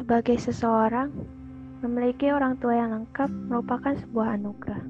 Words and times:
Sebagai 0.00 0.40
seseorang, 0.40 1.12
memiliki 1.84 2.32
orang 2.32 2.56
tua 2.56 2.72
yang 2.72 2.96
lengkap 2.96 3.28
merupakan 3.28 3.92
sebuah 3.92 4.40
anugerah. 4.40 4.80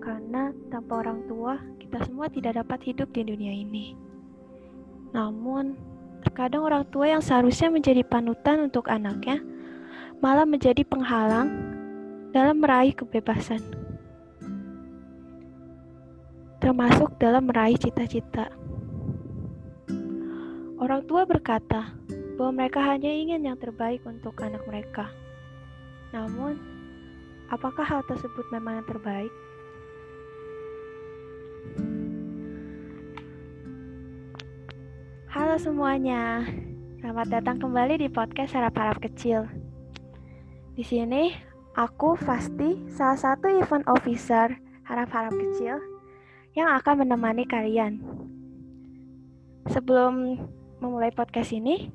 Karena 0.00 0.48
tanpa 0.72 1.04
orang 1.04 1.28
tua, 1.28 1.60
kita 1.76 2.00
semua 2.08 2.32
tidak 2.32 2.56
dapat 2.56 2.80
hidup 2.88 3.12
di 3.12 3.20
dunia 3.20 3.52
ini. 3.52 3.92
Namun, 5.12 5.76
terkadang 6.24 6.64
orang 6.64 6.88
tua 6.88 7.12
yang 7.12 7.20
seharusnya 7.20 7.68
menjadi 7.68 8.00
panutan 8.00 8.64
untuk 8.64 8.88
anaknya 8.88 9.44
malah 10.24 10.48
menjadi 10.48 10.88
penghalang 10.88 11.52
dalam 12.32 12.64
meraih 12.64 12.96
kebebasan, 12.96 13.60
termasuk 16.64 17.12
dalam 17.20 17.44
meraih 17.44 17.76
cita-cita. 17.76 18.48
Orang 20.80 21.04
tua 21.04 21.28
berkata, 21.28 21.92
bahwa 22.34 22.66
mereka 22.66 22.82
hanya 22.82 23.10
ingin 23.10 23.46
yang 23.46 23.58
terbaik 23.58 24.02
untuk 24.02 24.34
anak 24.42 24.62
mereka. 24.66 25.06
Namun, 26.10 26.58
apakah 27.46 27.86
hal 27.86 28.02
tersebut 28.10 28.42
memang 28.50 28.82
yang 28.82 28.88
terbaik? 28.90 29.32
Halo 35.30 35.54
semuanya, 35.58 36.46
selamat 37.02 37.26
datang 37.30 37.58
kembali 37.62 38.02
di 38.02 38.08
podcast 38.10 38.54
Harap-Harap 38.54 38.98
Kecil. 39.02 39.46
Di 40.74 40.82
sini, 40.82 41.30
aku 41.78 42.18
Fasti, 42.18 42.82
salah 42.90 43.18
satu 43.18 43.46
event 43.46 43.86
officer 43.86 44.50
Harap-Harap 44.86 45.34
Kecil 45.34 45.78
yang 46.58 46.70
akan 46.70 47.06
menemani 47.06 47.46
kalian. 47.46 48.02
Sebelum 49.70 50.38
memulai 50.78 51.10
podcast 51.10 51.50
ini, 51.50 51.90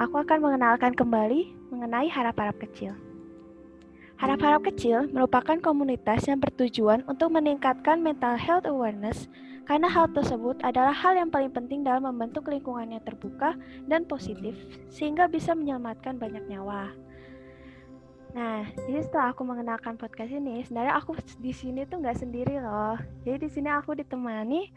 aku 0.00 0.16
akan 0.16 0.40
mengenalkan 0.40 0.96
kembali 0.96 1.52
mengenai 1.68 2.08
harap-harap 2.08 2.56
kecil. 2.56 2.96
Harap-harap 4.16 4.64
kecil 4.72 5.12
merupakan 5.12 5.60
komunitas 5.60 6.24
yang 6.24 6.40
bertujuan 6.40 7.04
untuk 7.04 7.28
meningkatkan 7.32 8.00
mental 8.00 8.36
health 8.40 8.64
awareness 8.64 9.28
karena 9.68 9.88
hal 9.92 10.08
tersebut 10.12 10.56
adalah 10.64 10.92
hal 10.92 11.20
yang 11.20 11.28
paling 11.28 11.52
penting 11.52 11.84
dalam 11.84 12.08
membentuk 12.08 12.48
lingkungan 12.48 12.96
yang 12.96 13.04
terbuka 13.04 13.56
dan 13.88 14.08
positif 14.08 14.56
sehingga 14.88 15.28
bisa 15.28 15.52
menyelamatkan 15.52 16.16
banyak 16.16 16.48
nyawa. 16.48 16.92
Nah, 18.30 18.62
jadi 18.86 19.02
setelah 19.02 19.34
aku 19.34 19.42
mengenalkan 19.42 19.98
podcast 19.98 20.30
ini, 20.30 20.62
sebenarnya 20.62 21.02
aku 21.02 21.18
di 21.42 21.50
sini 21.50 21.82
tuh 21.90 21.98
nggak 21.98 22.22
sendiri 22.22 22.62
loh. 22.62 22.94
Jadi 23.26 23.36
di 23.42 23.50
sini 23.50 23.68
aku 23.70 23.98
ditemani 23.98 24.70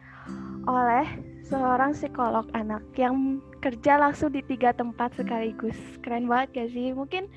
oleh 0.65 1.05
seorang 1.45 1.93
psikolog 1.93 2.49
anak 2.57 2.81
yang 2.97 3.37
kerja 3.61 4.01
langsung 4.01 4.33
di 4.33 4.41
tiga 4.41 4.73
tempat 4.73 5.13
sekaligus. 5.13 5.77
Keren 6.01 6.25
banget 6.25 6.49
gak 6.55 6.69
sih? 6.73 6.97
Mungkin 6.97 7.29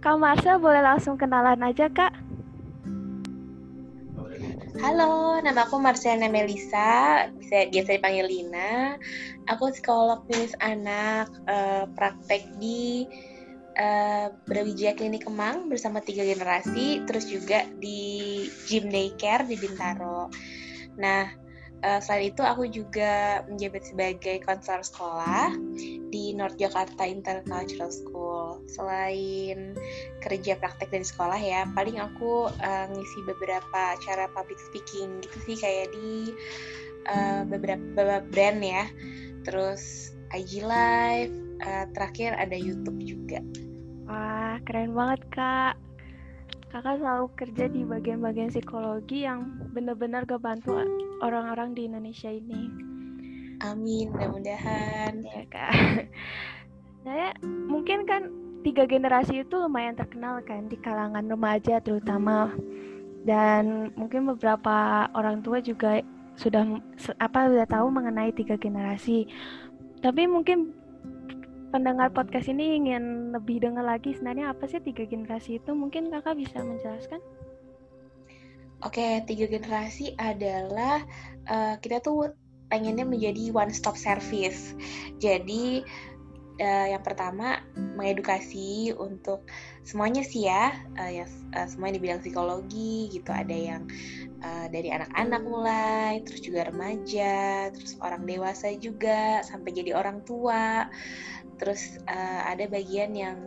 Kak 0.00 0.16
Marsha 0.16 0.56
boleh 0.56 0.80
langsung 0.80 1.20
kenalan 1.20 1.60
aja 1.60 1.90
Kak. 1.92 2.16
Halo, 4.78 5.42
nama 5.42 5.66
aku 5.66 5.82
Marciana 5.82 6.30
Melisa, 6.30 7.26
bisa 7.34 7.66
biasa 7.66 7.98
dipanggil 7.98 8.30
Lina. 8.30 8.94
Aku 9.50 9.74
psikolog 9.74 10.22
klinis 10.30 10.54
anak, 10.62 11.26
uh, 11.50 11.90
praktek 11.98 12.46
di 12.62 13.02
uh, 13.78 14.26
Brawijaya 14.44 14.92
Klinik 14.98 15.24
Kemang 15.24 15.70
bersama 15.70 16.02
tiga 16.02 16.26
generasi, 16.26 17.06
terus 17.06 17.30
juga 17.30 17.64
di 17.78 18.44
Gym 18.66 18.90
Daycare 18.90 19.46
di 19.46 19.56
Bintaro. 19.56 20.28
Nah, 20.98 21.30
uh, 21.86 22.00
selain 22.02 22.34
itu 22.34 22.42
aku 22.42 22.66
juga 22.68 23.42
menjabat 23.46 23.86
sebagai 23.86 24.42
konselor 24.42 24.82
sekolah 24.82 25.54
di 26.10 26.34
North 26.34 26.58
Jakarta 26.58 27.06
Intercultural 27.06 27.90
School. 27.94 28.66
Selain 28.66 29.78
kerja 30.20 30.58
praktek 30.58 30.90
dari 30.90 31.06
sekolah 31.06 31.38
ya, 31.38 31.64
paling 31.72 32.02
aku 32.02 32.50
uh, 32.50 32.86
ngisi 32.90 33.20
beberapa 33.24 33.94
acara 33.94 34.26
public 34.34 34.58
speaking 34.58 35.22
gitu 35.22 35.38
sih 35.46 35.56
kayak 35.56 35.94
di 35.94 36.34
uh, 37.06 37.46
beberapa, 37.46 37.82
beberapa 37.94 38.26
brand 38.34 38.60
ya. 38.60 38.84
Terus 39.46 40.12
IG 40.34 40.60
Live, 40.60 41.32
uh, 41.62 41.86
terakhir 41.94 42.36
ada 42.36 42.56
YouTube 42.58 43.00
juga. 43.00 43.40
Wah, 44.08 44.56
keren 44.64 44.96
banget 44.96 45.20
kak 45.28 45.74
kakak 46.68 47.00
selalu 47.00 47.26
kerja 47.32 47.64
di 47.68 47.80
bagian-bagian 47.84 48.52
psikologi 48.52 49.24
yang 49.24 49.48
benar-benar 49.72 50.28
gak 50.28 50.44
bantu 50.44 50.76
orang-orang 51.24 51.72
di 51.72 51.88
Indonesia 51.88 52.28
ini. 52.28 52.68
Amin, 53.64 54.12
mudah-mudahan. 54.12 55.24
Ya 55.24 55.44
kak. 55.48 55.72
Saya 57.04 57.32
mungkin 57.44 58.04
kan 58.04 58.28
tiga 58.62 58.84
generasi 58.84 59.48
itu 59.48 59.54
lumayan 59.56 59.96
terkenal 59.96 60.44
kan 60.44 60.68
di 60.68 60.76
kalangan 60.78 61.24
remaja 61.24 61.80
terutama 61.80 62.52
dan 63.24 63.94
mungkin 63.96 64.28
beberapa 64.28 65.08
orang 65.16 65.40
tua 65.40 65.64
juga 65.64 66.04
sudah 66.38 66.78
apa 67.18 67.50
sudah 67.50 67.66
tahu 67.66 67.86
mengenai 67.90 68.30
tiga 68.30 68.54
generasi. 68.54 69.26
Tapi 69.98 70.30
mungkin 70.30 70.77
pendengar 71.68 72.08
podcast 72.12 72.48
ini 72.48 72.80
ingin 72.80 73.32
lebih 73.36 73.60
dengar 73.60 73.84
lagi 73.84 74.16
sebenarnya 74.16 74.52
apa 74.52 74.64
sih 74.68 74.80
tiga 74.80 75.04
generasi 75.04 75.60
itu 75.60 75.70
mungkin 75.76 76.08
kakak 76.08 76.36
bisa 76.36 76.60
menjelaskan 76.64 77.20
Oke, 78.78 79.26
tiga 79.26 79.50
generasi 79.50 80.14
adalah 80.14 81.02
uh, 81.50 81.74
kita 81.82 81.98
tuh 81.98 82.30
pengennya 82.70 83.02
menjadi 83.02 83.50
one 83.50 83.74
stop 83.74 83.98
service. 83.98 84.70
Jadi 85.18 85.82
uh, 86.60 86.86
yang 86.90 87.02
pertama 87.02 87.62
mengedukasi 87.74 88.94
untuk 88.94 89.46
semuanya 89.82 90.22
sih 90.22 90.46
ya, 90.46 90.74
uh, 90.98 91.10
ya 91.10 91.26
uh, 91.54 91.66
semuanya 91.66 91.98
di 91.98 92.02
bidang 92.04 92.22
psikologi 92.22 93.08
gitu. 93.10 93.30
Ada 93.30 93.56
yang 93.56 93.82
uh, 94.42 94.66
dari 94.70 94.92
anak-anak 94.92 95.42
mulai, 95.46 96.20
terus 96.22 96.42
juga 96.42 96.68
remaja, 96.68 97.70
terus 97.74 97.96
orang 98.04 98.26
dewasa 98.28 98.74
juga, 98.78 99.42
sampai 99.42 99.70
jadi 99.74 99.96
orang 99.96 100.22
tua 100.26 100.86
terus 101.58 101.98
uh, 102.06 102.40
ada 102.46 102.70
bagian 102.70 103.12
yang 103.12 103.38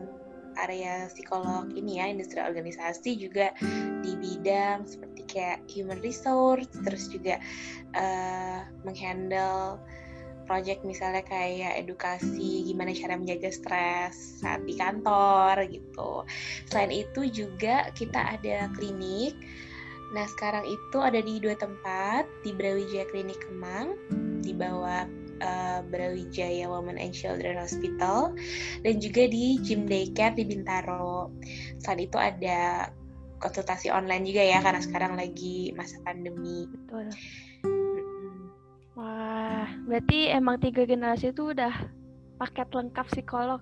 area 0.60 1.08
psikolog 1.08 1.72
ini 1.72 2.04
ya 2.04 2.12
industri 2.12 2.44
organisasi 2.44 3.16
juga 3.16 3.56
di 4.04 4.20
bidang 4.20 4.84
seperti 4.84 5.24
kayak 5.24 5.64
human 5.72 6.04
resource 6.04 6.68
terus 6.84 7.08
juga 7.08 7.40
uh, 7.96 8.68
menghandle 8.84 9.80
project 10.46 10.84
misalnya 10.84 11.24
kayak 11.26 11.80
edukasi 11.82 12.66
gimana 12.68 12.92
cara 12.92 13.16
menjaga 13.18 13.50
stres 13.50 14.42
saat 14.42 14.62
di 14.66 14.76
kantor 14.76 15.66
gitu. 15.70 16.26
Selain 16.70 16.92
itu 16.92 17.28
juga 17.30 17.90
kita 17.94 18.38
ada 18.38 18.70
klinik. 18.74 19.38
Nah 20.12 20.28
sekarang 20.28 20.68
itu 20.68 20.98
ada 21.00 21.24
di 21.24 21.40
dua 21.40 21.56
tempat 21.56 22.28
di 22.44 22.52
Brawijaya 22.52 23.08
Klinik 23.08 23.40
Kemang 23.48 23.96
di 24.44 24.52
bawah 24.52 25.08
uh, 25.40 25.80
Brawijaya 25.88 26.68
Women 26.68 27.00
and 27.00 27.16
Children 27.16 27.56
Hospital 27.58 28.36
dan 28.84 29.00
juga 29.00 29.32
di 29.32 29.56
Gym 29.64 29.88
Daycare 29.88 30.36
di 30.36 30.44
Bintaro. 30.44 31.32
Selain 31.80 32.04
itu 32.04 32.18
ada 32.20 32.92
konsultasi 33.42 33.90
online 33.90 34.28
juga 34.28 34.44
ya 34.46 34.60
karena 34.62 34.82
sekarang 34.84 35.14
lagi 35.18 35.74
masa 35.74 35.98
pandemi. 36.06 36.70
Betul. 36.70 37.10
Wah, 39.00 39.31
berarti 39.86 40.30
emang 40.32 40.62
tiga 40.62 40.86
generasi 40.86 41.34
itu 41.34 41.52
udah 41.52 41.74
paket 42.42 42.68
lengkap 42.74 43.06
psikolog 43.14 43.62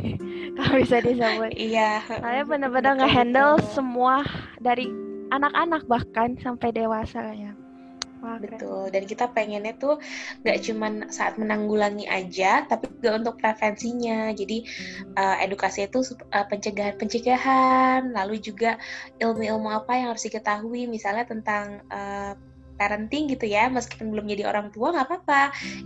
kalau 0.56 0.74
bisa 0.78 1.02
disebut. 1.02 1.50
Iya. 1.58 2.06
Saya 2.06 2.46
benar-benar 2.46 3.02
nge-handle 3.02 3.58
semua 3.74 4.22
dari 4.62 4.86
anak-anak 5.34 5.82
bahkan 5.90 6.38
sampai 6.38 6.70
dewasa 6.70 7.34
ya. 7.34 7.50
Wah, 8.22 8.38
Betul. 8.38 8.94
Dan 8.94 9.02
kita 9.10 9.34
pengennya 9.34 9.74
tuh 9.74 9.98
nggak 10.46 10.58
cuman 10.62 11.10
saat 11.10 11.34
menanggulangi 11.42 12.06
aja, 12.06 12.62
tapi 12.70 12.86
juga 12.94 13.18
untuk 13.18 13.34
prevensinya. 13.42 14.30
Jadi 14.30 14.62
uh, 15.18 15.42
edukasi 15.42 15.90
itu 15.90 16.06
uh, 16.30 16.46
pencegahan-pencegahan, 16.46 18.14
lalu 18.14 18.38
juga 18.38 18.78
ilmu-ilmu 19.18 19.74
apa 19.74 19.98
yang 19.98 20.14
harus 20.14 20.22
diketahui, 20.22 20.86
misalnya 20.86 21.26
tentang 21.26 21.82
uh, 21.90 22.38
parenting 22.82 23.30
gitu 23.30 23.46
ya 23.46 23.70
meskipun 23.70 24.10
belum 24.10 24.26
jadi 24.26 24.50
orang 24.50 24.74
tua 24.74 24.90
nggak 24.90 25.06
apa-apa 25.06 25.42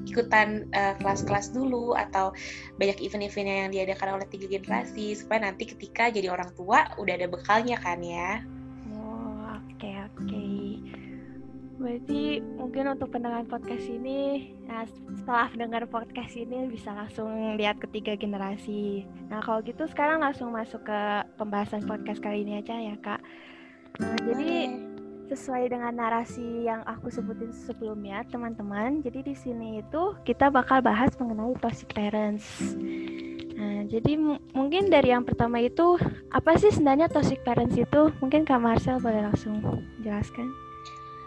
ikutan 0.08 0.64
kelas 0.72 1.26
kelas-kelas 1.26 1.52
dulu 1.52 1.92
atau 1.92 2.32
banyak 2.80 3.02
event-event 3.04 3.68
yang 3.68 3.70
diadakan 3.74 4.16
oleh 4.16 4.26
tiga 4.32 4.48
generasi 4.48 5.12
supaya 5.12 5.50
nanti 5.50 5.68
ketika 5.68 6.08
jadi 6.08 6.32
orang 6.32 6.54
tua 6.56 6.88
udah 6.96 7.12
ada 7.18 7.28
bekalnya 7.28 7.76
kan 7.76 8.00
ya 8.00 8.40
oh 8.96 9.60
oke 9.60 9.76
okay, 9.76 9.94
oke 10.00 10.24
okay. 10.24 10.80
Berarti 11.76 12.40
mungkin 12.56 12.88
untuk 12.88 13.12
pendengar 13.12 13.44
podcast 13.44 13.84
ini, 13.84 14.48
nah 14.64 14.88
setelah 14.88 15.52
dengar 15.52 15.84
podcast 15.84 16.32
ini 16.32 16.72
bisa 16.72 16.88
langsung 16.88 17.28
lihat 17.60 17.76
ketiga 17.84 18.16
generasi. 18.16 19.04
Nah 19.28 19.44
kalau 19.44 19.60
gitu 19.60 19.84
sekarang 19.84 20.24
langsung 20.24 20.56
masuk 20.56 20.88
ke 20.88 21.00
pembahasan 21.36 21.84
podcast 21.84 22.24
kali 22.24 22.48
ini 22.48 22.64
aja 22.64 22.80
ya 22.80 22.96
kak. 23.04 23.20
Nah, 24.00 24.16
jadi 24.24 24.72
sesuai 25.26 25.74
dengan 25.74 25.92
narasi 25.98 26.70
yang 26.70 26.86
aku 26.86 27.10
sebutin 27.10 27.50
sebelumnya 27.50 28.22
teman-teman. 28.30 29.02
Jadi 29.02 29.26
di 29.26 29.34
sini 29.34 29.82
itu 29.82 30.14
kita 30.22 30.48
bakal 30.48 30.78
bahas 30.80 31.10
mengenai 31.18 31.58
toxic 31.58 31.90
parents. 31.90 32.46
Nah, 33.56 33.88
jadi 33.88 34.20
mungkin 34.52 34.92
dari 34.92 35.10
yang 35.10 35.24
pertama 35.24 35.58
itu 35.64 35.96
apa 36.30 36.54
sih 36.60 36.70
sebenarnya 36.70 37.10
toxic 37.10 37.42
parents 37.42 37.74
itu? 37.74 38.12
Mungkin 38.22 38.46
Kak 38.46 38.60
Marcel 38.60 39.02
boleh 39.02 39.26
langsung 39.26 39.58
jelaskan. 40.04 40.52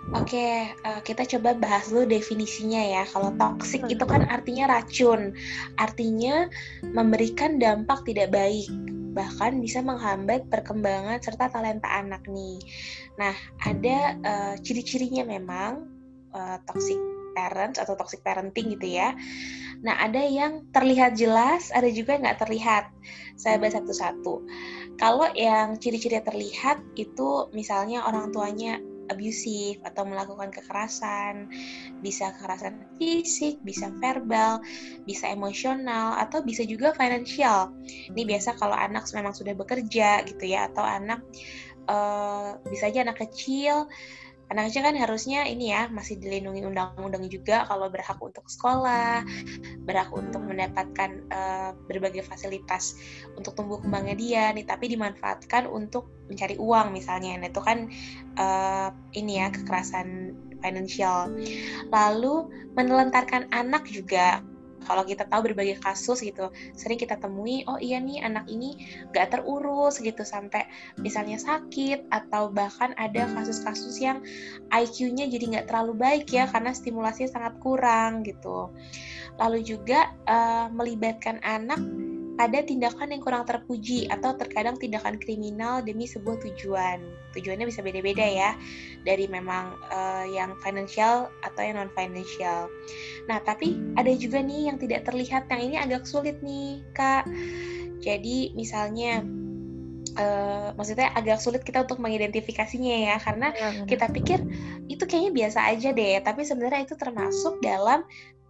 Oke, 0.10 0.66
uh, 0.90 1.02
kita 1.06 1.22
coba 1.38 1.54
bahas 1.54 1.92
dulu 1.94 2.10
definisinya 2.10 2.82
ya. 2.82 3.04
Kalau 3.14 3.30
toxic 3.38 3.86
itu 3.94 4.02
kan 4.10 4.26
artinya 4.26 4.66
racun, 4.66 5.38
artinya 5.78 6.50
memberikan 6.82 7.62
dampak 7.62 8.02
tidak 8.10 8.34
baik, 8.34 8.66
bahkan 9.14 9.58
bisa 9.60 9.82
menghambat 9.82 10.48
perkembangan 10.48 11.20
serta 11.20 11.50
talenta 11.50 11.90
anak 11.90 12.26
nih. 12.30 12.62
Nah, 13.18 13.36
ada 13.66 13.98
uh, 14.22 14.56
ciri-cirinya 14.62 15.26
memang 15.26 15.86
uh, 16.34 16.58
toxic 16.70 16.98
parents 17.34 17.78
atau 17.78 17.94
toxic 17.96 18.22
parenting 18.26 18.74
gitu 18.76 19.00
ya. 19.00 19.14
Nah, 19.80 19.96
ada 19.96 20.20
yang 20.20 20.68
terlihat 20.76 21.16
jelas, 21.16 21.72
ada 21.72 21.88
juga 21.88 22.18
yang 22.18 22.28
nggak 22.28 22.42
terlihat. 22.44 22.92
Saya 23.40 23.56
bahas 23.56 23.80
satu-satu. 23.80 24.44
Kalau 25.00 25.32
yang 25.32 25.80
ciri-ciri 25.80 26.20
terlihat 26.20 26.84
itu 27.00 27.48
misalnya 27.56 28.04
orang 28.04 28.36
tuanya 28.36 28.84
abusive 29.10 29.82
atau 29.84 30.06
melakukan 30.06 30.54
kekerasan, 30.54 31.50
bisa 32.00 32.32
kekerasan 32.38 32.86
fisik, 33.02 33.60
bisa 33.66 33.90
verbal, 33.98 34.62
bisa 35.04 35.28
emosional, 35.34 36.16
atau 36.22 36.46
bisa 36.46 36.64
juga 36.64 36.94
financial. 36.94 37.74
Ini 38.14 38.24
biasa 38.24 38.56
kalau 38.56 38.78
anak 38.78 39.10
memang 39.12 39.34
sudah 39.34 39.54
bekerja 39.58 40.24
gitu 40.30 40.46
ya, 40.46 40.70
atau 40.70 40.86
anak 40.86 41.20
uh, 41.90 42.56
bisa 42.70 42.88
aja 42.88 43.04
anak 43.04 43.18
kecil 43.20 43.90
anak 44.50 44.74
kecil 44.74 44.82
kan 44.82 44.98
harusnya 44.98 45.46
ini 45.46 45.70
ya 45.70 45.86
masih 45.94 46.18
dilindungi 46.18 46.66
undang-undang 46.66 47.30
juga 47.30 47.70
kalau 47.70 47.86
berhak 47.88 48.18
untuk 48.18 48.50
sekolah, 48.50 49.22
berhak 49.86 50.10
untuk 50.10 50.42
mendapatkan 50.42 51.22
uh, 51.30 51.72
berbagai 51.86 52.26
fasilitas 52.26 52.98
untuk 53.38 53.54
tumbuh 53.54 53.78
kembangnya 53.78 54.16
dia 54.18 54.44
nih, 54.52 54.66
tapi 54.66 54.90
dimanfaatkan 54.90 55.70
untuk 55.70 56.10
mencari 56.26 56.58
uang 56.58 56.90
misalnya. 56.90 57.38
Nah, 57.38 57.50
itu 57.54 57.62
kan 57.62 57.94
uh, 58.42 58.90
ini 59.14 59.38
ya 59.38 59.54
kekerasan 59.54 60.34
financial. 60.66 61.32
Lalu 61.94 62.50
menelantarkan 62.74 63.54
anak 63.54 63.86
juga 63.88 64.42
kalau 64.86 65.04
kita 65.04 65.28
tahu 65.28 65.52
berbagai 65.52 65.80
kasus 65.82 66.22
gitu 66.24 66.52
sering 66.76 67.00
kita 67.00 67.16
temui 67.20 67.64
oh 67.68 67.80
iya 67.80 68.00
nih 68.00 68.24
anak 68.24 68.48
ini 68.48 68.76
gak 69.12 69.36
terurus 69.36 70.00
gitu 70.00 70.22
sampai 70.24 70.68
misalnya 71.00 71.40
sakit 71.40 72.10
atau 72.12 72.52
bahkan 72.52 72.92
ada 73.00 73.26
kasus-kasus 73.34 73.98
yang 74.00 74.20
IQ-nya 74.70 75.32
jadi 75.32 75.46
nggak 75.56 75.68
terlalu 75.72 75.94
baik 75.98 76.28
ya 76.30 76.46
karena 76.50 76.76
stimulasinya 76.76 77.30
sangat 77.30 77.54
kurang 77.64 78.22
gitu. 78.26 78.70
Lalu 79.40 79.64
juga 79.64 80.12
uh, 80.28 80.68
melibatkan 80.70 81.40
anak 81.42 81.80
pada 82.40 82.64
tindakan 82.64 83.12
yang 83.12 83.20
kurang 83.20 83.44
terpuji 83.44 84.08
atau 84.08 84.32
terkadang 84.32 84.80
tindakan 84.80 85.20
kriminal 85.20 85.84
demi 85.84 86.08
sebuah 86.08 86.40
tujuan. 86.48 87.04
Tujuannya 87.36 87.68
bisa 87.68 87.84
beda-beda 87.84 88.24
ya, 88.24 88.56
dari 89.04 89.28
memang 89.28 89.76
uh, 89.92 90.24
yang 90.24 90.56
financial 90.64 91.28
atau 91.44 91.60
yang 91.60 91.84
non 91.84 91.92
financial. 91.92 92.72
Nah, 93.28 93.44
tapi 93.44 93.76
ada 94.00 94.08
juga 94.16 94.40
nih 94.40 94.72
yang 94.72 94.80
tidak 94.80 95.04
terlihat, 95.04 95.52
yang 95.52 95.68
ini 95.68 95.76
agak 95.76 96.08
sulit 96.08 96.40
nih, 96.40 96.80
Kak. 96.96 97.28
Jadi 98.00 98.56
misalnya 98.56 99.20
Uh, 100.20 100.74
maksudnya 100.74 101.14
agak 101.14 101.38
sulit 101.38 101.62
kita 101.62 101.86
untuk 101.86 102.02
mengidentifikasinya 102.02 103.14
ya 103.14 103.16
karena 103.22 103.54
ya, 103.54 103.86
kita 103.86 104.10
pikir 104.10 104.42
itu 104.90 105.06
kayaknya 105.06 105.32
biasa 105.32 105.70
aja 105.70 105.94
deh 105.94 106.18
tapi 106.26 106.44
sebenarnya 106.44 106.90
itu 106.90 106.98
termasuk 106.98 107.62
dalam 107.62 108.04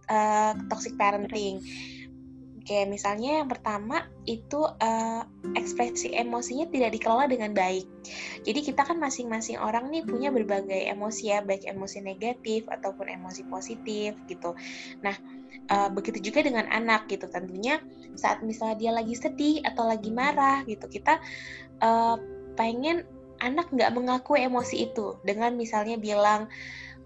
uh, 0.08 0.52
toxic 0.72 0.96
parenting. 0.96 1.60
Kayak 2.68 2.92
misalnya 2.92 3.42
yang 3.42 3.48
pertama 3.48 4.04
itu 4.28 4.62
uh, 4.62 5.22
ekspresi 5.56 6.12
emosinya 6.12 6.68
tidak 6.68 6.96
dikelola 6.96 7.26
dengan 7.26 7.56
baik. 7.56 7.88
Jadi 8.44 8.60
kita 8.60 8.84
kan 8.84 9.00
masing-masing 9.00 9.56
orang 9.56 9.88
nih 9.88 10.04
punya 10.04 10.28
berbagai 10.28 10.88
emosi 10.88 11.32
ya, 11.32 11.40
baik 11.40 11.64
emosi 11.64 12.04
negatif 12.04 12.68
ataupun 12.68 13.08
emosi 13.08 13.48
positif 13.48 14.14
gitu. 14.28 14.52
Nah, 15.00 15.16
uh, 15.72 15.88
begitu 15.88 16.20
juga 16.30 16.44
dengan 16.44 16.68
anak 16.68 17.08
gitu. 17.08 17.26
Tentunya 17.26 17.80
saat 18.14 18.44
misalnya 18.44 18.76
dia 18.76 18.92
lagi 18.92 19.16
sedih 19.16 19.64
atau 19.64 19.88
lagi 19.88 20.12
marah 20.12 20.62
gitu, 20.68 20.84
kita 20.86 21.18
uh, 21.80 22.16
pengen 22.54 23.08
anak 23.40 23.72
nggak 23.72 23.96
mengakui 23.96 24.44
emosi 24.44 24.92
itu 24.92 25.16
dengan 25.24 25.56
misalnya 25.56 25.96
bilang 25.96 26.52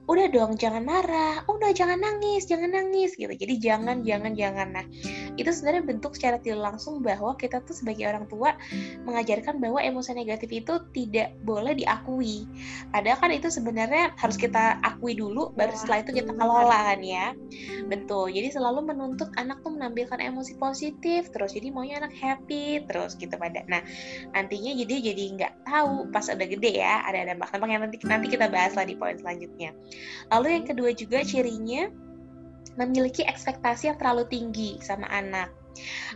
udah 0.05 0.27
dong 0.29 0.61
jangan 0.61 0.85
marah. 0.85 1.41
Udah 1.49 1.73
jangan 1.73 1.97
nangis 1.97 2.45
jangan 2.45 2.77
nangis 2.77 3.17
gitu. 3.17 3.33
Jadi 3.33 3.57
jangan 3.57 4.05
jangan 4.05 4.37
jangan. 4.37 4.69
Nah 4.77 4.85
itu 5.41 5.49
sebenarnya 5.49 5.83
bentuk 5.85 6.13
secara 6.13 6.37
tidak 6.39 6.61
langsung 6.61 7.01
bahwa 7.01 7.35
kita 7.41 7.65
tuh 7.65 7.73
sebagai 7.73 8.05
orang 8.09 8.29
tua 8.29 8.53
mengajarkan 9.09 9.59
bahwa 9.59 9.81
emosi 9.81 10.13
negatif 10.13 10.51
itu 10.53 10.75
tidak 10.93 11.33
boleh 11.43 11.73
diakui. 11.73 12.45
Padahal 12.93 13.19
kan 13.19 13.31
itu 13.33 13.49
sebenarnya 13.49 14.13
harus 14.21 14.37
kita 14.37 14.79
akui 14.85 15.17
dulu 15.17 15.57
baru 15.57 15.73
setelah 15.73 16.05
itu 16.05 16.21
kita 16.21 16.33
kelola 16.37 16.95
kan 16.95 17.01
ya. 17.01 17.33
Betul. 17.89 18.37
Jadi 18.37 18.53
selalu 18.53 18.93
menuntut 18.93 19.33
anak 19.41 19.65
tuh 19.65 19.73
menampilkan 19.73 20.21
emosi 20.21 20.61
positif 20.61 21.33
terus 21.33 21.57
jadi 21.57 21.73
maunya 21.73 22.05
anak 22.05 22.13
happy 22.13 22.85
terus 22.85 23.17
gitu 23.17 23.35
pada. 23.41 23.65
Nah 23.67 23.81
nantinya 24.37 24.77
jadi 24.85 25.13
jadi 25.13 25.23
nggak 25.41 25.53
tahu. 25.65 26.13
Pas 26.13 26.29
udah 26.29 26.49
gede 26.49 26.77
ya 26.77 27.01
ada 27.09 27.25
dampak-dampak 27.33 27.69
yang 27.73 27.83
nanti 27.89 27.97
nanti 28.05 28.27
kita 28.29 28.53
bahas 28.53 28.77
lah 28.77 28.85
di 28.85 28.97
poin 29.01 29.17
selanjutnya 29.17 29.73
Lalu 30.33 30.61
yang 30.61 30.65
kedua 30.67 30.91
juga 30.93 31.21
cirinya 31.23 31.91
memiliki 32.75 33.23
ekspektasi 33.23 33.91
yang 33.93 33.99
terlalu 33.99 34.27
tinggi 34.27 34.83
sama 34.83 35.07
anak 35.11 35.53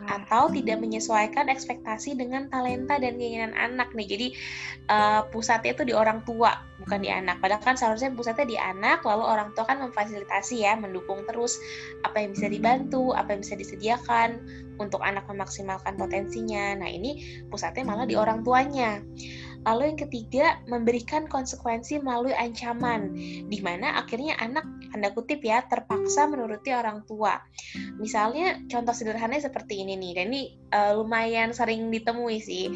atau 0.06 0.46
tidak 0.54 0.78
menyesuaikan 0.78 1.50
ekspektasi 1.50 2.14
dengan 2.14 2.46
talenta 2.46 2.96
dan 2.98 3.19
keinginan 3.19 3.54
anak 3.58 3.90
nih. 3.92 4.06
Jadi 4.06 4.28
uh, 4.86 5.26
pusatnya 5.34 5.75
itu 5.75 5.84
di 5.90 5.94
orang 5.94 6.22
tua, 6.22 6.62
bukan 6.82 7.02
di 7.02 7.10
anak. 7.10 7.42
Padahal 7.42 7.62
kan 7.62 7.75
seharusnya 7.75 8.14
pusatnya 8.14 8.46
di 8.46 8.58
anak, 8.58 9.02
lalu 9.02 9.25
orang 9.26 9.50
tua 9.58 9.66
kan 9.66 9.82
memfasilitasi 9.82 10.62
ya, 10.62 10.78
mendukung 10.78 11.26
terus 11.26 11.58
apa 12.06 12.22
yang 12.22 12.34
bisa 12.34 12.46
dibantu, 12.46 13.12
apa 13.14 13.34
yang 13.34 13.42
bisa 13.42 13.58
disediakan 13.58 14.38
untuk 14.78 15.02
anak 15.02 15.26
memaksimalkan 15.26 15.98
potensinya. 15.98 16.78
Nah, 16.78 16.88
ini 16.88 17.42
pusatnya 17.50 17.82
malah 17.82 18.06
di 18.06 18.14
orang 18.14 18.46
tuanya. 18.46 19.02
Lalu 19.66 19.82
yang 19.94 19.99
ketiga, 19.99 20.46
memberikan 20.70 21.26
konsekuensi 21.26 21.99
melalui 21.99 22.32
ancaman, 22.32 23.14
di 23.49 23.58
mana 23.58 23.99
akhirnya 23.99 24.38
anak, 24.38 24.64
tanda 24.94 25.10
kutip 25.12 25.43
ya, 25.43 25.64
terpaksa 25.66 26.31
menuruti 26.31 26.70
orang 26.72 27.02
tua. 27.04 27.42
Misalnya, 27.99 28.62
contoh 28.71 28.94
sederhananya 28.94 29.50
seperti 29.50 29.83
ini 29.83 29.99
nih, 29.99 30.12
dan 30.14 30.26
ini 30.33 30.42
uh, 30.73 30.97
lumayan 30.97 31.50
sering 31.50 31.90
ditemui 31.90 32.38
sih. 32.38 32.71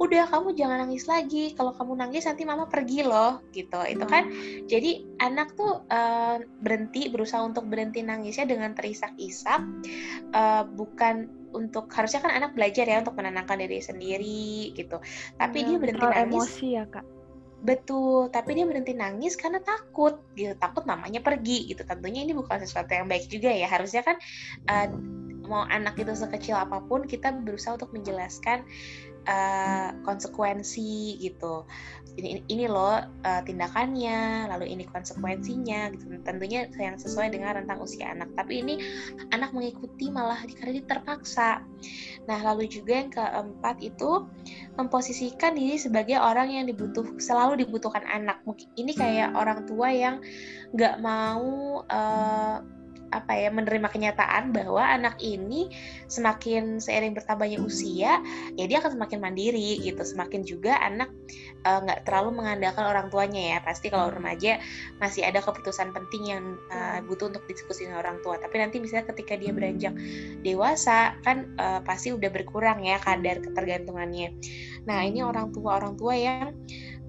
Udah, 0.00 0.26
kamu 0.26 0.58
jangan 0.58 0.88
nangis 0.88 1.06
lagi, 1.06 1.54
kalau 1.54 1.76
kamu 1.76 2.00
nangis 2.02 2.26
nanti 2.26 2.42
mama 2.42 2.66
pergi 2.66 3.06
loh, 3.06 3.44
gitu. 3.54 3.78
Itu 3.86 4.08
kan, 4.08 4.26
jadi 4.66 5.04
anak 5.22 5.54
tuh 5.54 5.86
uh, 5.92 6.42
berhenti, 6.64 7.12
berusaha 7.12 7.44
untuk 7.44 7.68
berhenti 7.70 8.02
nangisnya 8.02 8.48
dengan 8.48 8.74
terisak-isak, 8.74 9.62
uh, 10.34 10.66
bukan 10.66 11.43
untuk 11.54 11.88
harusnya 11.94 12.20
kan 12.20 12.34
anak 12.34 12.52
belajar 12.52 12.84
ya 12.84 13.00
untuk 13.00 13.14
menenangkan 13.14 13.56
diri 13.62 13.78
sendiri 13.80 14.74
gitu. 14.74 14.98
Tapi 15.38 15.58
ya, 15.62 15.66
dia 15.70 15.76
berhenti 15.78 16.06
nangis. 16.06 16.26
emosi 16.26 16.66
ya 16.74 16.84
kak. 16.90 17.06
Betul 17.64 18.28
tapi 18.28 18.50
dia 18.58 18.68
berhenti 18.68 18.92
nangis 18.92 19.38
karena 19.38 19.62
takut 19.62 20.20
gitu. 20.34 20.52
Takut 20.58 20.84
mamanya 20.84 21.22
pergi 21.22 21.70
gitu. 21.70 21.86
Tentunya 21.86 22.26
ini 22.26 22.36
bukan 22.36 22.60
sesuatu 22.60 22.92
yang 22.92 23.08
baik 23.08 23.30
juga 23.30 23.48
ya. 23.48 23.70
Harusnya 23.70 24.04
kan 24.04 24.16
uh, 24.68 24.88
mau 25.46 25.64
anak 25.68 26.00
itu 26.00 26.12
sekecil 26.12 26.56
apa 26.56 26.80
pun 26.84 27.04
kita 27.04 27.32
berusaha 27.32 27.76
untuk 27.76 27.92
menjelaskan 27.92 28.64
uh, 29.26 29.90
konsekuensi 30.04 31.20
gitu. 31.20 31.64
Ini 32.14 32.46
ini 32.46 32.70
loh 32.70 33.02
uh, 33.02 33.42
tindakannya 33.42 34.46
lalu 34.46 34.70
ini 34.70 34.86
konsekuensinya 34.86 35.90
gitu. 35.98 36.14
Tentunya 36.22 36.70
yang 36.78 36.94
sesuai 36.94 37.34
dengan 37.34 37.58
rentang 37.58 37.82
usia 37.82 38.14
anak. 38.14 38.30
Tapi 38.38 38.62
ini 38.62 38.74
anak 39.34 39.50
mengikuti 39.50 40.14
malah 40.14 40.38
karena 40.54 40.78
terpaksa. 40.86 41.66
Nah 42.30 42.38
lalu 42.46 42.70
juga 42.70 43.02
yang 43.02 43.10
keempat 43.10 43.82
itu 43.82 44.30
memposisikan 44.78 45.58
diri 45.58 45.74
sebagai 45.74 46.22
orang 46.22 46.54
yang 46.54 46.64
dibutuh 46.70 47.18
selalu 47.18 47.66
dibutuhkan 47.66 48.06
anak. 48.06 48.38
Mungkin 48.46 48.70
ini 48.78 48.94
kayak 48.94 49.34
orang 49.34 49.66
tua 49.66 49.90
yang 49.90 50.22
nggak 50.70 51.02
mau 51.02 51.82
uh, 51.90 52.62
apa 53.14 53.38
ya 53.38 53.48
menerima 53.54 53.86
kenyataan 53.86 54.50
bahwa 54.50 54.82
anak 54.82 55.22
ini 55.22 55.70
semakin 56.10 56.82
seiring 56.82 57.14
bertambahnya 57.14 57.62
usia 57.62 58.18
ya 58.58 58.64
dia 58.66 58.82
akan 58.82 58.98
semakin 58.98 59.18
mandiri 59.22 59.78
gitu. 59.78 60.02
Semakin 60.02 60.42
juga 60.42 60.74
anak 60.82 61.14
eh, 61.62 61.78
nggak 61.86 62.00
uh, 62.00 62.04
terlalu 62.04 62.42
mengandalkan 62.42 62.84
orang 62.84 63.06
tuanya 63.08 63.56
ya. 63.56 63.58
Pasti 63.62 63.88
kalau 63.88 64.10
remaja 64.10 64.58
masih 64.98 65.22
ada 65.22 65.38
keputusan 65.38 65.94
penting 65.94 66.22
yang 66.34 66.44
uh, 66.74 66.98
butuh 67.06 67.30
untuk 67.30 67.46
diskusi 67.46 67.86
dengan 67.86 68.02
orang 68.02 68.18
tua. 68.26 68.36
Tapi 68.42 68.58
nanti 68.58 68.82
misalnya 68.82 69.14
ketika 69.14 69.38
dia 69.38 69.54
beranjak 69.54 69.94
dewasa 70.42 71.14
kan 71.22 71.54
uh, 71.62 71.80
pasti 71.86 72.10
udah 72.10 72.28
berkurang 72.34 72.82
ya 72.82 72.98
kadar 72.98 73.38
ketergantungannya. 73.38 74.34
Nah 74.84 75.06
ini 75.06 75.22
orang 75.22 75.54
tua 75.54 75.78
orang 75.78 75.94
tua 75.94 76.18
yang 76.18 76.50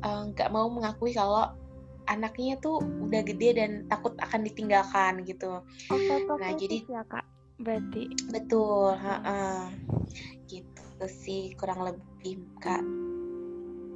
nggak 0.05 0.49
uh, 0.49 0.53
mau 0.53 0.69
mengakui 0.69 1.17
kalau 1.17 1.64
anaknya 2.07 2.57
tuh 2.61 2.81
udah 2.81 3.21
gede 3.25 3.49
dan 3.57 3.71
takut 3.89 4.13
akan 4.21 4.45
ditinggalkan 4.45 5.25
gitu. 5.25 5.61
Oh, 5.91 6.37
nah 6.37 6.53
jadi 6.53 6.85
ya 6.85 7.03
kak. 7.07 7.25
berarti 7.55 8.11
betul 8.35 8.91
ha 8.99 9.15
-ha. 9.23 9.71
gitu 10.51 11.07
sih 11.07 11.55
kurang 11.55 11.87
lebih 11.87 12.43
kak 12.59 12.83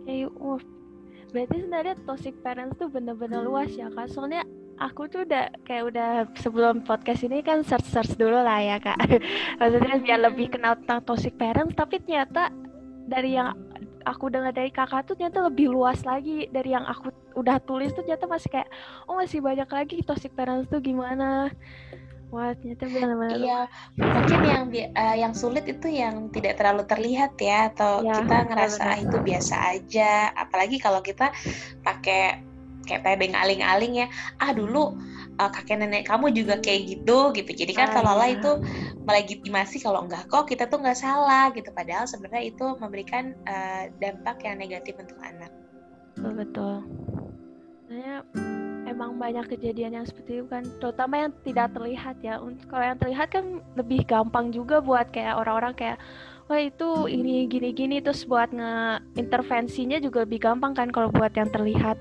kayak 0.10 0.32
uh, 0.42 0.62
berarti 1.30 1.56
sebenarnya 1.62 1.96
toxic 2.08 2.36
parents 2.42 2.80
tuh 2.82 2.90
bener-bener 2.90 3.46
luas 3.46 3.70
ya 3.76 3.92
kak 3.94 4.10
soalnya 4.10 4.42
aku 4.82 5.06
tuh 5.12 5.28
udah 5.28 5.52
kayak 5.68 5.94
udah 5.94 6.10
sebelum 6.40 6.82
podcast 6.82 7.28
ini 7.28 7.44
kan 7.46 7.62
search 7.62 7.86
search 7.92 8.18
dulu 8.18 8.42
lah 8.42 8.58
ya 8.58 8.78
kak 8.82 8.98
maksudnya 9.60 10.02
biar 10.02 10.20
lebih 10.24 10.50
kenal 10.50 10.74
tentang 10.82 11.06
toxic 11.06 11.36
parents 11.38 11.78
tapi 11.78 12.02
ternyata 12.02 12.50
dari 13.06 13.38
yang 13.38 13.54
aku 14.10 14.34
dengar 14.34 14.50
dari 14.50 14.74
kakak 14.74 15.06
tuh 15.06 15.14
ternyata 15.14 15.46
lebih 15.46 15.70
luas 15.70 16.02
lagi 16.02 16.50
dari 16.50 16.74
yang 16.74 16.84
aku 16.84 17.14
udah 17.38 17.62
tulis 17.62 17.94
tuh 17.94 18.02
ternyata 18.02 18.26
masih 18.26 18.50
kayak 18.50 18.70
oh 19.06 19.16
masih 19.22 19.40
banyak 19.40 19.70
lagi 19.70 19.98
toxic 20.02 20.34
parents 20.34 20.68
tuh 20.68 20.82
gimana 20.82 21.54
Wah, 22.30 22.54
ternyata 22.54 22.86
benar-benar. 22.86 23.42
Iya, 23.42 23.60
mungkin 23.98 24.40
yang 24.46 24.64
uh, 24.70 25.16
yang 25.18 25.34
sulit 25.34 25.66
itu 25.66 25.90
yang 25.90 26.30
tidak 26.30 26.62
terlalu 26.62 26.86
terlihat 26.86 27.34
ya, 27.42 27.74
atau 27.74 28.06
ya, 28.06 28.22
kita 28.22 28.46
ngerasa 28.54 28.86
benar. 28.86 29.02
itu 29.02 29.18
biasa 29.18 29.56
aja. 29.74 30.30
Apalagi 30.38 30.78
kalau 30.78 31.02
kita 31.02 31.34
pakai 31.82 32.46
kayak 32.90 33.06
tebeng 33.06 33.38
aling-aling 33.38 34.02
ya 34.02 34.08
ah 34.42 34.50
dulu 34.50 34.98
uh, 35.40 35.50
kakek 35.50 35.80
nenek 35.80 36.06
kamu 36.06 36.36
juga 36.36 36.60
kayak 36.60 37.00
gitu 37.00 37.32
gitu. 37.34 37.52
Jadi 37.56 37.72
kan 37.72 37.90
kalau 37.96 38.20
lah 38.20 38.30
itu 38.30 38.60
melegitimasi 39.08 39.80
kalau 39.82 40.06
enggak 40.06 40.28
kok 40.28 40.52
kita 40.52 40.68
tuh 40.68 40.84
nggak 40.84 41.00
salah 41.00 41.50
gitu. 41.56 41.72
Padahal 41.72 42.06
sebenarnya 42.06 42.52
itu 42.52 42.66
memberikan 42.78 43.34
uh, 43.48 43.88
dampak 44.04 44.44
yang 44.44 44.60
negatif 44.60 45.00
untuk 45.00 45.18
anak. 45.24 45.50
Betul 46.14 46.34
betul. 46.36 46.74
Sebenarnya 47.88 48.18
emang 48.86 49.16
banyak 49.16 49.48
kejadian 49.48 50.02
yang 50.02 50.06
seperti 50.06 50.44
itu 50.44 50.46
kan 50.52 50.68
terutama 50.84 51.26
yang 51.26 51.32
tidak 51.48 51.72
terlihat 51.72 52.16
ya. 52.20 52.38
Kalau 52.68 52.84
yang 52.84 53.00
terlihat 53.00 53.28
kan 53.32 53.46
lebih 53.80 54.04
gampang 54.04 54.52
juga 54.52 54.84
buat 54.84 55.08
kayak 55.10 55.40
orang-orang 55.40 55.74
kayak 55.74 55.98
wah 56.50 56.58
itu 56.58 57.06
ini 57.06 57.46
gini 57.46 57.70
gini 57.72 57.98
terus 58.02 58.26
buat 58.26 58.50
ngeintervensinya 58.50 60.02
juga 60.02 60.26
lebih 60.26 60.42
gampang 60.42 60.74
kan 60.74 60.90
kalau 60.90 61.14
buat 61.14 61.32
yang 61.38 61.48
terlihat. 61.54 61.96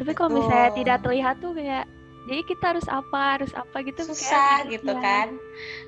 Tapi 0.00 0.12
kalau 0.16 0.40
misalnya 0.40 0.72
tidak 0.72 0.98
terlihat 1.04 1.36
tuh 1.38 1.52
kayak 1.52 1.84
jadi 2.28 2.42
kita 2.44 2.64
harus 2.76 2.86
apa 2.86 3.40
harus 3.40 3.52
apa 3.56 3.80
gitu 3.80 4.04
susah 4.04 4.64
kayak, 4.64 4.80
gitu 4.80 4.92
ya. 4.92 5.00
kan. 5.00 5.28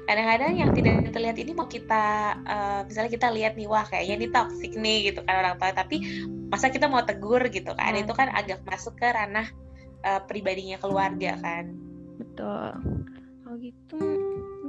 Kadang-kadang 0.09 0.53
yang 0.57 0.71
tidak 0.73 0.95
terlihat 1.13 1.37
ini 1.37 1.53
mau 1.53 1.69
kita 1.69 2.05
uh, 2.45 2.81
misalnya 2.89 3.11
kita 3.13 3.29
lihat 3.31 3.53
nih 3.61 3.69
wah 3.69 3.85
kayaknya 3.85 4.15
ini 4.17 4.27
toxic 4.33 4.73
nih 4.73 5.13
gitu 5.13 5.21
kan 5.29 5.35
orang 5.45 5.61
tua. 5.61 5.77
Tapi 5.77 5.97
masa 6.49 6.73
kita 6.73 6.89
mau 6.89 7.05
tegur 7.05 7.45
gitu 7.53 7.73
kan 7.77 7.93
hmm. 7.93 8.03
itu 8.09 8.13
kan 8.17 8.33
agak 8.33 8.65
masuk 8.65 8.97
ke 8.97 9.09
ranah 9.09 9.49
uh, 10.09 10.21
pribadinya 10.25 10.81
keluarga 10.81 11.37
kan. 11.39 11.77
Betul. 12.17 12.71
Oh 13.45 13.55
gitu 13.61 14.01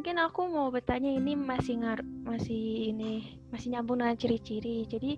mungkin 0.03 0.19
aku 0.19 0.51
mau 0.51 0.67
bertanya 0.67 1.15
ini 1.15 1.31
masih 1.31 1.79
ngar 1.79 2.03
masih 2.27 2.91
ini 2.91 3.39
masih 3.55 3.71
nyambung 3.71 4.03
dengan 4.03 4.19
ciri-ciri. 4.19 4.83
Jadi 4.83 5.15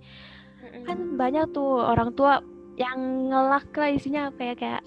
kan 0.85 1.17
banyak 1.17 1.49
tuh 1.57 1.81
orang 1.81 2.13
tua 2.13 2.37
yang 2.77 3.33
ngelak 3.33 3.73
lah 3.73 3.89
isinya 3.89 4.29
kayak 4.37 4.61
kayak 4.61 4.81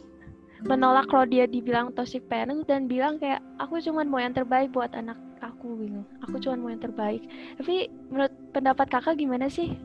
menolak 0.67 1.07
kalau 1.07 1.27
dia 1.29 1.47
dibilang 1.47 1.95
toxic 1.95 2.27
parent 2.27 2.67
dan 2.67 2.91
bilang 2.91 3.21
kayak 3.23 3.39
aku 3.63 3.79
cuma 3.79 4.03
mau 4.03 4.19
yang 4.19 4.35
terbaik 4.35 4.75
buat 4.75 4.91
anak 4.95 5.19
aku 5.39 5.87
gitu. 5.87 6.01
Aku 6.27 6.37
cuma 6.43 6.59
mau 6.59 6.71
yang 6.75 6.83
terbaik. 6.83 7.23
Tapi 7.61 7.87
menurut 8.11 8.35
pendapat 8.51 8.87
kakak 8.91 9.15
gimana 9.19 9.47
sih 9.47 9.79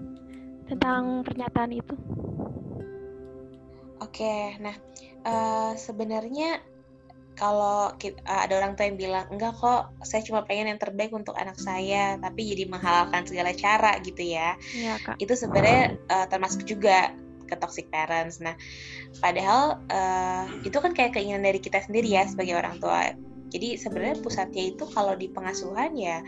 tentang 0.65 1.21
pernyataan 1.21 1.71
itu? 1.77 1.95
Oke 4.01 4.57
nah 4.59 4.75
uh, 5.23 5.71
sebenarnya 5.79 6.59
kalau 7.33 7.89
kita, 7.97 8.21
eh, 8.29 8.41
ada 8.45 8.61
orang 8.61 8.77
tua 8.77 8.85
yang 8.85 8.97
bilang 9.01 9.25
enggak 9.33 9.57
kok 9.57 9.89
saya 10.05 10.21
cuma 10.21 10.45
pengen 10.45 10.69
yang 10.69 10.77
terbaik 10.77 11.09
untuk 11.09 11.33
anak 11.33 11.57
saya 11.57 12.13
tapi 12.21 12.45
jadi 12.53 12.69
menghalalkan 12.69 13.25
segala 13.25 13.57
cara 13.57 13.97
gitu 14.05 14.21
ya, 14.21 14.53
ya 14.77 15.01
Kak. 15.01 15.17
itu 15.17 15.33
sebenarnya 15.33 15.97
uh, 16.13 16.29
termasuk 16.29 16.61
juga 16.69 17.09
ke 17.53 17.57
toxic 17.61 17.85
parents. 17.93 18.41
Nah 18.41 18.57
padahal 19.21 19.77
uh, 19.93 20.45
itu 20.65 20.73
kan 20.81 20.97
kayak 20.97 21.13
keinginan 21.13 21.45
dari 21.45 21.61
kita 21.61 21.85
sendiri 21.85 22.09
ya 22.09 22.25
sebagai 22.25 22.57
orang 22.57 22.81
tua. 22.81 23.13
Jadi 23.53 23.77
sebenarnya 23.77 24.17
pusatnya 24.17 24.73
itu 24.73 24.89
kalau 24.89 25.13
di 25.13 25.29
pengasuhan 25.29 25.93
ya 25.93 26.25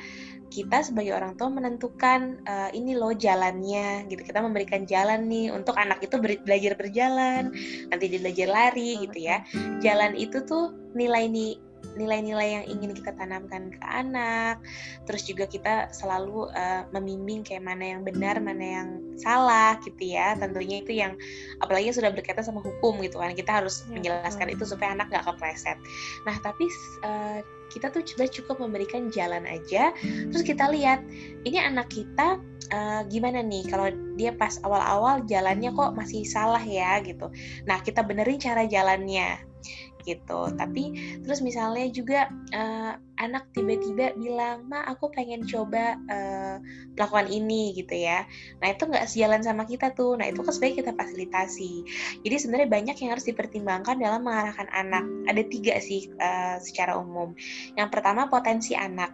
kita 0.53 0.85
sebagai 0.85 1.17
orang 1.17 1.33
tua 1.35 1.49
menentukan 1.49 2.39
uh, 2.45 2.69
ini 2.71 2.93
loh 2.93 3.11
jalannya 3.11 4.05
gitu. 4.07 4.21
Kita 4.21 4.45
memberikan 4.45 4.85
jalan 4.85 5.25
nih 5.25 5.49
untuk 5.49 5.73
anak 5.73 6.05
itu 6.05 6.21
belajar 6.21 6.77
berjalan 6.77 7.51
nanti 7.89 8.05
dia 8.07 8.21
belajar 8.21 8.47
lari 8.47 9.01
gitu 9.09 9.17
ya. 9.25 9.41
Jalan 9.81 10.13
itu 10.13 10.45
tuh 10.45 10.71
nilai 10.93 11.27
nih 11.27 11.64
nilai-nilai 11.93 12.61
yang 12.61 12.65
ingin 12.65 12.91
kita 12.97 13.13
tanamkan 13.13 13.69
ke 13.69 13.81
anak. 13.85 14.59
Terus 15.05 15.23
juga 15.29 15.45
kita 15.45 15.93
selalu 15.93 16.49
uh, 16.51 16.83
membimbing 16.89 17.45
kayak 17.45 17.61
mana 17.61 17.95
yang 17.95 18.01
benar 18.01 18.41
mana 18.41 18.65
yang 18.81 18.89
salah 19.21 19.77
gitu 19.85 20.17
ya. 20.17 20.33
Tentunya 20.35 20.81
itu 20.81 20.91
yang 20.97 21.13
apalagi 21.61 21.93
sudah 21.93 22.09
berkaitan 22.09 22.41
sama 22.41 22.65
hukum 22.65 22.97
gitu 23.05 23.21
kan. 23.21 23.31
Kita 23.37 23.61
harus 23.61 23.85
ya, 23.85 23.99
menjelaskan 23.99 24.47
itu 24.51 24.63
supaya 24.65 24.97
anak 24.97 25.13
nggak 25.13 25.25
kepleset. 25.29 25.77
Nah 26.25 26.35
tapi 26.41 26.65
uh, 27.05 27.39
kita 27.69 27.91
tuh 27.91 28.05
coba 28.05 28.25
cukup 28.29 28.57
memberikan 28.61 29.09
jalan 29.11 29.43
aja. 29.45 29.91
Terus 30.01 30.43
kita 30.45 30.69
lihat 30.71 31.03
ini 31.43 31.57
anak 31.59 31.91
kita 31.91 32.39
uh, 32.71 33.01
gimana 33.09 33.41
nih? 33.41 33.65
Kalau 33.67 33.89
dia 34.15 34.31
pas 34.31 34.61
awal-awal 34.63 35.25
jalannya 35.27 35.73
kok 35.73 35.97
masih 35.97 36.23
salah 36.23 36.61
ya 36.61 37.01
gitu. 37.01 37.27
Nah 37.67 37.81
kita 37.81 38.05
benerin 38.05 38.39
cara 38.39 38.63
jalannya 38.63 39.55
gitu. 40.05 40.53
Tapi 40.53 40.83
terus 41.25 41.41
misalnya 41.41 41.89
juga 41.89 42.29
uh, 42.53 42.93
anak 43.15 43.47
tiba-tiba 43.55 44.11
bilang 44.19 44.67
ma 44.67 44.83
aku 44.85 45.07
pengen 45.11 45.47
coba 45.47 45.95
uh, 46.11 46.59
melakukan 46.95 47.27
ini 47.31 47.71
gitu 47.75 47.95
ya. 47.95 48.27
Nah 48.59 48.75
itu 48.75 48.83
nggak 48.87 49.07
sejalan 49.07 49.41
sama 49.41 49.63
kita 49.65 49.91
tuh. 49.95 50.19
Nah 50.19 50.29
itu 50.29 50.43
kan 50.43 50.53
sebaiknya 50.53 50.77
kita 50.85 50.91
fasilitasi. 50.93 51.73
Jadi 52.23 52.35
sebenarnya 52.35 52.69
banyak 52.69 52.95
yang 53.01 53.09
harus 53.15 53.25
dipertimbangkan 53.27 53.95
dalam 53.99 54.21
mengarahkan 54.23 54.67
anak. 54.71 55.03
Ada 55.31 55.43
tiga 55.47 55.75
sih 55.79 56.11
uh, 56.19 56.59
secara 56.59 56.99
umum. 56.99 57.33
Yang 57.75 57.89
pertama 57.91 58.27
potensi 58.27 58.75
anak. 58.75 59.11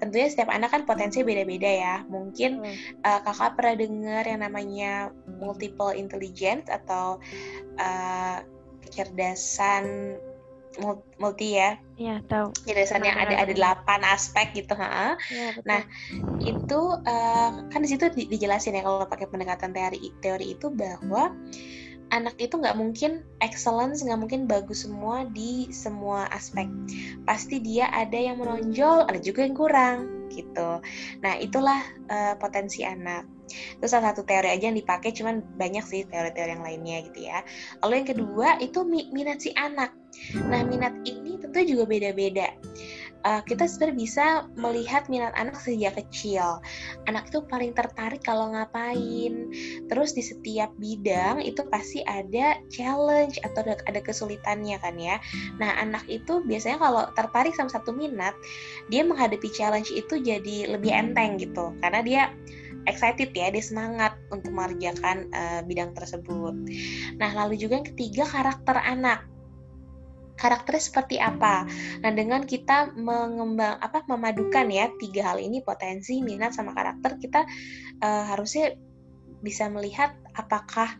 Tentunya 0.00 0.28
setiap 0.28 0.50
anak 0.52 0.72
kan 0.72 0.82
potensi 0.88 1.20
beda-beda 1.22 1.68
ya. 1.68 1.96
Mungkin 2.08 2.64
uh, 3.04 3.20
kakak 3.22 3.56
pernah 3.56 3.76
dengar 3.76 4.24
yang 4.24 4.40
namanya 4.42 5.12
multiple 5.38 5.92
intelligence 5.92 6.66
atau 6.72 7.20
uh, 7.76 8.38
kecerdasan 8.82 10.16
multi 11.20 11.58
ya. 11.58 11.76
Iya, 12.00 12.24
tahu. 12.26 12.52
Yang 12.66 13.18
ada 13.28 13.34
ada 13.44 13.52
delapan 13.52 14.00
aspek 14.08 14.56
gitu, 14.56 14.72
ha. 14.74 15.14
Ya, 15.28 15.52
Nah, 15.68 15.80
itu 16.42 16.80
uh, 16.96 17.50
kan 17.68 17.80
di 17.84 17.88
situ 17.88 18.08
di, 18.12 18.26
dijelasin 18.30 18.78
ya 18.78 18.82
kalau 18.82 19.04
pakai 19.04 19.28
pendekatan 19.28 19.76
teori 19.76 20.12
teori 20.24 20.56
itu 20.56 20.72
bahwa 20.72 21.30
anak 22.12 22.36
itu 22.36 22.60
nggak 22.60 22.76
mungkin 22.76 23.24
excellence, 23.40 24.04
nggak 24.04 24.20
mungkin 24.20 24.44
bagus 24.44 24.84
semua 24.84 25.24
di 25.32 25.72
semua 25.72 26.28
aspek. 26.28 26.68
Pasti 27.24 27.58
dia 27.60 27.88
ada 27.88 28.16
yang 28.16 28.36
menonjol, 28.40 29.08
ada 29.08 29.18
juga 29.18 29.44
yang 29.48 29.56
kurang 29.56 29.98
gitu. 30.28 30.80
Nah, 31.24 31.34
itulah 31.40 31.80
uh, 32.08 32.34
potensi 32.36 32.84
anak. 32.84 33.24
Itu 33.50 33.86
salah 33.90 34.12
satu 34.12 34.22
teori 34.24 34.48
aja 34.52 34.70
yang 34.70 34.78
dipakai, 34.78 35.12
cuman 35.12 35.42
banyak 35.58 35.84
sih 35.84 36.02
teori-teori 36.08 36.50
yang 36.56 36.64
lainnya 36.64 36.96
gitu 37.10 37.20
ya. 37.28 37.42
Lalu 37.84 37.94
yang 38.02 38.08
kedua 38.08 38.48
itu 38.62 38.80
minat 38.86 39.38
si 39.42 39.50
anak. 39.54 39.92
Nah, 40.36 40.60
minat 40.64 40.92
ini 41.08 41.40
tentu 41.40 41.64
juga 41.64 41.88
beda-beda 41.88 42.52
uh, 43.26 43.42
kita 43.46 43.66
sebenarnya 43.66 43.96
bisa 43.96 44.24
melihat 44.58 45.06
minat 45.06 45.34
anak 45.38 45.56
sejak 45.58 45.94
kecil. 45.98 46.58
Anak 47.06 47.30
itu 47.30 47.42
paling 47.46 47.72
tertarik 47.74 48.22
kalau 48.22 48.52
ngapain. 48.52 49.50
Terus 49.86 50.14
di 50.14 50.22
setiap 50.22 50.70
bidang 50.78 51.42
itu 51.42 51.62
pasti 51.70 52.02
ada 52.06 52.58
challenge 52.68 53.38
atau 53.42 53.62
ada, 53.66 53.74
ada 53.86 54.00
kesulitannya 54.02 54.76
kan 54.82 54.94
ya. 54.98 55.16
Nah, 55.58 55.78
anak 55.78 56.04
itu 56.10 56.42
biasanya 56.44 56.78
kalau 56.82 57.02
tertarik 57.14 57.54
sama 57.54 57.70
satu 57.70 57.94
minat, 57.94 58.34
dia 58.90 59.06
menghadapi 59.06 59.48
challenge 59.54 59.90
itu 59.94 60.18
jadi 60.20 60.74
lebih 60.78 60.90
enteng 60.90 61.38
gitu. 61.38 61.74
Karena 61.80 62.00
dia 62.02 62.22
excited 62.86 63.30
ya, 63.32 63.50
dia 63.52 63.64
semangat 63.64 64.16
untuk 64.32 64.50
mengerjakan 64.50 65.30
uh, 65.32 65.60
bidang 65.66 65.94
tersebut. 65.94 66.54
Nah, 67.16 67.30
lalu 67.34 67.58
juga 67.60 67.78
yang 67.80 67.88
ketiga 67.88 68.24
karakter 68.26 68.78
anak 68.78 69.26
karakternya 70.32 70.82
seperti 70.82 71.16
apa. 71.22 71.68
Nah, 72.02 72.10
dengan 72.10 72.42
kita 72.42 72.90
mengembang 72.98 73.78
apa 73.78 74.02
memadukan 74.10 74.66
ya 74.74 74.90
tiga 74.98 75.30
hal 75.30 75.38
ini 75.38 75.62
potensi, 75.62 76.18
minat 76.18 76.56
sama 76.56 76.74
karakter, 76.74 77.14
kita 77.22 77.46
uh, 78.02 78.24
harusnya 78.34 78.74
bisa 79.42 79.66
melihat 79.66 80.14
apakah 80.38 80.94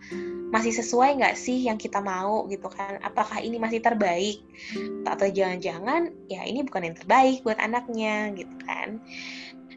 masih 0.50 0.74
sesuai 0.74 1.16
nggak 1.22 1.38
sih 1.38 1.64
yang 1.64 1.78
kita 1.78 2.02
mau 2.02 2.44
gitu 2.50 2.66
kan 2.68 2.98
apakah 3.00 3.38
ini 3.40 3.56
masih 3.56 3.80
terbaik 3.80 4.42
atau 5.06 5.30
jangan-jangan 5.30 6.12
ya 6.26 6.44
ini 6.44 6.66
bukan 6.66 6.90
yang 6.90 6.96
terbaik 6.98 7.40
buat 7.46 7.56
anaknya 7.56 8.34
gitu 8.36 8.52
kan 8.66 9.00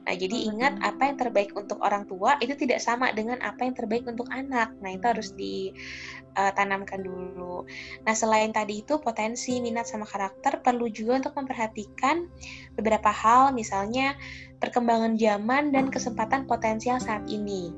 Nah, 0.05 0.13
jadi 0.13 0.37
ingat 0.53 0.77
apa 0.85 1.09
yang 1.09 1.17
terbaik 1.17 1.57
untuk 1.57 1.81
orang 1.81 2.05
tua 2.05 2.37
itu 2.37 2.53
tidak 2.53 2.77
sama 2.77 3.09
dengan 3.09 3.41
apa 3.41 3.65
yang 3.65 3.73
terbaik 3.73 4.05
untuk 4.05 4.29
anak. 4.29 4.77
Nah, 4.77 4.93
itu 4.93 5.05
harus 5.05 5.33
ditanamkan 5.33 7.01
uh, 7.01 7.05
dulu. 7.05 7.57
Nah, 8.05 8.13
selain 8.13 8.53
tadi 8.53 8.85
itu 8.85 9.01
potensi, 9.01 9.57
minat 9.65 9.89
sama 9.89 10.05
karakter 10.05 10.61
perlu 10.61 10.85
juga 10.93 11.25
untuk 11.25 11.33
memperhatikan 11.41 12.29
beberapa 12.77 13.09
hal 13.09 13.57
misalnya 13.57 14.13
perkembangan 14.61 15.17
zaman 15.17 15.73
dan 15.73 15.89
kesempatan 15.89 16.45
potensial 16.45 17.01
saat 17.01 17.25
ini. 17.25 17.73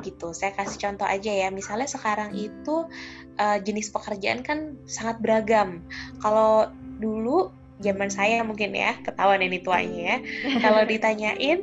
Gitu. 0.00 0.32
Saya 0.32 0.56
kasih 0.56 0.80
contoh 0.80 1.04
aja 1.04 1.30
ya. 1.30 1.52
Misalnya 1.52 1.86
sekarang 1.86 2.32
itu 2.32 2.88
uh, 3.36 3.58
jenis 3.60 3.92
pekerjaan 3.92 4.40
kan 4.40 4.80
sangat 4.88 5.20
beragam. 5.20 5.84
Kalau 6.24 6.72
dulu 6.98 7.57
zaman 7.78 8.10
saya 8.10 8.42
mungkin 8.42 8.74
ya 8.74 8.98
ketahuan 9.02 9.42
ini 9.42 9.62
tuanya 9.62 9.98
ya. 9.98 10.16
Kalau 10.64 10.82
ditanyain 10.84 11.62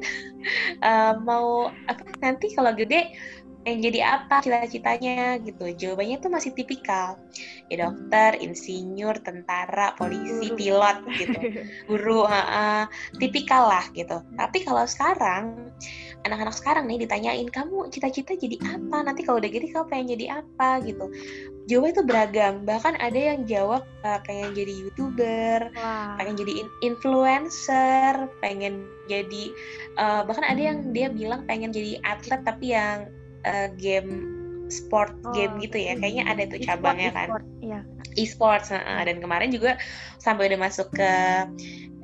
uh, 0.84 1.14
mau 1.28 1.70
apa 1.90 2.04
nanti 2.24 2.54
kalau 2.56 2.72
gede 2.72 3.12
yang 3.66 3.82
jadi 3.82 4.00
apa 4.06 4.46
cita-citanya? 4.46 5.42
Gitu. 5.42 5.74
Jawabannya 5.74 6.22
tuh 6.22 6.30
masih 6.30 6.54
tipikal. 6.54 7.18
Ya 7.66 7.90
dokter 7.90 8.38
insinyur 8.38 9.18
tentara 9.26 9.98
polisi 9.98 10.54
guru. 10.54 10.58
pilot 10.58 10.98
gitu. 11.18 11.40
Guru 11.90 12.30
uh, 12.30 12.30
uh, 12.30 12.84
tipikal 13.18 13.66
lah 13.66 13.86
gitu. 13.98 14.22
Tapi 14.38 14.62
kalau 14.62 14.86
sekarang 14.86 15.74
anak-anak 16.26 16.56
sekarang 16.58 16.90
nih 16.90 17.06
ditanyain 17.06 17.46
kamu 17.48 17.94
cita-cita 17.94 18.34
jadi 18.34 18.58
apa? 18.66 19.06
Nanti 19.06 19.22
kalau 19.22 19.38
udah 19.38 19.52
gede 19.54 19.70
kamu 19.70 19.86
pengen 19.86 20.08
jadi 20.18 20.26
apa? 20.42 20.82
Gitu. 20.82 21.06
Jawaban 21.70 21.94
itu 21.94 22.02
beragam. 22.02 22.54
Bahkan 22.66 22.98
ada 22.98 23.20
yang 23.20 23.46
jawab 23.46 23.86
uh, 24.02 24.20
pengen 24.26 24.58
jadi 24.58 24.74
youtuber 24.74 25.70
wow. 25.78 26.18
pengen 26.18 26.36
jadi 26.42 26.54
in 26.66 26.68
influencer 26.82 28.14
pengen 28.42 28.90
jadi 29.06 29.54
uh, 30.02 30.26
bahkan 30.26 30.46
ada 30.46 30.62
yang 30.62 30.90
dia 30.92 31.14
bilang 31.14 31.46
pengen 31.46 31.70
jadi 31.70 32.02
atlet 32.02 32.42
tapi 32.42 32.74
yang 32.74 33.06
uh, 33.46 33.70
game 33.78 34.34
sport 34.74 35.14
oh, 35.22 35.32
game 35.38 35.62
gitu 35.62 35.78
ya. 35.78 35.94
Kayaknya 35.94 36.24
ada 36.26 36.44
tuh 36.50 36.60
cabangnya 36.66 37.12
kan. 37.14 37.30
e-sports 38.16 38.72
uh, 38.72 39.04
dan 39.04 39.20
kemarin 39.20 39.52
juga 39.52 39.76
sampai 40.24 40.48
udah 40.48 40.60
masuk 40.60 40.88
ke 40.96 41.12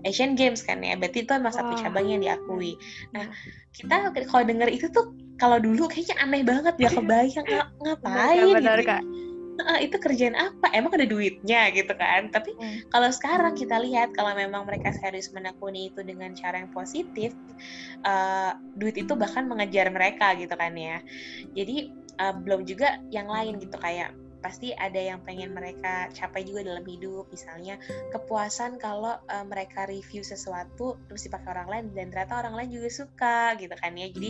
Asian 0.07 0.33
Games 0.33 0.61
kan 0.65 0.81
ya. 0.81 0.97
Berarti 0.97 1.23
itu 1.25 1.31
emang 1.33 1.53
satu 1.53 1.73
cabang 1.77 2.07
yang 2.07 2.21
diakui. 2.21 2.75
nah 3.13 3.27
kita 3.71 4.11
kalau 4.27 4.43
denger 4.43 4.69
itu 4.69 4.91
tuh 4.91 5.15
kalau 5.41 5.57
dulu 5.57 5.89
kayaknya 5.89 6.15
aneh 6.21 6.45
banget 6.45 6.75
ya 6.77 6.89
kebayang 6.93 7.47
ngapain 7.83 8.53
benar, 8.53 8.77
gitu. 8.77 8.89
kak. 8.93 9.03
Itu 9.77 9.97
kerjaan 10.01 10.33
apa? 10.33 10.73
Emang 10.73 10.93
ada 10.97 11.05
duitnya 11.05 11.69
gitu 11.73 11.93
kan? 11.93 12.29
Tapi 12.33 12.53
hmm. 12.57 12.93
kalau 12.93 13.09
sekarang 13.13 13.53
kita 13.53 13.77
lihat 13.81 14.13
kalau 14.13 14.33
memang 14.33 14.65
mereka 14.65 14.93
serius 14.93 15.29
menekuni 15.33 15.89
itu 15.93 16.01
dengan 16.01 16.33
cara 16.33 16.61
yang 16.61 16.71
positif 16.73 17.33
uh, 18.05 18.57
duit 18.77 18.97
itu 18.97 19.13
bahkan 19.13 19.45
mengejar 19.45 19.89
mereka 19.89 20.33
gitu 20.37 20.53
kan 20.53 20.73
ya. 20.73 21.01
Jadi 21.53 21.93
uh, 22.21 22.33
belum 22.37 22.65
juga 22.65 23.01
yang 23.13 23.29
lain 23.29 23.61
gitu 23.61 23.77
kayak 23.77 24.13
pasti 24.41 24.73
ada 24.73 24.97
yang 24.97 25.21
pengen 25.23 25.53
mereka 25.53 26.09
capai 26.11 26.43
juga 26.43 26.65
dalam 26.65 26.83
hidup. 26.83 27.29
Misalnya 27.29 27.77
kepuasan 28.11 28.81
kalau 28.81 29.15
uh, 29.29 29.45
mereka 29.45 29.85
review 29.87 30.25
sesuatu 30.25 30.97
terus 31.07 31.29
dipakai 31.29 31.53
orang 31.53 31.69
lain 31.69 31.85
dan 31.93 32.09
ternyata 32.09 32.41
orang 32.41 32.57
lain 32.57 32.69
juga 32.73 32.89
suka 32.89 33.55
gitu 33.61 33.73
kan 33.77 33.93
ya. 33.95 34.09
Jadi 34.09 34.29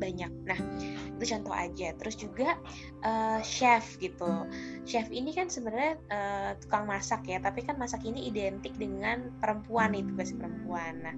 banyak. 0.00 0.30
Nah 0.48 0.58
itu 1.20 1.24
contoh 1.36 1.54
aja. 1.54 1.88
Terus 1.94 2.16
juga 2.16 2.56
uh, 3.04 3.38
chef 3.44 4.00
gitu. 4.00 4.48
Chef 4.88 5.06
ini 5.12 5.36
kan 5.36 5.52
sebenarnya 5.52 5.94
uh, 6.10 6.50
tukang 6.58 6.88
masak 6.88 7.28
ya 7.28 7.38
tapi 7.38 7.62
kan 7.62 7.76
masak 7.76 8.02
ini 8.02 8.26
identik 8.26 8.72
dengan 8.80 9.30
perempuan 9.38 9.92
itu 9.92 10.10
tugas 10.16 10.32
perempuan. 10.34 11.04
Nah 11.04 11.14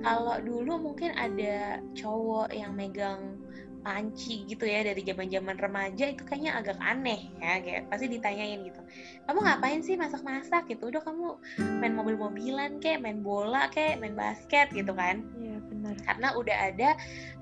kalau 0.00 0.40
dulu 0.40 0.90
mungkin 0.90 1.12
ada 1.14 1.84
cowok 1.92 2.50
yang 2.56 2.72
megang 2.72 3.36
panci 3.80 4.44
gitu 4.46 4.68
ya 4.68 4.84
dari 4.84 5.00
zaman-zaman 5.02 5.56
remaja 5.56 6.04
itu 6.12 6.22
kayaknya 6.24 6.56
agak 6.56 6.78
aneh 6.80 7.32
ya 7.40 7.60
kayak 7.60 7.82
pasti 7.88 8.06
ditanyain 8.08 8.60
gitu. 8.64 8.80
Kamu 9.26 9.38
ngapain 9.40 9.80
sih 9.80 9.96
masak-masak? 9.96 10.68
gitu. 10.70 10.92
Udah 10.92 11.02
kamu 11.02 11.36
main 11.82 11.94
mobil-mobilan 11.96 12.78
kayak 12.78 13.02
main 13.02 13.20
bola 13.24 13.66
kayak 13.72 13.98
main 13.98 14.14
basket 14.14 14.70
gitu 14.70 14.92
kan. 14.94 15.24
Iya 15.40 15.56
benar. 15.66 15.94
Karena 16.04 16.28
udah 16.36 16.56
ada 16.72 16.90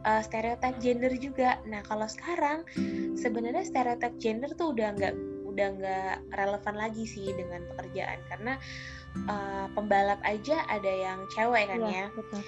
uh, 0.07 0.21
stereotip 0.25 0.79
gender 0.81 1.13
juga. 1.19 1.59
Nah 1.67 1.85
kalau 1.85 2.07
sekarang 2.07 2.65
sebenarnya 3.19 3.67
stereotip 3.67 4.15
gender 4.17 4.51
tuh 4.55 4.73
udah 4.73 4.95
nggak 4.97 5.15
udah 5.49 5.69
nggak 5.75 6.17
relevan 6.39 6.75
lagi 6.79 7.05
sih 7.05 7.29
dengan 7.35 7.67
pekerjaan. 7.75 8.19
Karena 8.31 8.55
uh, 9.27 9.67
pembalap 9.75 10.23
aja 10.23 10.63
ada 10.71 10.91
yang 10.91 11.19
cewek 11.35 11.67
kan 11.67 11.81
iya, 11.83 12.07
ya. 12.07 12.15
betul 12.15 12.43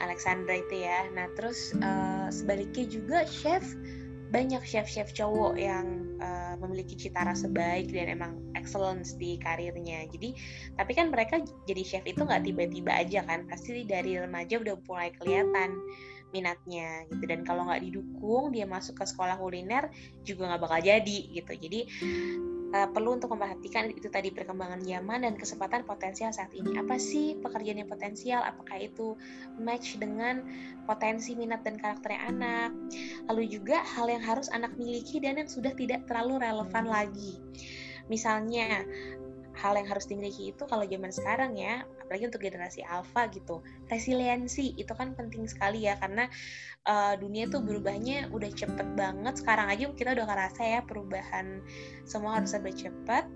Alexandra 0.00 0.60
itu 0.60 0.84
ya. 0.84 1.08
Nah 1.12 1.28
terus 1.34 1.72
uh, 1.80 2.28
sebaliknya 2.28 2.84
juga 2.88 3.18
chef 3.28 3.64
banyak 4.26 4.58
chef-chef 4.66 5.14
cowok 5.14 5.54
yang 5.54 6.02
uh, 6.18 6.58
memiliki 6.58 6.98
cita 6.98 7.22
rasa 7.22 7.46
baik 7.46 7.94
dan 7.94 8.10
emang 8.10 8.32
excellence 8.58 9.14
di 9.14 9.38
karirnya. 9.38 10.04
Jadi 10.10 10.34
tapi 10.74 10.92
kan 10.92 11.14
mereka 11.14 11.38
jadi 11.64 11.82
chef 11.86 12.04
itu 12.04 12.26
nggak 12.26 12.42
tiba-tiba 12.42 12.90
aja 12.90 13.22
kan, 13.22 13.46
pasti 13.46 13.86
dari 13.86 14.18
remaja 14.18 14.58
udah 14.58 14.74
mulai 14.84 15.14
kelihatan 15.14 15.78
minatnya 16.34 17.06
gitu 17.08 17.24
dan 17.24 17.46
kalau 17.46 17.64
nggak 17.70 17.86
didukung 17.86 18.50
dia 18.50 18.66
masuk 18.66 18.98
ke 18.98 19.04
sekolah 19.06 19.38
kuliner 19.38 19.88
juga 20.26 20.50
nggak 20.52 20.62
bakal 20.68 20.80
jadi 20.82 21.18
gitu 21.32 21.52
jadi 21.54 21.80
uh, 22.74 22.88
perlu 22.90 23.18
untuk 23.18 23.34
memperhatikan 23.34 23.92
itu 23.92 24.08
tadi 24.10 24.32
perkembangan 24.34 24.82
zaman 24.82 25.22
dan 25.22 25.34
kesempatan 25.38 25.86
potensial 25.86 26.30
saat 26.34 26.50
ini. 26.56 26.78
Apa 26.80 26.96
sih 26.98 27.38
pekerjaan 27.38 27.82
yang 27.82 27.90
potensial? 27.90 28.42
Apakah 28.42 28.80
itu 28.80 29.14
match 29.60 30.00
dengan 30.00 30.42
potensi 30.88 31.36
minat 31.38 31.62
dan 31.62 31.78
karakternya 31.78 32.20
anak? 32.30 32.70
Lalu 33.30 33.60
juga 33.60 33.82
hal 33.84 34.10
yang 34.10 34.22
harus 34.22 34.50
anak 34.50 34.74
miliki 34.80 35.22
dan 35.22 35.38
yang 35.38 35.50
sudah 35.50 35.70
tidak 35.74 36.06
terlalu 36.10 36.42
relevan 36.42 36.86
lagi. 36.88 37.38
Misalnya 38.06 38.86
hal 39.56 39.72
yang 39.74 39.88
harus 39.88 40.04
dimiliki 40.06 40.52
itu 40.52 40.62
kalau 40.68 40.84
zaman 40.84 41.10
sekarang 41.10 41.56
ya 41.56 41.82
apalagi 42.06 42.30
untuk 42.30 42.42
generasi 42.46 42.86
alpha 42.86 43.26
gitu. 43.34 43.60
Resiliensi 43.90 44.78
itu 44.78 44.94
kan 44.94 45.18
penting 45.18 45.50
sekali 45.50 45.90
ya 45.90 45.98
karena 45.98 46.30
uh, 46.86 47.18
dunia 47.18 47.50
tuh 47.50 47.60
berubahnya 47.66 48.30
udah 48.30 48.50
cepet 48.54 48.94
banget. 48.94 49.34
Sekarang 49.42 49.66
aja 49.66 49.90
kita 49.90 50.14
udah 50.14 50.26
ngerasa 50.30 50.62
ya 50.62 50.80
perubahan 50.86 51.60
semua 52.06 52.38
harus 52.38 52.54
serba 52.54 52.70
cepat 52.70 53.26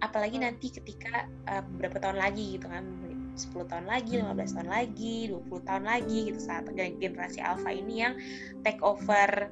apalagi 0.00 0.40
nanti 0.40 0.72
ketika 0.72 1.28
uh, 1.50 1.60
beberapa 1.74 2.00
tahun 2.00 2.18
lagi 2.22 2.56
gitu 2.56 2.70
kan 2.70 2.84
10 3.36 3.70
tahun 3.72 3.86
lagi, 3.88 4.20
15 4.20 4.56
tahun 4.56 4.70
lagi, 4.70 5.16
20 5.32 5.68
tahun 5.68 5.84
lagi 5.86 6.18
gitu 6.32 6.40
saat 6.40 6.68
generasi 6.74 7.40
alpha 7.40 7.70
ini 7.72 8.04
yang 8.04 8.14
take 8.66 8.80
over 8.84 9.48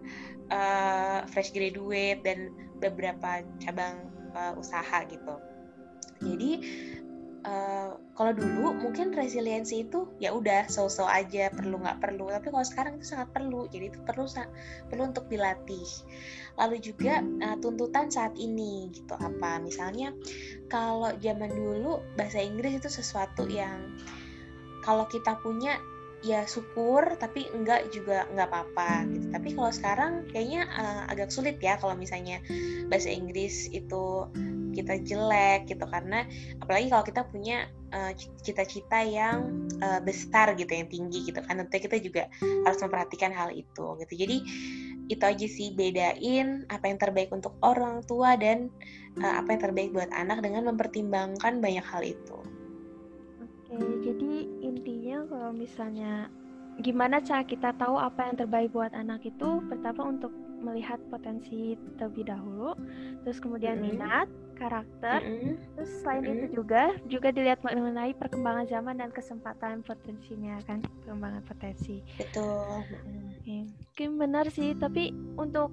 uh, 0.52 1.24
fresh 1.30 1.54
graduate 1.54 2.20
dan 2.20 2.52
beberapa 2.82 3.44
cabang 3.62 4.08
uh, 4.36 4.52
usaha 4.58 5.04
gitu. 5.08 5.34
Jadi 6.18 6.50
uh, 7.48 7.96
kalau 8.12 8.32
dulu 8.36 8.76
mungkin 8.76 9.14
resiliensi 9.14 9.88
itu 9.88 10.10
ya 10.20 10.34
udah 10.36 10.68
so-so 10.68 11.08
aja 11.08 11.48
perlu 11.48 11.80
nggak 11.80 12.02
perlu. 12.02 12.28
Tapi 12.28 12.52
kalau 12.52 12.66
sekarang 12.66 12.92
itu 13.00 13.16
sangat 13.16 13.32
perlu 13.32 13.64
jadi 13.72 13.88
itu 13.88 13.98
perlu 14.04 14.28
perlu 14.92 15.02
untuk 15.08 15.24
dilatih. 15.32 15.88
Lalu 16.60 16.76
juga 16.82 17.24
uh, 17.24 17.56
tuntutan 17.58 18.12
saat 18.12 18.36
ini 18.36 18.92
gitu. 18.92 19.14
Apa? 19.16 19.62
Misalnya 19.62 20.12
kalau 20.68 21.14
zaman 21.22 21.48
dulu 21.48 22.04
bahasa 22.18 22.42
Inggris 22.42 22.84
itu 22.84 22.90
sesuatu 22.92 23.48
yang 23.48 23.96
kalau 24.84 25.08
kita 25.08 25.38
punya 25.40 25.80
ya 26.18 26.42
syukur 26.50 27.14
tapi 27.14 27.46
enggak 27.54 27.94
juga 27.94 28.26
enggak 28.34 28.50
apa-apa 28.50 29.06
gitu. 29.14 29.26
Tapi 29.30 29.48
kalau 29.54 29.70
sekarang 29.70 30.12
kayaknya 30.34 30.66
uh, 30.74 31.02
agak 31.06 31.30
sulit 31.30 31.62
ya 31.62 31.78
kalau 31.78 31.94
misalnya 31.94 32.42
bahasa 32.90 33.08
Inggris 33.14 33.70
itu 33.70 34.26
kita 34.78 35.02
jelek 35.02 35.66
gitu 35.66 35.84
karena 35.90 36.22
apalagi 36.62 36.86
kalau 36.88 37.04
kita 37.04 37.22
punya 37.26 37.66
uh, 37.90 38.14
cita-cita 38.42 39.02
yang 39.02 39.68
uh, 39.82 39.98
besar 39.98 40.54
gitu 40.54 40.70
yang 40.70 40.86
tinggi 40.86 41.26
gitu 41.26 41.42
kan 41.42 41.58
tentu 41.58 41.82
kita 41.90 41.98
juga 41.98 42.30
harus 42.62 42.78
memperhatikan 42.78 43.34
hal 43.34 43.50
itu 43.50 43.84
gitu 44.06 44.14
jadi 44.14 44.36
itu 45.08 45.24
aja 45.24 45.46
sih 45.48 45.72
bedain 45.72 46.68
apa 46.68 46.84
yang 46.84 47.00
terbaik 47.00 47.32
untuk 47.32 47.56
orang 47.64 48.04
tua 48.04 48.36
dan 48.36 48.68
uh, 49.24 49.40
apa 49.40 49.56
yang 49.56 49.62
terbaik 49.64 49.90
buat 49.96 50.12
anak 50.12 50.44
dengan 50.44 50.68
mempertimbangkan 50.68 51.64
banyak 51.64 51.84
hal 51.84 52.04
itu. 52.04 52.38
Oke, 53.68 53.84
jadi 54.04 54.32
intinya 54.64 55.24
kalau 55.28 55.50
misalnya 55.52 56.28
gimana 56.84 57.18
cara 57.24 57.42
kita 57.42 57.74
tahu 57.80 57.96
apa 57.98 58.30
yang 58.30 58.36
terbaik 58.36 58.70
buat 58.70 58.92
anak 58.94 59.24
itu 59.26 59.64
pertama 59.66 60.12
untuk 60.12 60.30
melihat 60.60 60.98
potensi 61.08 61.78
terlebih 61.96 62.28
dahulu, 62.28 62.74
terus 63.24 63.38
kemudian 63.38 63.78
mm-hmm. 63.78 63.94
minat, 63.94 64.28
karakter, 64.58 65.22
mm-hmm. 65.22 65.54
terus 65.78 65.90
selain 66.02 66.22
mm-hmm. 66.26 66.36
itu 66.36 66.46
juga 66.58 66.82
juga 67.06 67.28
dilihat 67.30 67.62
mengenai 67.62 68.12
perkembangan 68.18 68.66
zaman 68.66 68.98
dan 68.98 69.10
kesempatan 69.14 69.86
potensinya 69.86 70.58
kan, 70.66 70.82
perkembangan 70.82 71.42
potensi. 71.46 72.02
Betul. 72.18 72.82
Oke, 73.38 73.56
mungkin 73.70 74.10
benar 74.18 74.46
sih, 74.50 74.74
tapi 74.74 75.14
untuk 75.38 75.70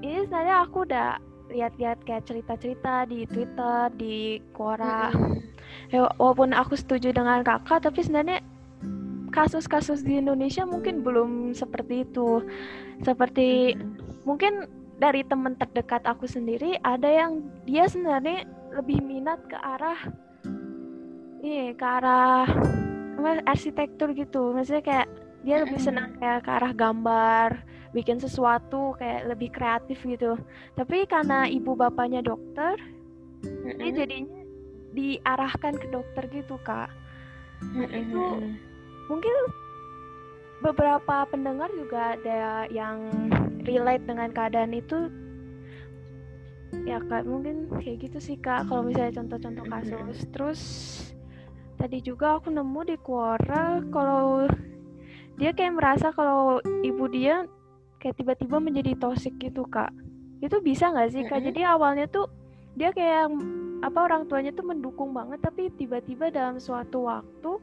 ini 0.00 0.24
saya 0.30 0.62
aku 0.62 0.86
udah 0.86 1.18
lihat-lihat 1.50 2.04
kayak 2.06 2.24
cerita-cerita 2.28 3.10
di 3.10 3.26
Twitter, 3.26 3.90
di 3.98 4.38
Quora. 4.54 5.10
Mm-hmm. 5.10 5.58
Ya, 5.92 6.08
walaupun 6.16 6.56
aku 6.56 6.78
setuju 6.78 7.12
dengan 7.12 7.44
kakak, 7.44 7.84
tapi 7.84 8.00
sebenarnya 8.00 8.40
kasus-kasus 9.30 10.02
di 10.02 10.18
Indonesia 10.18 10.64
mungkin 10.64 11.04
belum 11.04 11.52
seperti 11.52 12.08
itu. 12.08 12.42
Seperti 13.04 13.76
hmm. 13.76 14.24
mungkin 14.24 14.66
dari 14.98 15.22
teman 15.22 15.54
terdekat 15.54 16.02
aku 16.04 16.26
sendiri 16.26 16.74
ada 16.82 17.06
yang 17.06 17.46
dia 17.64 17.86
sebenarnya 17.86 18.44
lebih 18.74 18.98
minat 19.00 19.38
ke 19.46 19.54
arah 19.54 19.98
ini 21.38 21.72
ke 21.78 21.86
arah 21.86 22.44
apa, 23.18 23.30
arsitektur 23.46 24.10
gitu. 24.14 24.50
Maksudnya 24.54 24.82
kayak 24.82 25.08
dia 25.46 25.62
lebih 25.62 25.78
senang 25.78 26.18
kayak 26.18 26.46
ke 26.46 26.50
arah 26.50 26.72
gambar, 26.74 27.62
bikin 27.94 28.18
sesuatu 28.18 28.98
kayak 28.98 29.30
lebih 29.30 29.54
kreatif 29.54 30.02
gitu. 30.02 30.34
Tapi 30.74 31.06
karena 31.06 31.46
ibu 31.46 31.78
bapaknya 31.78 32.22
dokter, 32.22 32.74
dia 33.78 33.90
jadinya 33.94 34.42
diarahkan 34.92 35.78
ke 35.78 35.86
dokter 35.94 36.26
gitu 36.30 36.58
kak. 36.66 36.90
Nah, 37.74 37.90
itu 37.90 38.22
mungkin 39.10 39.34
beberapa 40.62 41.26
pendengar 41.30 41.70
juga 41.74 42.18
ada 42.18 42.66
yang 42.70 42.98
relate 43.64 44.04
dengan 44.04 44.30
keadaan 44.30 44.72
itu 44.76 45.08
ya 46.84 47.00
kak 47.00 47.24
mungkin 47.24 47.68
kayak 47.80 48.08
gitu 48.08 48.18
sih 48.20 48.36
kak 48.36 48.68
kalau 48.68 48.84
misalnya 48.84 49.18
contoh-contoh 49.22 49.66
kasus. 49.66 50.18
Terus 50.30 50.60
tadi 51.80 51.98
juga 52.04 52.38
aku 52.38 52.52
nemu 52.52 52.80
di 52.86 52.96
Quora 53.00 53.80
kalau 53.88 54.46
dia 55.38 55.54
kayak 55.54 55.78
merasa 55.78 56.10
kalau 56.10 56.58
ibu 56.82 57.04
dia 57.08 57.46
kayak 58.02 58.18
tiba-tiba 58.18 58.58
menjadi 58.60 58.92
toxic 58.98 59.34
gitu 59.40 59.64
kak. 59.66 59.90
Itu 60.38 60.62
bisa 60.62 60.92
nggak 60.92 61.10
sih 61.10 61.22
kak? 61.26 61.40
Jadi 61.42 61.64
awalnya 61.64 62.06
tuh 62.06 62.30
dia 62.78 62.94
kayak 62.94 63.32
apa 63.78 63.98
orang 64.10 64.26
tuanya 64.26 64.50
tuh 64.50 64.66
mendukung 64.66 65.14
banget 65.14 65.38
tapi 65.38 65.70
tiba-tiba 65.70 66.34
dalam 66.34 66.58
suatu 66.58 67.06
waktu 67.06 67.62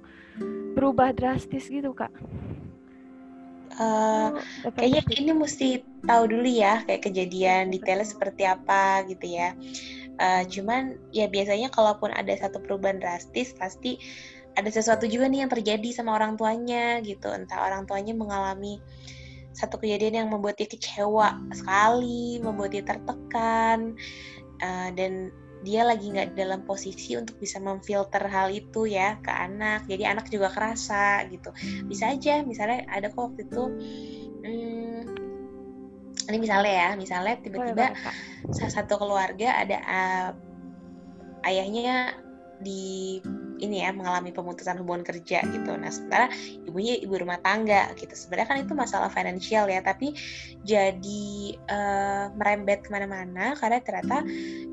berubah 0.76 1.12
drastis 1.12 1.68
gitu 1.68 1.92
kak 1.92 2.12
Uh, 3.76 4.40
kayaknya 4.80 5.04
ini 5.20 5.32
mesti 5.36 5.68
tahu 6.08 6.32
dulu 6.32 6.48
ya 6.48 6.88
kayak 6.88 7.12
kejadian 7.12 7.76
detailnya 7.76 8.08
seperti 8.08 8.48
apa 8.48 9.04
gitu 9.12 9.36
ya. 9.36 9.52
Uh, 10.16 10.48
cuman 10.48 10.96
ya 11.12 11.28
biasanya 11.28 11.68
kalaupun 11.68 12.16
ada 12.16 12.32
satu 12.40 12.64
perubahan 12.64 13.04
drastis 13.04 13.52
pasti 13.52 14.00
ada 14.56 14.72
sesuatu 14.72 15.04
juga 15.12 15.28
nih 15.28 15.44
yang 15.44 15.52
terjadi 15.52 15.92
sama 15.92 16.16
orang 16.16 16.40
tuanya 16.40 17.04
gitu. 17.04 17.28
Entah 17.28 17.68
orang 17.68 17.84
tuanya 17.84 18.16
mengalami 18.16 18.80
satu 19.52 19.80
kejadian 19.80 20.24
yang 20.24 20.28
membuat 20.32 20.56
dia 20.56 20.68
kecewa 20.68 21.36
sekali, 21.52 22.40
membuat 22.40 22.76
dia 22.76 22.84
tertekan 22.84 23.96
uh, 24.64 24.90
dan 24.96 25.36
dia 25.66 25.82
lagi 25.82 26.14
nggak 26.14 26.38
dalam 26.38 26.62
posisi 26.62 27.18
untuk 27.18 27.42
bisa 27.42 27.58
memfilter 27.58 28.22
hal 28.30 28.54
itu 28.54 28.86
ya 28.86 29.18
ke 29.18 29.34
anak. 29.34 29.90
Jadi 29.90 30.06
anak 30.06 30.30
juga 30.30 30.54
kerasa 30.54 31.26
gitu. 31.34 31.50
Bisa 31.90 32.14
aja 32.14 32.46
misalnya 32.46 32.86
ada 32.86 33.10
kok 33.10 33.34
waktu 33.34 33.50
itu 33.50 33.64
hmm, 34.46 35.02
ini 36.30 36.38
misalnya 36.42 36.74
ya 36.74 36.90
misalnya 36.98 37.36
tiba-tiba 37.42 37.94
salah 38.54 38.74
satu 38.74 38.98
keluarga 38.98 39.62
ada 39.62 39.78
uh, 39.86 40.30
ayahnya 41.46 42.18
di 42.62 43.20
ini 43.60 43.84
ya 43.84 43.96
mengalami 43.96 44.36
pemutusan 44.36 44.80
hubungan 44.82 45.04
kerja 45.06 45.44
gitu. 45.44 45.72
Nah 45.76 45.92
sementara 45.92 46.28
ibunya 46.66 47.00
ibu 47.00 47.16
rumah 47.16 47.40
tangga 47.40 47.92
gitu. 47.96 48.12
Sebenarnya 48.12 48.48
kan 48.52 48.58
itu 48.64 48.74
masalah 48.76 49.10
finansial 49.12 49.70
ya, 49.72 49.80
tapi 49.80 50.16
jadi 50.66 51.26
uh, 51.70 52.26
merembet 52.36 52.84
ke 52.84 52.90
mana-mana 52.92 53.56
karena 53.56 53.80
ternyata 53.80 54.18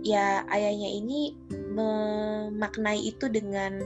ya 0.03 0.43
ayahnya 0.51 0.91
ini 0.99 1.37
memaknai 1.51 3.01
itu 3.01 3.31
dengan 3.31 3.83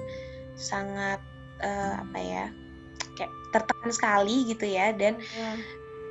sangat 0.56 1.20
uh, 1.60 2.02
apa 2.02 2.18
ya 2.18 2.44
kayak 3.16 3.32
tertekan 3.52 3.92
sekali 3.92 4.48
gitu 4.48 4.64
ya 4.68 4.92
dan 4.96 5.20
yeah. 5.36 5.56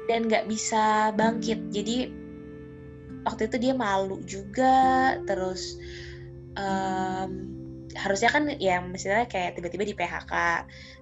dan 0.10 0.30
nggak 0.30 0.46
bisa 0.46 1.14
bangkit. 1.18 1.60
Jadi 1.74 2.26
waktu 3.26 3.50
itu 3.50 3.58
dia 3.58 3.74
malu 3.74 4.22
juga 4.30 5.18
terus 5.26 5.82
um, 6.54 7.65
harusnya 7.96 8.30
kan 8.30 8.44
ya 8.60 8.84
misalnya 8.84 9.26
kayak 9.32 9.56
tiba-tiba 9.56 9.84
di 9.88 9.96
PHK 9.96 10.34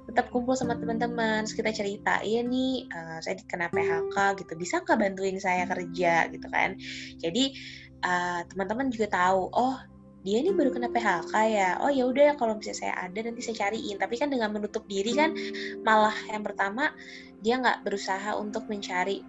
tetap 0.10 0.30
kumpul 0.30 0.54
sama 0.54 0.78
teman-teman 0.78 1.42
terus 1.44 1.58
kita 1.58 1.74
cerita 1.74 2.22
iya 2.22 2.46
nih 2.46 2.86
uh, 2.94 3.18
saya 3.20 3.40
kena 3.50 3.68
PHK 3.74 4.18
gitu 4.44 4.54
bisa 4.56 4.84
nggak 4.86 4.98
bantuin 5.00 5.38
saya 5.42 5.66
kerja? 5.66 6.30
gitu 6.30 6.48
kan. 6.54 6.78
Jadi 7.18 7.58
uh, 8.06 8.46
teman-teman 8.48 8.94
juga 8.94 9.10
tahu 9.10 9.50
oh 9.52 9.76
dia 10.24 10.40
ini 10.40 10.56
baru 10.56 10.72
kena 10.72 10.88
PHK 10.88 11.34
ya 11.52 11.70
oh 11.84 11.92
ya 11.92 12.08
udah 12.08 12.40
kalau 12.40 12.56
misalnya 12.56 12.80
saya 12.80 12.94
ada 13.10 13.20
nanti 13.26 13.42
saya 13.42 13.68
cariin. 13.68 13.98
Tapi 13.98 14.16
kan 14.16 14.30
dengan 14.30 14.54
menutup 14.54 14.86
diri 14.86 15.18
kan 15.18 15.34
malah 15.82 16.16
yang 16.30 16.46
pertama 16.46 16.94
dia 17.42 17.60
nggak 17.60 17.84
berusaha 17.84 18.38
untuk 18.38 18.70
mencari 18.70 19.26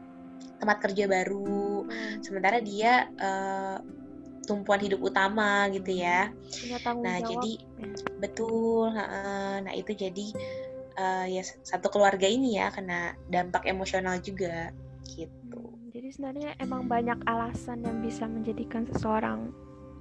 tempat 0.60 0.78
kerja 0.84 1.04
baru. 1.08 1.84
Hmm. 1.84 2.20
sementara 2.24 2.58
dia 2.60 3.08
uh, 3.20 3.78
tumpuan 4.44 4.80
hidup 4.80 5.00
utama 5.00 5.68
gitu 5.72 5.96
ya. 5.96 6.30
nah 7.00 7.18
jawab. 7.20 7.28
jadi 7.28 7.52
ya. 7.58 7.86
betul, 8.20 8.88
nah 9.64 9.72
itu 9.74 9.92
jadi 9.96 10.26
uh, 10.98 11.26
ya 11.26 11.42
satu 11.42 11.90
keluarga 11.90 12.28
ini 12.28 12.58
ya 12.58 12.70
kena 12.70 13.18
dampak 13.28 13.66
emosional 13.66 14.20
juga 14.22 14.70
gitu. 15.08 15.60
Hmm, 15.60 15.90
jadi 15.92 16.08
sebenarnya 16.14 16.50
emang 16.60 16.86
banyak 16.88 17.18
alasan 17.28 17.84
yang 17.84 18.00
bisa 18.00 18.24
menjadikan 18.24 18.88
seseorang 18.88 19.52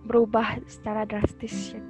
berubah 0.03 0.59
secara 0.67 1.07
drastis 1.07 1.75
ya. 1.75 1.83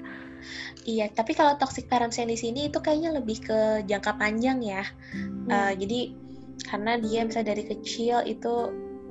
Iya, 0.83 1.05
tapi 1.15 1.31
kalau 1.39 1.55
toxic 1.55 1.87
parents 1.87 2.19
yang 2.19 2.27
di 2.27 2.35
sini 2.35 2.67
itu 2.67 2.83
kayaknya 2.83 3.15
lebih 3.15 3.39
ke 3.47 3.87
jangka 3.87 4.19
panjang 4.19 4.59
ya. 4.59 4.83
Hmm. 5.15 5.47
Uh, 5.47 5.71
jadi 5.71 6.11
karena 6.67 6.99
dia 6.99 7.21
bisa 7.23 7.41
dari 7.41 7.63
kecil 7.63 8.21
itu 8.27 8.53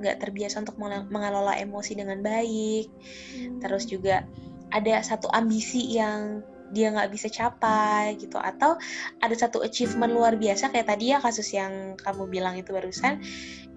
nggak 0.03 0.19
terbiasa 0.19 0.59
untuk 0.59 0.75
mengelola 0.83 1.55
emosi 1.55 1.95
dengan 1.95 2.19
baik 2.19 2.91
hmm. 2.91 3.63
terus 3.63 3.87
juga 3.87 4.27
ada 4.75 4.99
satu 4.99 5.31
ambisi 5.31 5.95
yang 5.95 6.43
dia 6.73 6.89
nggak 6.89 7.13
bisa 7.13 7.29
capai 7.29 8.17
gitu 8.17 8.41
atau 8.41 8.75
ada 9.21 9.35
satu 9.37 9.61
achievement 9.61 10.09
luar 10.09 10.33
biasa 10.35 10.73
kayak 10.73 10.89
tadi 10.89 11.13
ya 11.13 11.21
kasus 11.21 11.53
yang 11.53 11.93
kamu 12.01 12.25
bilang 12.27 12.57
itu 12.57 12.73
barusan 12.73 13.21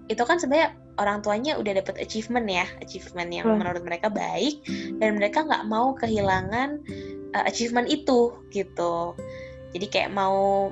itu 0.09 0.23
kan 0.25 0.41
sebenarnya 0.41 0.73
orang 0.97 1.21
tuanya 1.21 1.59
udah 1.61 1.77
dapet 1.77 2.01
achievement 2.01 2.49
ya 2.49 2.65
achievement 2.81 3.29
yang 3.29 3.45
hmm. 3.45 3.61
menurut 3.61 3.85
mereka 3.85 4.09
baik 4.09 4.65
dan 4.97 5.19
mereka 5.21 5.45
nggak 5.45 5.69
mau 5.69 5.93
kehilangan 5.93 6.81
uh, 7.37 7.43
achievement 7.45 7.85
itu 7.85 8.33
gitu 8.49 9.13
jadi 9.77 9.85
kayak 9.93 10.11
mau 10.17 10.71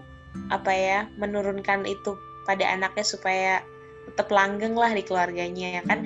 apa 0.50 0.72
ya 0.74 1.00
menurunkan 1.22 1.86
itu 1.86 2.18
pada 2.50 2.66
anaknya 2.68 3.06
supaya 3.06 3.54
tetap 4.12 4.28
langgeng 4.30 4.78
lah 4.78 4.92
di 4.94 5.04
keluarganya 5.04 5.82
ya 5.82 5.84
kan? 5.86 6.06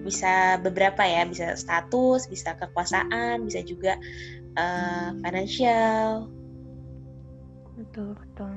Bisa 0.00 0.56
beberapa 0.64 1.04
ya 1.04 1.28
bisa 1.28 1.54
status 1.54 2.26
bisa 2.30 2.56
kekuasaan 2.56 3.44
bisa 3.44 3.60
juga 3.66 4.00
uh, 4.56 5.12
financial. 5.20 6.30
Betul 7.76 8.16
betul. 8.16 8.52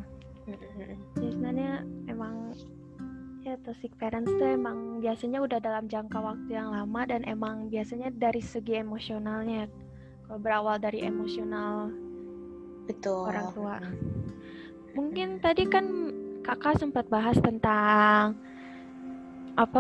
Ya 1.20 1.30
sebenarnya 1.32 1.74
emang 2.12 2.52
ya 3.44 3.60
toxic 3.68 3.92
parents 4.00 4.32
tuh 4.40 4.56
emang 4.56 5.04
biasanya 5.04 5.44
udah 5.44 5.60
dalam 5.60 5.92
jangka 5.92 6.16
waktu 6.16 6.56
yang 6.56 6.72
lama 6.72 7.02
dan 7.04 7.28
emang 7.28 7.68
biasanya 7.68 8.12
dari 8.16 8.40
segi 8.40 8.80
emosionalnya. 8.80 9.68
Kalau 10.28 10.40
berawal 10.40 10.80
dari 10.80 11.04
emosional 11.04 11.92
betul. 12.88 13.28
orang 13.28 13.48
tua. 13.52 13.76
Mungkin 14.96 15.44
tadi 15.44 15.68
kan 15.68 15.86
kakak 16.44 16.80
sempat 16.80 17.08
bahas 17.12 17.36
tentang 17.40 18.40
apa 19.54 19.80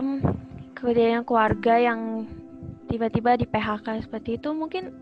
kejadian 0.77 1.25
keluarga 1.25 1.79
yang 1.79 2.29
tiba-tiba 2.91 3.39
di 3.39 3.49
PHK 3.49 4.05
seperti 4.05 4.37
itu 4.37 4.53
mungkin 4.53 4.93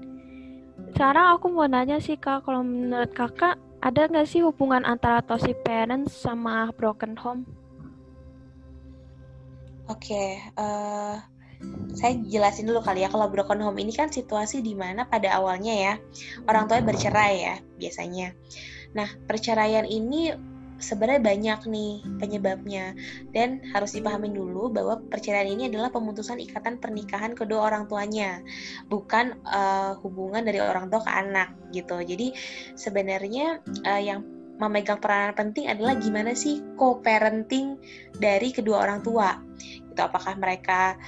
sekarang 0.95 1.35
aku 1.35 1.51
mau 1.51 1.67
nanya 1.67 1.99
sih 1.99 2.15
kak 2.15 2.47
kalau 2.47 2.63
menurut 2.63 3.11
kakak 3.11 3.59
ada 3.81 4.07
nggak 4.07 4.29
sih 4.29 4.45
hubungan 4.45 4.85
antara 4.85 5.25
toxic 5.25 5.57
parents 5.65 6.13
sama 6.13 6.69
broken 6.77 7.17
home? 7.17 7.43
Oke, 9.89 10.13
okay, 10.13 10.29
uh, 10.55 11.17
eh, 11.17 11.91
saya 11.97 12.13
jelasin 12.29 12.69
dulu 12.69 12.79
kali 12.79 13.03
ya 13.03 13.09
kalau 13.09 13.27
broken 13.27 13.59
home 13.59 13.81
ini 13.81 13.91
kan 13.91 14.07
situasi 14.07 14.61
di 14.63 14.77
mana 14.77 15.09
pada 15.09 15.35
awalnya 15.35 15.73
ya 15.73 15.93
orang 16.47 16.69
tuanya 16.69 16.85
bercerai 16.87 17.33
ya 17.41 17.55
biasanya. 17.81 18.37
Nah 18.93 19.09
perceraian 19.25 19.83
ini 19.83 20.31
sebenarnya 20.81 21.21
banyak 21.21 21.59
nih 21.69 21.93
penyebabnya. 22.19 22.97
Dan 23.31 23.63
harus 23.71 23.95
dipahami 23.95 24.33
dulu 24.33 24.73
bahwa 24.73 24.99
perceraian 25.07 25.47
ini 25.47 25.69
adalah 25.71 25.93
pemutusan 25.93 26.41
ikatan 26.41 26.81
pernikahan 26.81 27.37
kedua 27.37 27.69
orang 27.71 27.87
tuanya 27.87 28.41
bukan 28.89 29.39
uh, 29.47 29.95
hubungan 30.01 30.43
dari 30.43 30.59
orang 30.59 30.89
tua 30.91 31.01
ke 31.05 31.11
anak 31.11 31.49
gitu. 31.71 32.01
Jadi 32.01 32.33
sebenarnya 32.75 33.61
uh, 33.85 34.01
yang 34.01 34.25
memegang 34.61 35.01
peranan 35.01 35.33
penting 35.33 35.65
adalah 35.65 35.97
gimana 35.97 36.37
sih 36.37 36.61
co-parenting 36.77 37.81
dari 38.17 38.53
kedua 38.53 38.85
orang 38.85 39.01
tua. 39.01 39.41
Itu 39.89 40.01
apakah 40.01 40.37
mereka 40.37 40.99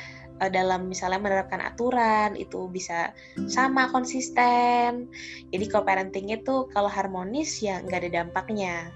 uh, 0.42 0.50
dalam 0.50 0.90
misalnya 0.90 1.22
menerapkan 1.22 1.62
aturan 1.62 2.34
itu 2.34 2.66
bisa 2.74 3.14
sama 3.46 3.94
konsisten. 3.94 5.12
Jadi 5.54 5.66
co-parenting 5.70 6.34
itu 6.34 6.66
kalau 6.74 6.90
harmonis 6.90 7.62
ya 7.62 7.78
nggak 7.86 8.00
ada 8.08 8.12
dampaknya 8.26 8.90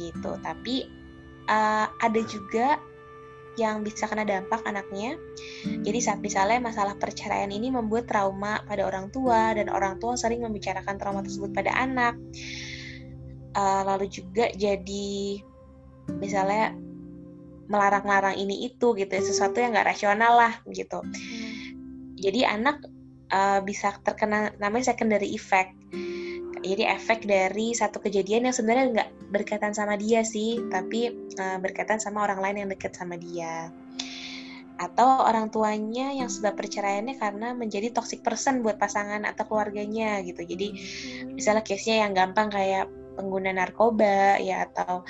gitu 0.00 0.38
tapi 0.40 0.88
uh, 1.48 1.86
ada 2.00 2.20
juga 2.24 2.80
yang 3.60 3.84
bisa 3.84 4.08
kena 4.08 4.24
dampak 4.24 4.64
anaknya. 4.64 5.20
Jadi 5.84 5.98
saat 6.00 6.24
misalnya 6.24 6.56
masalah 6.56 6.96
perceraian 6.96 7.52
ini 7.52 7.68
membuat 7.68 8.08
trauma 8.08 8.64
pada 8.64 8.88
orang 8.88 9.12
tua 9.12 9.52
dan 9.52 9.68
orang 9.68 10.00
tua 10.00 10.16
sering 10.16 10.40
membicarakan 10.40 10.96
trauma 10.96 11.20
tersebut 11.20 11.52
pada 11.52 11.72
anak. 11.76 12.16
Uh, 13.52 13.84
lalu 13.84 14.08
juga 14.08 14.48
jadi 14.56 15.44
misalnya 16.16 16.72
melarang-larang 17.68 18.40
ini 18.40 18.72
itu 18.72 18.96
gitu 18.96 19.12
ya 19.12 19.20
sesuatu 19.20 19.60
yang 19.60 19.76
nggak 19.76 19.92
rasional 19.92 20.32
lah 20.40 20.54
gitu. 20.72 21.04
Jadi 22.16 22.48
anak 22.48 22.80
uh, 23.28 23.60
bisa 23.60 23.92
terkena 24.00 24.56
namanya 24.56 24.96
secondary 24.96 25.28
effect 25.36 25.76
jadi 26.62 26.94
efek 26.94 27.26
dari 27.26 27.74
satu 27.74 27.98
kejadian 27.98 28.48
yang 28.48 28.54
sebenarnya 28.54 28.86
nggak 28.94 29.10
berkaitan 29.34 29.74
sama 29.74 29.98
dia 29.98 30.22
sih 30.22 30.62
tapi 30.70 31.10
uh, 31.36 31.58
berkaitan 31.58 31.98
sama 31.98 32.22
orang 32.22 32.38
lain 32.38 32.56
yang 32.64 32.70
dekat 32.70 32.94
sama 32.94 33.18
dia. 33.18 33.68
Atau 34.78 35.06
orang 35.06 35.50
tuanya 35.50 36.10
yang 36.10 36.26
sebab 36.26 36.58
perceraiannya 36.58 37.18
karena 37.18 37.54
menjadi 37.54 37.94
toxic 37.94 38.22
person 38.24 38.62
buat 38.62 38.78
pasangan 38.78 39.26
atau 39.26 39.46
keluarganya 39.46 40.22
gitu. 40.22 40.42
Jadi 40.42 40.74
misalnya 41.34 41.62
case-nya 41.62 42.06
yang 42.08 42.14
gampang 42.14 42.50
kayak 42.50 42.86
pengguna 43.18 43.52
narkoba 43.52 44.40
ya 44.40 44.64
atau 44.72 45.04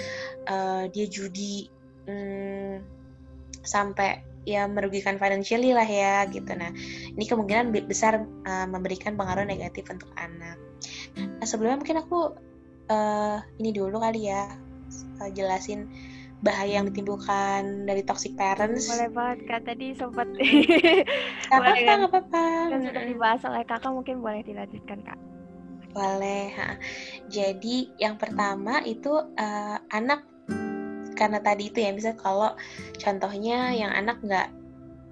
uh, 0.50 0.84
dia 0.90 1.06
judi 1.06 1.70
hmm, 2.10 2.82
sampai 3.62 4.24
ya 4.42 4.66
merugikan 4.66 5.20
financially 5.20 5.70
lah 5.70 5.86
ya 5.86 6.26
gitu. 6.28 6.52
Nah 6.52 6.74
ini 7.14 7.24
kemungkinan 7.24 7.70
besar 7.86 8.24
uh, 8.24 8.66
memberikan 8.66 9.14
pengaruh 9.14 9.46
negatif 9.46 9.86
untuk 9.88 10.10
anak 10.18 10.71
Nah 11.16 11.46
sebelumnya 11.46 11.78
mungkin 11.80 11.98
aku 12.00 12.36
uh, 12.88 13.38
ini 13.60 13.70
dulu 13.72 14.00
kali 14.00 14.30
ya 14.30 14.48
uh, 15.20 15.30
jelasin 15.32 15.88
bahaya 16.42 16.82
yang 16.82 16.90
ditimbulkan 16.90 17.86
dari 17.86 18.02
toxic 18.02 18.34
parents. 18.34 18.90
Boleh 18.90 19.10
banget 19.14 19.38
kak 19.46 19.62
tadi 19.62 19.94
sempat. 19.94 20.26
Gak 21.52 21.54
apa-apa, 21.54 21.80
kan? 21.86 21.98
gak 22.02 22.10
apa-apa. 22.10 22.44
Kan 22.74 22.80
sudah 22.90 23.04
dibahas 23.06 23.40
oleh 23.46 23.62
kakak 23.62 23.92
mungkin 23.94 24.16
boleh 24.18 24.42
dilanjutkan 24.42 24.98
kak. 25.06 25.18
Boleh. 25.94 26.50
Ha. 26.58 26.68
Jadi 27.30 27.94
yang 28.00 28.18
pertama 28.18 28.82
itu 28.82 29.12
uh, 29.22 29.78
anak 29.94 30.26
karena 31.14 31.38
tadi 31.38 31.70
itu 31.70 31.78
ya 31.78 31.94
bisa 31.94 32.18
kalau 32.18 32.56
contohnya 32.98 33.70
yang 33.76 33.94
anak 33.94 34.18
nggak 34.24 34.50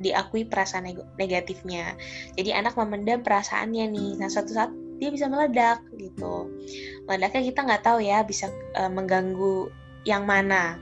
diakui 0.00 0.48
perasaan 0.48 0.90
negatifnya. 1.20 1.94
Jadi 2.34 2.50
anak 2.56 2.74
memendam 2.74 3.22
perasaannya 3.22 3.86
nih. 3.92 4.10
Nah 4.18 4.26
suatu 4.32 4.56
saat 4.56 4.72
dia 5.00 5.10
bisa 5.10 5.26
meledak 5.26 5.80
gitu. 5.96 6.52
Meledaknya 7.08 7.42
kita 7.48 7.60
nggak 7.64 7.82
tahu 7.82 7.98
ya 8.04 8.20
bisa 8.22 8.52
uh, 8.76 8.92
mengganggu 8.92 9.72
yang 10.04 10.28
mana. 10.28 10.76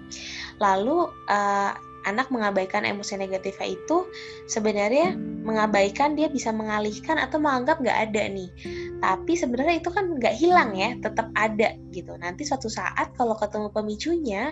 Lalu 0.59 1.07
uh, 1.31 1.73
anak 2.07 2.33
mengabaikan 2.33 2.89
emosi 2.89 3.21
negatifnya 3.21 3.77
itu 3.77 4.09
sebenarnya 4.49 5.13
mengabaikan 5.45 6.17
dia 6.17 6.33
bisa 6.33 6.49
mengalihkan 6.55 7.21
atau 7.21 7.37
menganggap 7.37 7.85
nggak 7.85 7.99
ada 8.11 8.23
nih. 8.33 8.51
Tapi 8.99 9.33
sebenarnya 9.37 9.77
itu 9.83 9.91
kan 9.93 10.17
nggak 10.17 10.35
hilang 10.35 10.73
ya 10.73 10.97
tetap 10.99 11.29
ada 11.37 11.77
gitu. 11.93 12.17
Nanti 12.17 12.49
suatu 12.49 12.73
saat 12.73 13.13
kalau 13.15 13.37
ketemu 13.37 13.69
pemicunya 13.71 14.43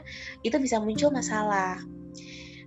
itu 0.44 0.56
bisa 0.60 0.78
muncul 0.82 1.08
masalah. 1.10 1.80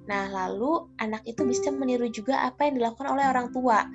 Nah 0.10 0.26
lalu 0.34 0.90
anak 0.98 1.22
itu 1.30 1.46
bisa 1.46 1.70
meniru 1.70 2.10
juga 2.10 2.50
apa 2.50 2.66
yang 2.66 2.82
dilakukan 2.82 3.14
oleh 3.14 3.26
orang 3.30 3.54
tua. 3.54 3.86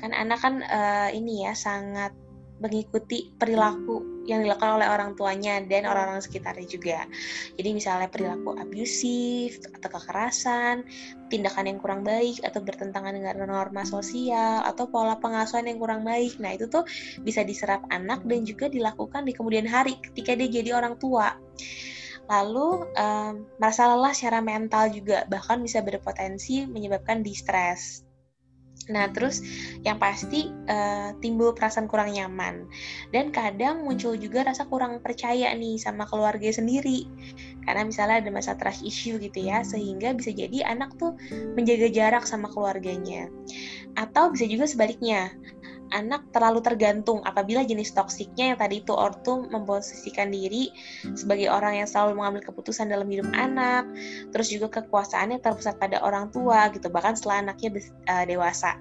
Kan 0.00 0.16
anak 0.16 0.40
kan 0.40 0.64
uh, 0.64 1.12
ini 1.12 1.44
ya 1.44 1.52
sangat 1.52 2.21
mengikuti 2.62 3.34
perilaku 3.34 4.12
yang 4.22 4.46
dilakukan 4.46 4.78
oleh 4.78 4.86
orang 4.86 5.18
tuanya 5.18 5.58
dan 5.66 5.82
orang-orang 5.82 6.22
sekitarnya 6.22 6.66
juga. 6.70 7.10
Jadi 7.58 7.74
misalnya 7.74 8.06
perilaku 8.06 8.54
abusif 8.54 9.58
atau 9.66 9.90
kekerasan, 9.98 10.86
tindakan 11.26 11.74
yang 11.74 11.78
kurang 11.82 12.06
baik 12.06 12.38
atau 12.46 12.62
bertentangan 12.62 13.18
dengan 13.18 13.42
norma 13.50 13.82
sosial 13.82 14.62
atau 14.62 14.86
pola 14.86 15.18
pengasuhan 15.18 15.66
yang 15.66 15.82
kurang 15.82 16.06
baik. 16.06 16.38
Nah, 16.38 16.54
itu 16.54 16.70
tuh 16.70 16.86
bisa 17.26 17.42
diserap 17.42 17.82
anak 17.90 18.22
dan 18.22 18.46
juga 18.46 18.70
dilakukan 18.70 19.26
di 19.26 19.34
kemudian 19.34 19.66
hari 19.66 19.98
ketika 19.98 20.38
dia 20.38 20.62
jadi 20.62 20.78
orang 20.78 20.94
tua. 21.02 21.34
Lalu 22.30 22.86
um, 22.94 23.32
merasa 23.58 23.90
lelah 23.90 24.14
secara 24.14 24.38
mental 24.38 24.94
juga 24.94 25.26
bahkan 25.26 25.58
bisa 25.58 25.82
berpotensi 25.82 26.64
menyebabkan 26.70 27.26
distress. 27.26 28.06
Nah, 28.90 29.06
terus 29.14 29.44
yang 29.86 30.02
pasti 30.02 30.50
uh, 30.66 31.14
timbul 31.22 31.54
perasaan 31.54 31.86
kurang 31.86 32.10
nyaman 32.10 32.66
dan 33.14 33.30
kadang 33.30 33.86
muncul 33.86 34.18
juga 34.18 34.42
rasa 34.42 34.66
kurang 34.66 34.98
percaya 34.98 35.54
nih 35.54 35.78
sama 35.78 36.08
keluarga 36.08 36.50
sendiri. 36.50 37.06
Karena 37.62 37.86
misalnya 37.86 38.26
ada 38.26 38.30
masa 38.34 38.58
trust 38.58 38.82
issue 38.82 39.22
gitu 39.22 39.38
ya, 39.38 39.62
sehingga 39.62 40.16
bisa 40.18 40.34
jadi 40.34 40.66
anak 40.66 40.98
tuh 40.98 41.14
menjaga 41.54 41.86
jarak 41.92 42.24
sama 42.26 42.50
keluarganya. 42.50 43.30
Atau 43.94 44.34
bisa 44.34 44.48
juga 44.48 44.66
sebaliknya, 44.66 45.30
anak 45.92 46.32
terlalu 46.32 46.64
tergantung 46.64 47.20
apabila 47.22 47.62
jenis 47.62 47.92
toksiknya 47.92 48.52
yang 48.54 48.58
tadi 48.58 48.80
itu 48.80 48.96
ortu 48.96 49.44
memposisikan 49.46 50.32
diri 50.32 50.72
sebagai 51.12 51.52
orang 51.52 51.84
yang 51.84 51.88
selalu 51.88 52.18
mengambil 52.18 52.48
keputusan 52.48 52.88
dalam 52.88 53.06
hidup 53.06 53.28
anak, 53.36 53.84
terus 54.32 54.48
juga 54.48 54.80
kekuasaannya 54.80 55.38
terpusat 55.44 55.76
pada 55.76 56.00
orang 56.00 56.32
tua 56.32 56.72
gitu, 56.72 56.88
bahkan 56.88 57.12
setelah 57.12 57.44
anaknya 57.44 57.78
uh, 58.08 58.24
dewasa. 58.24 58.80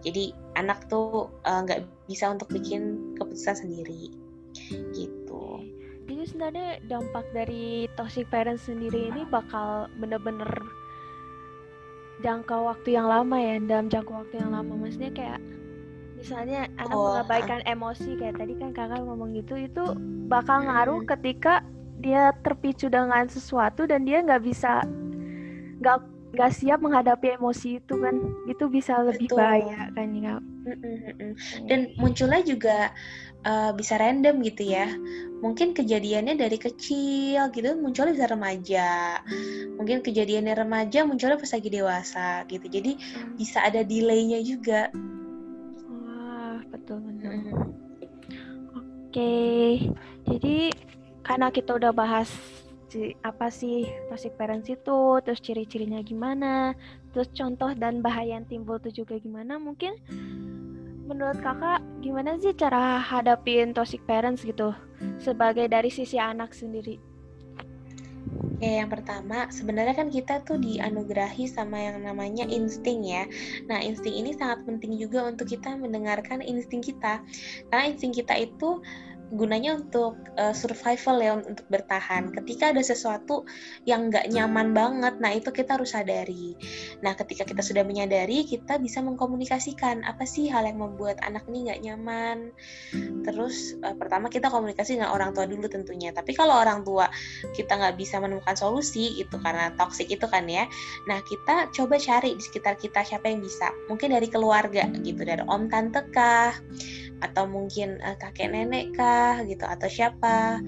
Jadi 0.00 0.32
anak 0.56 0.88
tuh 0.88 1.28
eh, 1.44 1.60
nggak 1.60 1.80
uh, 1.84 1.86
bisa 2.08 2.32
untuk 2.32 2.48
bikin 2.48 3.12
keputusan 3.20 3.68
sendiri 3.68 4.08
gitu. 4.96 5.60
Jadi 6.08 6.24
sebenarnya 6.24 6.68
dampak 6.88 7.28
dari 7.36 7.84
toxic 8.00 8.24
parents 8.32 8.64
sendiri 8.64 9.12
ini 9.12 9.28
bakal 9.28 9.92
bener-bener 10.00 10.48
jangka 12.20 12.56
waktu 12.56 12.96
yang 12.96 13.08
lama 13.08 13.36
ya 13.36 13.56
dalam 13.64 13.88
jangka 13.88 14.12
waktu 14.12 14.34
yang 14.40 14.52
lama 14.52 14.72
maksudnya 14.76 15.12
kayak 15.12 15.40
misalnya 16.20 16.68
anak 16.76 16.94
oh, 16.94 17.16
mengabaikan 17.16 17.60
uh. 17.64 17.72
emosi 17.72 18.10
kayak 18.20 18.36
tadi 18.36 18.54
kan 18.60 18.70
kakak 18.76 19.00
ngomong 19.00 19.32
gitu 19.32 19.56
itu 19.56 19.84
bakal 20.28 20.62
ngaruh 20.62 21.00
hmm. 21.02 21.08
ketika 21.16 21.64
dia 22.00 22.32
terpicu 22.44 22.88
dengan 22.88 23.28
sesuatu 23.28 23.84
dan 23.84 24.04
dia 24.04 24.24
nggak 24.24 24.44
bisa 24.44 24.84
nggak 25.80 25.98
nggak 26.30 26.52
siap 26.54 26.78
menghadapi 26.78 27.34
emosi 27.40 27.82
itu 27.82 27.94
kan. 27.98 28.14
Itu 28.46 28.70
bisa 28.70 29.02
lebih 29.02 29.32
Betul. 29.32 29.40
bahaya 29.40 29.90
kan 29.96 30.08
ya 30.14 30.38
dan 31.66 31.88
munculnya 31.96 32.44
juga 32.44 32.92
uh, 33.48 33.72
bisa 33.72 33.96
random 33.96 34.44
gitu 34.44 34.68
ya. 34.68 34.92
Mungkin 35.40 35.72
kejadiannya 35.72 36.36
dari 36.36 36.60
kecil 36.60 37.48
gitu 37.52 37.68
munculnya 37.80 38.12
bisa 38.12 38.28
remaja. 38.28 38.90
Mungkin 39.80 40.04
kejadiannya 40.04 40.54
remaja 40.56 41.08
munculnya 41.08 41.40
pas 41.40 41.52
lagi 41.56 41.70
dewasa 41.72 42.44
gitu. 42.52 42.66
Jadi 42.68 43.00
bisa 43.40 43.64
ada 43.64 43.80
delaynya 43.80 44.44
juga 44.44 44.92
oke 48.74 49.34
jadi 50.26 50.56
karena 51.22 51.48
kita 51.54 51.78
udah 51.78 51.94
bahas 51.94 52.30
apa 53.22 53.54
sih 53.54 53.86
toxic 54.10 54.34
parents 54.34 54.66
itu 54.66 55.22
terus 55.22 55.38
ciri-cirinya 55.38 56.02
gimana 56.02 56.74
terus 57.14 57.30
contoh 57.30 57.70
dan 57.78 58.02
bahaya 58.02 58.34
yang 58.34 58.46
timbul 58.50 58.82
itu 58.82 59.06
juga 59.06 59.14
gimana 59.22 59.62
mungkin 59.62 59.94
menurut 61.06 61.38
kakak 61.38 61.82
gimana 62.02 62.34
sih 62.42 62.50
cara 62.54 62.98
hadapin 62.98 63.70
toxic 63.70 64.02
parents 64.06 64.42
gitu 64.42 64.74
sebagai 65.22 65.70
dari 65.70 65.90
sisi 65.90 66.18
anak 66.18 66.50
sendiri 66.50 67.09
Oke, 68.38 68.68
yang 68.78 68.92
pertama, 68.94 69.48
sebenarnya 69.50 69.94
kan 69.96 70.08
kita 70.12 70.44
tuh 70.46 70.60
dianugerahi 70.60 71.48
sama 71.50 71.80
yang 71.80 71.98
namanya 72.04 72.44
insting 72.46 73.00
ya. 73.02 73.24
Nah, 73.66 73.80
insting 73.80 74.14
ini 74.20 74.30
sangat 74.36 74.62
penting 74.68 74.92
juga 75.02 75.24
untuk 75.26 75.48
kita 75.48 75.74
mendengarkan 75.80 76.44
insting 76.44 76.84
kita. 76.84 77.24
Karena 77.72 77.84
insting 77.90 78.12
kita 78.12 78.36
itu 78.36 78.78
gunanya 79.30 79.78
untuk 79.78 80.18
uh, 80.34 80.50
survival 80.50 81.16
ya 81.22 81.32
untuk 81.38 81.66
bertahan. 81.70 82.34
Ketika 82.34 82.74
ada 82.74 82.82
sesuatu 82.82 83.46
yang 83.86 84.10
nggak 84.10 84.26
nyaman 84.30 84.74
banget, 84.74 85.14
nah 85.22 85.30
itu 85.30 85.54
kita 85.54 85.78
harus 85.78 85.94
sadari. 85.94 86.58
Nah 87.00 87.14
ketika 87.14 87.46
kita 87.46 87.62
sudah 87.62 87.86
menyadari, 87.86 88.42
kita 88.42 88.82
bisa 88.82 88.98
mengkomunikasikan 89.06 90.02
apa 90.02 90.26
sih 90.26 90.50
hal 90.50 90.66
yang 90.66 90.82
membuat 90.82 91.22
anak 91.22 91.46
ini 91.46 91.70
nggak 91.70 91.80
nyaman. 91.86 92.38
Terus 93.22 93.78
uh, 93.86 93.94
pertama 93.94 94.26
kita 94.26 94.50
komunikasi 94.50 94.98
dengan 94.98 95.14
orang 95.14 95.30
tua 95.30 95.46
dulu 95.46 95.70
tentunya. 95.70 96.10
Tapi 96.10 96.34
kalau 96.34 96.58
orang 96.58 96.82
tua 96.82 97.06
kita 97.54 97.78
nggak 97.78 97.94
bisa 97.94 98.18
menemukan 98.18 98.58
solusi 98.58 99.14
itu 99.22 99.38
karena 99.38 99.70
toksik 99.78 100.10
itu 100.10 100.26
kan 100.26 100.50
ya. 100.50 100.66
Nah 101.06 101.22
kita 101.22 101.70
coba 101.70 102.02
cari 102.02 102.34
di 102.34 102.42
sekitar 102.42 102.74
kita 102.74 103.06
siapa 103.06 103.30
yang 103.30 103.38
bisa. 103.38 103.70
Mungkin 103.86 104.10
dari 104.10 104.26
keluarga 104.26 104.90
gitu, 104.90 105.22
dari 105.22 105.46
om 105.46 105.70
tante 105.70 106.02
kah 106.10 106.50
atau 107.20 107.44
mungkin 107.44 108.00
uh, 108.00 108.16
kakek 108.16 108.48
nenek 108.48 108.96
kah 108.96 109.19
gitu 109.46 109.64
atau 109.64 109.88
siapa 109.88 110.60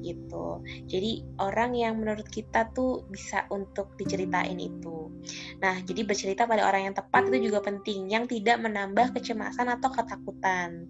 gitu. 0.00 0.64
Jadi 0.88 1.24
orang 1.38 1.76
yang 1.76 2.00
menurut 2.00 2.26
kita 2.28 2.72
tuh 2.72 3.04
bisa 3.12 3.44
untuk 3.52 3.94
diceritain 4.00 4.56
itu. 4.56 5.12
Nah, 5.60 5.76
jadi 5.84 6.08
bercerita 6.08 6.48
pada 6.48 6.64
orang 6.64 6.90
yang 6.90 6.96
tepat 6.96 7.28
itu 7.28 7.52
juga 7.52 7.60
penting 7.60 8.08
yang 8.08 8.24
tidak 8.24 8.58
menambah 8.60 9.12
kecemasan 9.12 9.68
atau 9.68 9.92
ketakutan. 9.92 10.88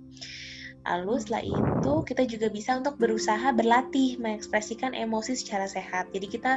Lalu 0.88 1.20
setelah 1.20 1.44
itu 1.44 1.92
kita 2.08 2.22
juga 2.24 2.48
bisa 2.48 2.80
untuk 2.80 2.96
berusaha 2.96 3.52
berlatih 3.52 4.16
mengekspresikan 4.16 4.96
emosi 4.96 5.36
secara 5.36 5.68
sehat. 5.68 6.08
Jadi 6.10 6.26
kita 6.26 6.52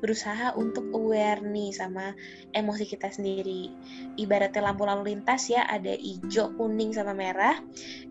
berusaha 0.00 0.56
untuk 0.56 0.88
aware 0.96 1.44
nih 1.44 1.76
sama 1.76 2.16
emosi 2.56 2.84
kita 2.88 3.12
sendiri. 3.12 3.68
Ibaratnya 4.16 4.64
lampu 4.64 4.88
lalu 4.88 5.12
lintas 5.12 5.52
ya, 5.52 5.68
ada 5.68 5.92
hijau, 5.92 6.56
kuning 6.56 6.96
sama 6.96 7.12
merah. 7.12 7.60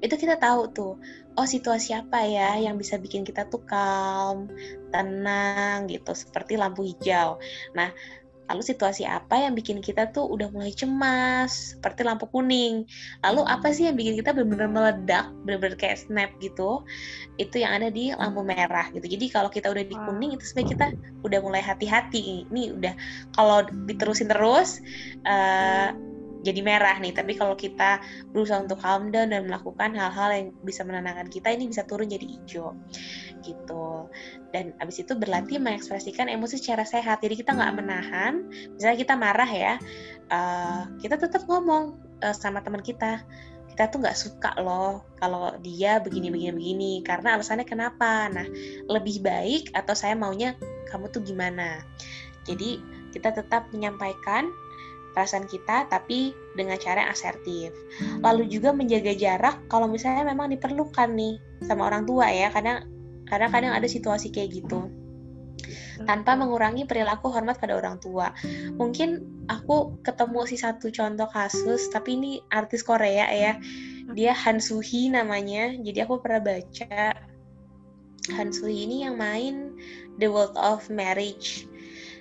Itu 0.06 0.16
kita 0.16 0.38
tahu 0.38 0.62
tuh, 0.70 0.94
oh 1.36 1.48
situasi 1.48 1.98
apa 1.98 2.22
ya 2.24 2.62
yang 2.62 2.78
bisa 2.78 3.02
bikin 3.02 3.26
kita 3.26 3.50
tuh 3.50 3.66
calm, 3.66 4.46
tenang 4.94 5.90
gitu, 5.90 6.14
seperti 6.14 6.62
lampu 6.62 6.86
hijau. 6.86 7.42
Nah, 7.74 7.90
Lalu 8.46 8.62
situasi 8.62 9.04
apa 9.06 9.42
yang 9.42 9.54
bikin 9.58 9.82
kita 9.82 10.14
tuh 10.14 10.30
udah 10.30 10.50
mulai 10.54 10.72
cemas, 10.72 11.78
seperti 11.78 12.06
lampu 12.06 12.30
kuning. 12.30 12.86
Lalu 13.26 13.42
apa 13.46 13.74
sih 13.74 13.90
yang 13.90 13.98
bikin 13.98 14.18
kita 14.22 14.34
benar-benar 14.38 14.70
meledak, 14.70 15.26
benar-benar 15.44 15.78
kayak 15.78 15.98
snap 16.02 16.30
gitu? 16.38 16.86
Itu 17.42 17.62
yang 17.62 17.82
ada 17.82 17.90
di 17.90 18.14
lampu 18.14 18.46
merah 18.46 18.90
gitu. 18.94 19.06
Jadi 19.06 19.26
kalau 19.34 19.50
kita 19.50 19.74
udah 19.74 19.86
di 19.86 19.96
kuning 19.96 20.38
itu 20.38 20.44
sebenarnya 20.46 20.70
kita 20.72 20.86
udah 21.26 21.40
mulai 21.42 21.62
hati-hati. 21.66 22.46
Ini 22.50 22.78
udah 22.78 22.94
kalau 23.34 23.66
diterusin 23.90 24.30
terus 24.30 24.80
uh, 25.26 25.94
jadi 26.46 26.62
merah 26.62 27.02
nih. 27.02 27.18
Tapi 27.18 27.34
kalau 27.34 27.58
kita 27.58 27.98
berusaha 28.30 28.62
untuk 28.62 28.78
calm 28.78 29.10
down 29.10 29.34
dan 29.34 29.50
melakukan 29.50 29.98
hal-hal 29.98 30.30
yang 30.30 30.48
bisa 30.62 30.86
menenangkan 30.86 31.26
kita, 31.34 31.50
ini 31.50 31.66
bisa 31.66 31.82
turun 31.90 32.06
jadi 32.06 32.22
hijau 32.22 32.78
gitu. 33.42 34.10
Dan 34.54 34.78
abis 34.78 35.02
itu 35.02 35.18
berlatih 35.18 35.58
mengekspresikan 35.58 36.30
emosi 36.30 36.62
secara 36.62 36.86
sehat. 36.86 37.26
Jadi 37.26 37.42
kita 37.42 37.58
nggak 37.58 37.74
menahan. 37.78 38.46
Misalnya 38.78 38.98
kita 39.02 39.14
marah 39.18 39.50
ya, 39.50 39.74
uh, 40.30 40.86
kita 41.02 41.18
tetap 41.18 41.50
ngomong 41.50 41.98
uh, 42.22 42.36
sama 42.36 42.62
teman 42.62 42.86
kita. 42.86 43.26
Kita 43.76 43.92
tuh 43.92 44.08
nggak 44.08 44.16
suka 44.16 44.56
loh 44.64 45.04
kalau 45.20 45.52
dia 45.60 46.00
begini 46.00 46.32
begini 46.32 46.54
begini 46.56 46.94
karena 47.04 47.36
alasannya 47.36 47.68
kenapa. 47.68 48.32
Nah 48.32 48.48
lebih 48.88 49.20
baik 49.20 49.76
atau 49.76 49.92
saya 49.92 50.16
maunya 50.16 50.56
kamu 50.88 51.12
tuh 51.12 51.20
gimana. 51.26 51.84
Jadi 52.48 52.80
kita 53.12 53.36
tetap 53.36 53.68
menyampaikan 53.76 54.48
perasaan 55.16 55.48
kita 55.48 55.88
tapi 55.88 56.36
dengan 56.60 56.76
cara 56.76 57.08
yang 57.08 57.12
asertif. 57.16 57.72
Lalu 58.20 58.52
juga 58.52 58.76
menjaga 58.76 59.16
jarak 59.16 59.64
kalau 59.72 59.88
misalnya 59.88 60.28
memang 60.28 60.52
diperlukan 60.52 61.16
nih 61.16 61.40
sama 61.64 61.88
orang 61.88 62.04
tua 62.04 62.28
ya, 62.28 62.52
karena 62.52 62.84
karena 63.26 63.48
kadang 63.50 63.74
ada 63.74 63.88
situasi 63.88 64.30
kayak 64.30 64.60
gitu. 64.60 64.92
Tanpa 66.04 66.36
mengurangi 66.36 66.84
perilaku 66.84 67.32
hormat 67.32 67.58
pada 67.58 67.80
orang 67.80 67.98
tua. 68.04 68.36
Mungkin 68.76 69.24
aku 69.48 70.04
ketemu 70.04 70.44
sih 70.46 70.60
satu 70.60 70.92
contoh 70.92 71.26
kasus, 71.32 71.88
tapi 71.90 72.20
ini 72.20 72.32
artis 72.52 72.84
Korea 72.84 73.32
ya. 73.32 73.56
Dia 74.14 74.36
Han 74.46 74.62
Suhi 74.62 75.10
namanya. 75.10 75.74
Jadi 75.80 76.04
aku 76.04 76.22
pernah 76.22 76.44
baca 76.44 77.16
Han 78.36 78.50
Suhi 78.54 78.86
ini 78.86 79.08
yang 79.08 79.18
main 79.18 79.74
The 80.22 80.30
World 80.30 80.60
of 80.60 80.92
Marriage. 80.92 81.66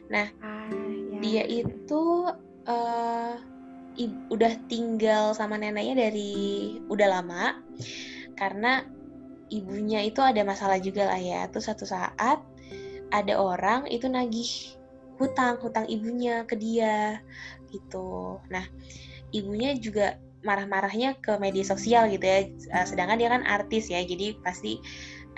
Nah, 0.08 0.28
ah, 0.40 0.68
ya. 0.70 1.18
dia 1.20 1.44
itu 1.48 2.28
uh, 2.66 3.34
udah 4.30 4.52
tinggal 4.66 5.32
sama 5.38 5.54
neneknya 5.54 6.10
dari 6.10 6.76
udah 6.90 7.08
lama 7.20 7.62
karena 8.34 8.82
ibunya 9.54 10.02
itu 10.02 10.18
ada 10.18 10.42
masalah 10.42 10.82
juga 10.82 11.06
lah 11.06 11.20
ya. 11.20 11.46
Terus 11.50 11.70
satu 11.70 11.86
saat 11.86 12.42
ada 13.14 13.34
orang 13.38 13.86
itu 13.86 14.10
nagih 14.10 14.74
hutang 15.22 15.62
hutang 15.62 15.86
ibunya 15.86 16.42
ke 16.42 16.58
dia 16.58 17.22
gitu. 17.70 18.42
Nah 18.50 18.66
ibunya 19.30 19.78
juga 19.78 20.18
marah-marahnya 20.44 21.16
ke 21.22 21.38
media 21.38 21.62
sosial 21.62 22.10
gitu 22.10 22.26
ya. 22.26 22.50
Eh, 22.50 22.86
sedangkan 22.86 23.16
dia 23.16 23.30
kan 23.30 23.42
artis 23.46 23.88
ya, 23.88 24.02
jadi 24.02 24.36
pasti 24.42 24.82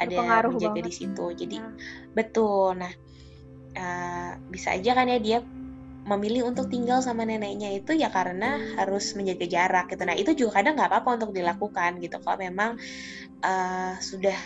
ada 0.00 0.48
menjaga 0.48 0.80
di 0.80 0.92
situ. 0.92 1.26
Jadi 1.36 1.56
nah. 1.60 1.72
betul. 2.16 2.80
Nah 2.80 2.92
uh, 3.76 4.32
bisa 4.48 4.72
aja 4.72 4.96
kan 4.96 5.12
ya 5.12 5.20
dia 5.20 5.38
memilih 6.06 6.46
untuk 6.46 6.70
tinggal 6.70 7.02
sama 7.02 7.26
neneknya 7.26 7.74
itu 7.74 7.92
ya 7.98 8.08
karena 8.14 8.78
harus 8.78 9.12
menjaga 9.18 9.46
jarak 9.50 9.90
gitu. 9.90 10.02
Nah 10.06 10.14
itu 10.14 10.30
juga 10.38 10.62
kadang 10.62 10.78
nggak 10.78 10.90
apa-apa 10.90 11.10
untuk 11.18 11.30
dilakukan 11.34 11.98
gitu 11.98 12.22
kalau 12.22 12.38
memang 12.38 12.78
uh, 13.42 13.98
sudah 13.98 14.38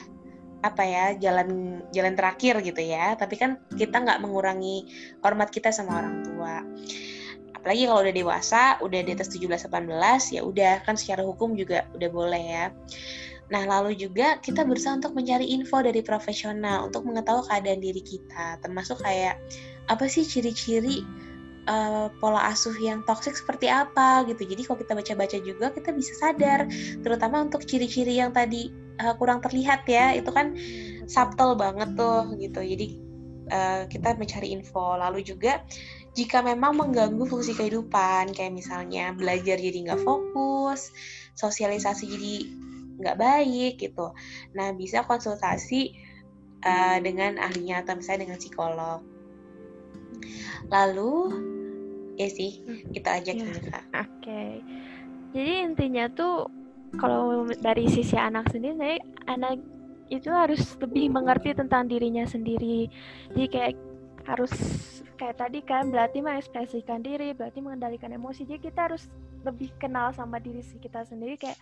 apa 0.61 0.83
ya 0.85 1.05
jalan 1.21 1.81
jalan 1.93 2.17
terakhir 2.17 2.65
gitu 2.65 2.81
ya. 2.81 3.13
Tapi 3.15 3.37
kan 3.37 3.61
kita 3.77 4.01
nggak 4.01 4.25
mengurangi 4.25 4.89
hormat 5.21 5.53
kita 5.53 5.69
sama 5.69 6.01
orang 6.01 6.25
tua. 6.25 6.65
Apalagi 7.61 7.85
kalau 7.85 8.01
udah 8.09 8.15
dewasa, 8.17 8.63
udah 8.81 9.01
di 9.05 9.13
atas 9.13 9.29
17-18 9.37 10.33
ya 10.33 10.41
udah 10.41 10.81
kan 10.81 10.97
secara 10.97 11.21
hukum 11.21 11.53
juga 11.53 11.85
udah 11.93 12.09
boleh 12.09 12.41
ya. 12.41 12.67
Nah, 13.51 13.67
lalu 13.67 13.99
juga 13.99 14.39
kita 14.39 14.63
berusaha 14.63 14.95
untuk 14.95 15.13
mencari 15.13 15.51
info 15.51 15.83
dari 15.83 16.01
profesional 16.07 16.87
untuk 16.87 17.03
mengetahui 17.03 17.51
keadaan 17.51 17.83
diri 17.83 17.99
kita, 17.99 18.63
termasuk 18.63 19.03
kayak 19.03 19.43
apa 19.91 20.07
sih 20.07 20.23
ciri-ciri 20.23 21.03
uh, 21.71 22.07
pola 22.19 22.51
asuh 22.51 22.75
yang 22.83 23.07
toksik 23.07 23.39
seperti 23.39 23.71
apa 23.71 24.27
gitu. 24.27 24.43
Jadi 24.43 24.67
kalau 24.67 24.79
kita 24.83 24.93
baca-baca 24.99 25.39
juga 25.39 25.67
kita 25.71 25.95
bisa 25.95 26.13
sadar, 26.19 26.67
terutama 27.07 27.47
untuk 27.47 27.63
ciri-ciri 27.63 28.19
yang 28.19 28.35
tadi 28.35 28.75
uh, 28.99 29.15
kurang 29.15 29.39
terlihat 29.39 29.87
ya, 29.87 30.19
itu 30.19 30.29
kan 30.35 30.59
subtle 31.07 31.55
banget 31.55 31.95
tuh 31.95 32.35
gitu. 32.37 32.61
Jadi 32.61 32.87
uh, 33.55 33.83
kita 33.87 34.19
mencari 34.19 34.51
info. 34.51 34.99
Lalu 34.99 35.23
juga 35.23 35.63
jika 36.19 36.43
memang 36.43 36.75
mengganggu 36.75 37.23
fungsi 37.31 37.55
kehidupan, 37.55 38.35
kayak 38.35 38.51
misalnya 38.51 39.15
belajar 39.15 39.57
jadi 39.57 39.79
nggak 39.87 40.03
fokus, 40.03 40.91
sosialisasi 41.39 42.05
jadi 42.11 42.35
nggak 43.01 43.17
baik 43.17 43.75
gitu. 43.79 44.11
Nah 44.59 44.75
bisa 44.75 45.07
konsultasi 45.07 45.95
uh, 46.67 46.99
dengan 46.99 47.39
ahlinya 47.39 47.87
atau 47.87 47.95
misalnya 47.95 48.27
dengan 48.27 48.39
psikolog. 48.43 49.01
Lalu 50.69 51.15
ya 52.19 52.29
sih 52.31 52.63
hmm. 52.63 52.91
kita 52.95 53.09
ajak 53.23 53.35
ya. 53.39 53.47
Oke. 53.53 53.79
Okay. 54.23 54.51
Jadi 55.31 55.53
intinya 55.63 56.11
tuh 56.11 56.51
kalau 56.99 57.47
dari 57.63 57.87
sisi 57.87 58.19
anak 58.19 58.51
sendiri, 58.51 58.99
anak 59.31 59.63
itu 60.11 60.27
harus 60.27 60.75
lebih 60.83 61.07
mengerti 61.15 61.55
tentang 61.55 61.87
dirinya 61.87 62.27
sendiri. 62.27 62.91
Jadi 63.31 63.47
kayak 63.47 63.75
harus 64.27 64.53
kayak 65.15 65.39
tadi 65.39 65.63
kan 65.63 65.95
berarti 65.95 66.19
mengekspresikan 66.19 67.07
diri, 67.07 67.31
berarti 67.31 67.63
mengendalikan 67.63 68.11
emosi. 68.11 68.43
Jadi 68.43 68.59
kita 68.71 68.91
harus 68.91 69.07
lebih 69.47 69.71
kenal 69.79 70.11
sama 70.11 70.43
diri 70.43 70.61
kita 70.83 71.07
sendiri 71.07 71.39
kayak 71.39 71.57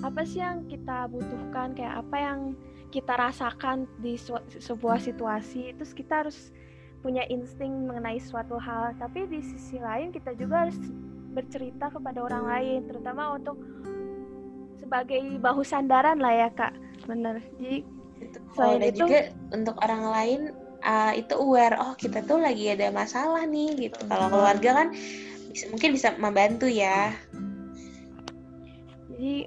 apa 0.00 0.22
sih 0.22 0.38
yang 0.38 0.62
kita 0.70 1.10
butuhkan, 1.10 1.74
kayak 1.74 2.06
apa 2.06 2.16
yang 2.16 2.40
kita 2.94 3.18
rasakan 3.18 3.90
di 3.98 4.14
sebuah 4.62 5.02
situasi. 5.02 5.74
Terus 5.74 5.92
kita 5.92 6.22
harus 6.22 6.54
punya 7.00 7.22
insting 7.30 7.86
mengenai 7.86 8.18
suatu 8.18 8.58
hal. 8.58 8.94
Tapi 8.98 9.26
di 9.30 9.40
sisi 9.42 9.78
lain 9.78 10.10
kita 10.10 10.34
juga 10.34 10.66
harus 10.66 10.78
bercerita 11.32 11.92
kepada 11.92 12.18
orang 12.24 12.44
lain 12.48 12.80
terutama 12.90 13.38
untuk 13.38 13.56
sebagai 14.80 15.20
bahu 15.38 15.62
sandaran 15.62 16.18
lah 16.18 16.34
ya 16.34 16.48
kak. 16.50 16.74
Bener. 17.06 17.38
Jadi 17.58 17.86
selain 18.54 18.82
oh, 18.82 18.88
itu 18.90 18.98
juga 19.06 19.20
untuk 19.54 19.76
orang 19.78 20.04
lain 20.10 20.40
uh, 20.82 21.12
itu 21.14 21.34
aware 21.38 21.78
oh 21.78 21.94
kita 21.94 22.24
tuh 22.26 22.42
lagi 22.42 22.74
ada 22.74 22.90
masalah 22.90 23.46
nih 23.46 23.88
gitu. 23.88 23.98
Kalau 24.08 24.26
keluarga 24.32 24.70
kan 24.84 24.88
bisa, 25.52 25.64
mungkin 25.70 25.90
bisa 25.94 26.08
membantu 26.18 26.66
ya. 26.66 27.14
Jadi 29.12 29.46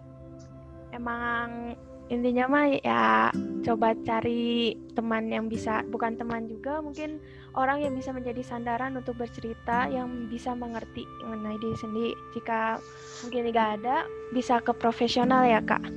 emang 0.95 1.75
intinya 2.11 2.45
mah 2.51 2.67
ya 2.83 3.31
coba 3.63 3.95
cari 4.03 4.75
teman 4.91 5.31
yang 5.31 5.47
bisa 5.47 5.79
bukan 5.87 6.19
teman 6.19 6.43
juga 6.51 6.83
mungkin 6.83 7.23
orang 7.55 7.79
yang 7.79 7.95
bisa 7.95 8.11
menjadi 8.11 8.43
sandaran 8.43 8.99
untuk 8.99 9.15
bercerita 9.15 9.87
yang 9.87 10.27
bisa 10.27 10.51
mengerti 10.51 11.07
mengenai 11.23 11.55
diri 11.63 11.77
sendiri. 11.79 12.13
Jika 12.35 12.83
mungkin 13.23 13.47
tidak 13.47 13.67
ada 13.79 13.95
bisa 14.35 14.59
ke 14.59 14.75
profesional 14.75 15.47
ya 15.47 15.63
kak. 15.63 15.87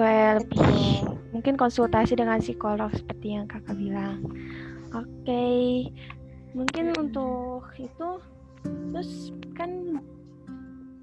Lebih 0.00 1.04
mungkin 1.34 1.58
konsultasi 1.58 2.14
dengan 2.14 2.38
psikolog 2.38 2.88
seperti 2.94 3.34
yang 3.34 3.50
kakak 3.50 3.74
bilang. 3.74 4.22
Oke. 4.94 5.26
Okay. 5.26 5.90
mungkin 6.50 6.90
untuk 6.98 7.62
itu 7.78 8.18
terus 8.90 9.30
kan 9.54 10.02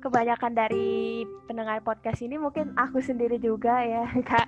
kebanyakan 0.08 0.54
dari 0.56 1.24
pendengar 1.46 1.84
podcast 1.84 2.24
ini 2.24 2.40
mungkin 2.40 2.72
aku 2.80 3.04
sendiri 3.04 3.38
juga 3.38 3.84
ya 3.84 4.08
kak 4.30 4.48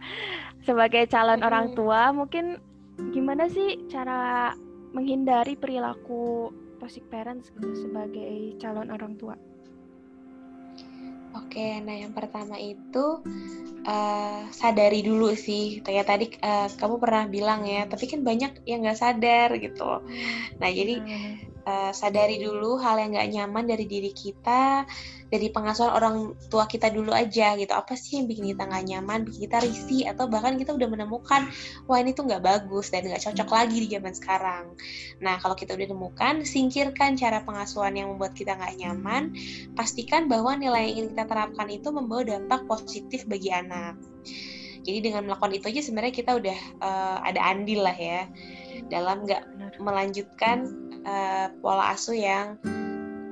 sebagai 0.64 1.06
calon 1.12 1.44
orang 1.44 1.76
tua 1.76 2.16
mungkin 2.16 2.64
gimana 3.12 3.52
sih 3.52 3.80
cara 3.92 4.52
menghindari 4.96 5.54
perilaku 5.60 6.50
toxic 6.80 7.06
parents 7.12 7.52
gitu 7.54 7.88
sebagai 7.88 8.56
calon 8.58 8.90
orang 8.90 9.14
tua? 9.20 9.36
Oke, 11.38 11.78
nah 11.86 11.94
yang 11.94 12.10
pertama 12.10 12.58
itu 12.58 13.22
uh, 13.86 14.42
sadari 14.50 15.06
dulu 15.06 15.38
sih. 15.38 15.78
Kayak 15.86 16.10
tadi 16.10 16.26
uh, 16.42 16.66
kamu 16.74 16.98
pernah 16.98 17.30
bilang 17.30 17.70
ya, 17.70 17.86
tapi 17.86 18.10
kan 18.10 18.26
banyak 18.26 18.66
yang 18.66 18.82
nggak 18.82 18.98
sadar 18.98 19.54
gitu. 19.62 20.02
Nah 20.58 20.70
jadi 20.74 20.98
uh, 21.70 21.92
sadari 21.94 22.42
dulu 22.42 22.82
hal 22.82 22.98
yang 22.98 23.14
nggak 23.14 23.30
nyaman 23.30 23.64
dari 23.70 23.86
diri 23.86 24.10
kita 24.10 24.90
dari 25.30 25.54
pengasuhan 25.54 25.94
orang 25.94 26.34
tua 26.50 26.66
kita 26.66 26.90
dulu 26.90 27.14
aja 27.14 27.54
gitu. 27.54 27.70
Apa 27.70 27.94
sih 27.94 28.18
yang 28.18 28.26
bikin 28.26 28.58
kita 28.58 28.66
nggak 28.66 28.86
nyaman? 28.90 29.20
Bikin 29.30 29.42
kita 29.46 29.58
risih 29.62 30.04
atau 30.10 30.26
bahkan 30.26 30.58
kita 30.58 30.74
udah 30.74 30.90
menemukan 30.90 31.46
wah 31.86 31.98
ini 32.02 32.18
tuh 32.18 32.26
nggak 32.26 32.42
bagus 32.42 32.90
dan 32.90 33.06
nggak 33.06 33.22
cocok 33.22 33.50
lagi 33.54 33.78
di 33.86 33.88
zaman 33.94 34.14
sekarang. 34.18 34.74
Nah 35.22 35.38
kalau 35.38 35.54
kita 35.54 35.78
udah 35.78 35.86
menemukan 35.86 36.42
singkirkan 36.44 37.14
cara 37.14 37.46
pengasuhan 37.46 37.94
yang 37.94 38.10
membuat 38.10 38.34
kita 38.34 38.58
nggak 38.58 38.76
nyaman. 38.82 39.38
Pastikan 39.78 40.26
bahwa 40.26 40.58
nilai 40.58 40.90
yang 40.90 41.06
ingin 41.06 41.08
kita 41.14 41.24
terapkan 41.30 41.68
itu 41.70 41.88
membawa 41.94 42.26
dampak 42.26 42.66
positif 42.66 43.30
bagi 43.30 43.54
anak. 43.54 44.02
Jadi 44.82 45.06
dengan 45.06 45.30
melakukan 45.30 45.54
itu 45.54 45.70
aja 45.70 45.82
sebenarnya 45.86 46.14
kita 46.16 46.32
udah 46.34 46.60
uh, 46.82 47.18
ada 47.22 47.54
andil 47.54 47.86
lah 47.86 47.94
ya. 47.94 48.26
Dalam 48.90 49.30
nggak 49.30 49.78
melanjutkan 49.78 50.89
uh, 51.06 51.48
pola 51.62 51.94
asuh 51.94 52.18
yang 52.18 52.60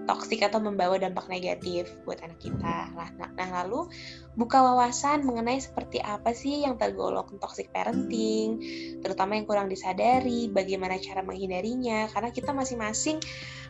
toksik 0.08 0.40
atau 0.40 0.64
membawa 0.64 0.96
dampak 0.96 1.28
negatif 1.28 1.92
buat 2.08 2.24
anak 2.24 2.40
kita. 2.40 2.96
Nah, 2.96 3.12
nah, 3.20 3.30
nah 3.36 3.50
lalu 3.62 3.92
buka 4.40 4.64
wawasan 4.64 5.28
mengenai 5.28 5.60
seperti 5.60 6.00
apa 6.00 6.32
sih 6.32 6.64
yang 6.64 6.80
tergolong 6.80 7.28
toxic 7.44 7.68
parenting, 7.76 8.64
terutama 9.04 9.36
yang 9.36 9.44
kurang 9.44 9.68
disadari, 9.68 10.48
bagaimana 10.48 10.96
cara 11.04 11.22
menghindarinya, 11.22 12.08
karena 12.16 12.32
kita 12.32 12.56
masing-masing 12.56 13.20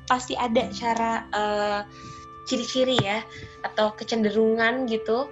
pasti 0.05 0.37
ada 0.37 0.69
cara 0.71 1.25
uh, 1.33 1.81
ciri-ciri 2.47 2.95
ya 3.03 3.19
atau 3.67 3.91
kecenderungan 3.97 4.87
gitu 4.87 5.27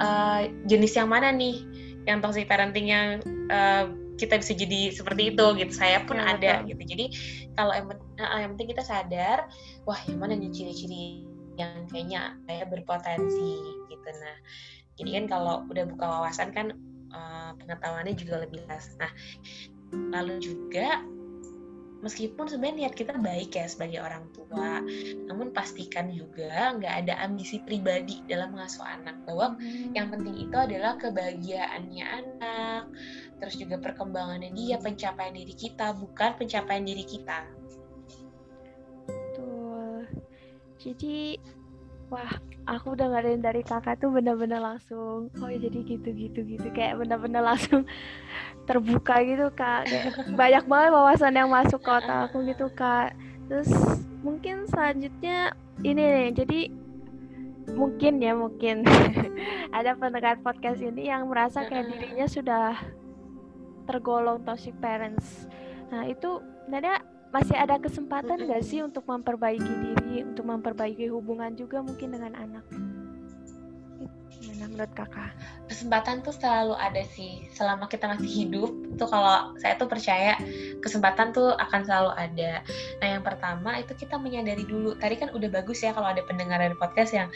uh, 0.00 0.40
jenis 0.64 0.96
yang 0.96 1.12
mana 1.12 1.28
nih 1.28 1.60
yang 2.08 2.24
toxic 2.24 2.48
parenting 2.48 2.88
yang 2.88 3.20
uh, 3.52 3.92
kita 4.20 4.36
bisa 4.36 4.52
jadi 4.52 4.92
seperti 4.92 5.32
itu 5.32 5.46
gitu. 5.56 5.72
Saya 5.72 6.04
pun 6.04 6.20
ya, 6.20 6.36
ada 6.36 6.52
betul. 6.60 6.68
gitu. 6.76 6.82
Jadi 6.92 7.04
kalau 7.56 7.72
yang, 7.72 7.86
yang 8.20 8.50
penting 8.54 8.68
kita 8.76 8.84
sadar 8.84 9.48
wah 9.88 10.00
yang 10.04 10.20
mana 10.20 10.36
nih 10.36 10.52
ciri-ciri 10.52 11.24
yang 11.56 11.88
kayaknya 11.88 12.36
saya 12.44 12.68
berpotensi 12.68 13.52
gitu. 13.88 14.08
Nah 14.20 14.36
jadi 15.00 15.10
kan 15.16 15.24
kalau 15.32 15.54
udah 15.72 15.84
buka 15.88 16.04
wawasan 16.04 16.52
kan 16.52 16.76
uh, 17.16 17.56
pengetahuannya 17.56 18.14
juga 18.14 18.44
lebih 18.44 18.60
luas. 18.68 18.92
Nah 19.00 19.10
lalu 20.14 20.38
juga 20.38 21.00
meskipun 22.00 22.48
sebenarnya 22.48 22.88
niat 22.88 22.94
kita 22.96 23.16
baik 23.20 23.56
ya 23.56 23.68
sebagai 23.68 24.00
orang 24.00 24.24
tua, 24.32 24.80
namun 25.28 25.52
pastikan 25.52 26.08
juga 26.12 26.72
nggak 26.76 26.94
ada 27.06 27.20
ambisi 27.24 27.60
pribadi 27.60 28.24
dalam 28.24 28.56
mengasuh 28.56 28.84
anak 28.84 29.20
bahwa 29.28 29.56
hmm. 29.60 29.92
yang 29.92 30.08
penting 30.08 30.48
itu 30.48 30.56
adalah 30.56 30.96
kebahagiaannya 30.96 32.04
anak, 32.04 32.84
terus 33.38 33.54
juga 33.60 33.76
perkembangannya 33.80 34.52
dia, 34.56 34.80
pencapaian 34.80 35.36
diri 35.36 35.54
kita, 35.54 35.92
bukan 35.96 36.30
pencapaian 36.40 36.84
diri 36.84 37.04
kita. 37.04 37.38
Betul. 39.04 40.08
Jadi, 40.80 41.36
wah, 42.10 42.32
aku 42.66 42.98
udah 42.98 43.06
ngadain 43.06 43.40
dari 43.40 43.62
kakak 43.62 44.02
tuh 44.02 44.10
bener-bener 44.10 44.58
langsung, 44.58 45.30
oh 45.30 45.48
ya 45.48 45.58
jadi 45.62 45.78
gitu-gitu 45.86 46.42
gitu, 46.42 46.66
kayak 46.74 46.98
bener-bener 46.98 47.40
langsung 47.40 47.86
terbuka 48.68 49.22
gitu 49.22 49.48
kak. 49.54 49.86
Banyak 50.34 50.66
banget 50.66 50.90
wawasan 50.90 51.38
yang 51.38 51.50
masuk 51.50 51.80
ke 51.80 51.90
otak 51.90 52.30
aku 52.30 52.42
gitu 52.44 52.66
kak. 52.74 53.14
Terus 53.46 53.70
mungkin 54.20 54.66
selanjutnya 54.68 55.54
ini 55.80 56.02
nih 56.02 56.28
jadi 56.36 56.60
mungkin 57.72 58.18
ya 58.18 58.34
mungkin 58.34 58.82
ada 59.76 59.94
pendengar 59.94 60.38
podcast 60.42 60.82
ini 60.82 61.08
yang 61.08 61.30
merasa 61.30 61.64
kayak 61.64 61.88
dirinya 61.88 62.26
sudah 62.26 62.74
tergolong 63.86 64.42
toxic 64.42 64.74
parents. 64.82 65.46
Nah 65.90 66.06
itu 66.06 66.42
nada 66.70 67.02
masih 67.30 67.54
ada 67.54 67.78
kesempatan 67.78 68.50
gak 68.50 68.62
sih 68.66 68.82
untuk 68.82 69.06
memperbaiki 69.06 69.72
diri 69.82 70.26
untuk 70.26 70.46
memperbaiki 70.46 71.06
hubungan 71.10 71.54
juga 71.54 71.78
mungkin 71.78 72.10
dengan 72.10 72.34
anak? 72.34 72.64
Gimana 74.30 74.72
menurut 74.72 74.92
kakak? 74.96 75.30
Kesempatan 75.68 76.24
tuh 76.26 76.34
selalu 76.34 76.74
ada 76.74 77.02
sih 77.14 77.46
selama 77.54 77.86
kita 77.86 78.10
masih 78.10 78.26
hidup. 78.26 78.70
Tuh 78.96 79.06
kalau 79.06 79.54
saya 79.60 79.76
tuh 79.76 79.86
percaya 79.86 80.34
kesempatan 80.80 81.30
tuh 81.30 81.54
akan 81.54 81.80
selalu 81.86 82.10
ada. 82.16 82.52
Nah 82.98 83.08
yang 83.18 83.22
pertama 83.22 83.76
itu 83.78 83.92
kita 83.94 84.16
menyadari 84.16 84.64
dulu. 84.64 84.96
Tadi 84.96 85.14
kan 85.20 85.30
udah 85.30 85.48
bagus 85.52 85.84
ya 85.84 85.92
kalau 85.92 86.08
ada 86.10 86.24
pendengar 86.24 86.58
dari 86.58 86.74
podcast 86.74 87.12
yang 87.14 87.28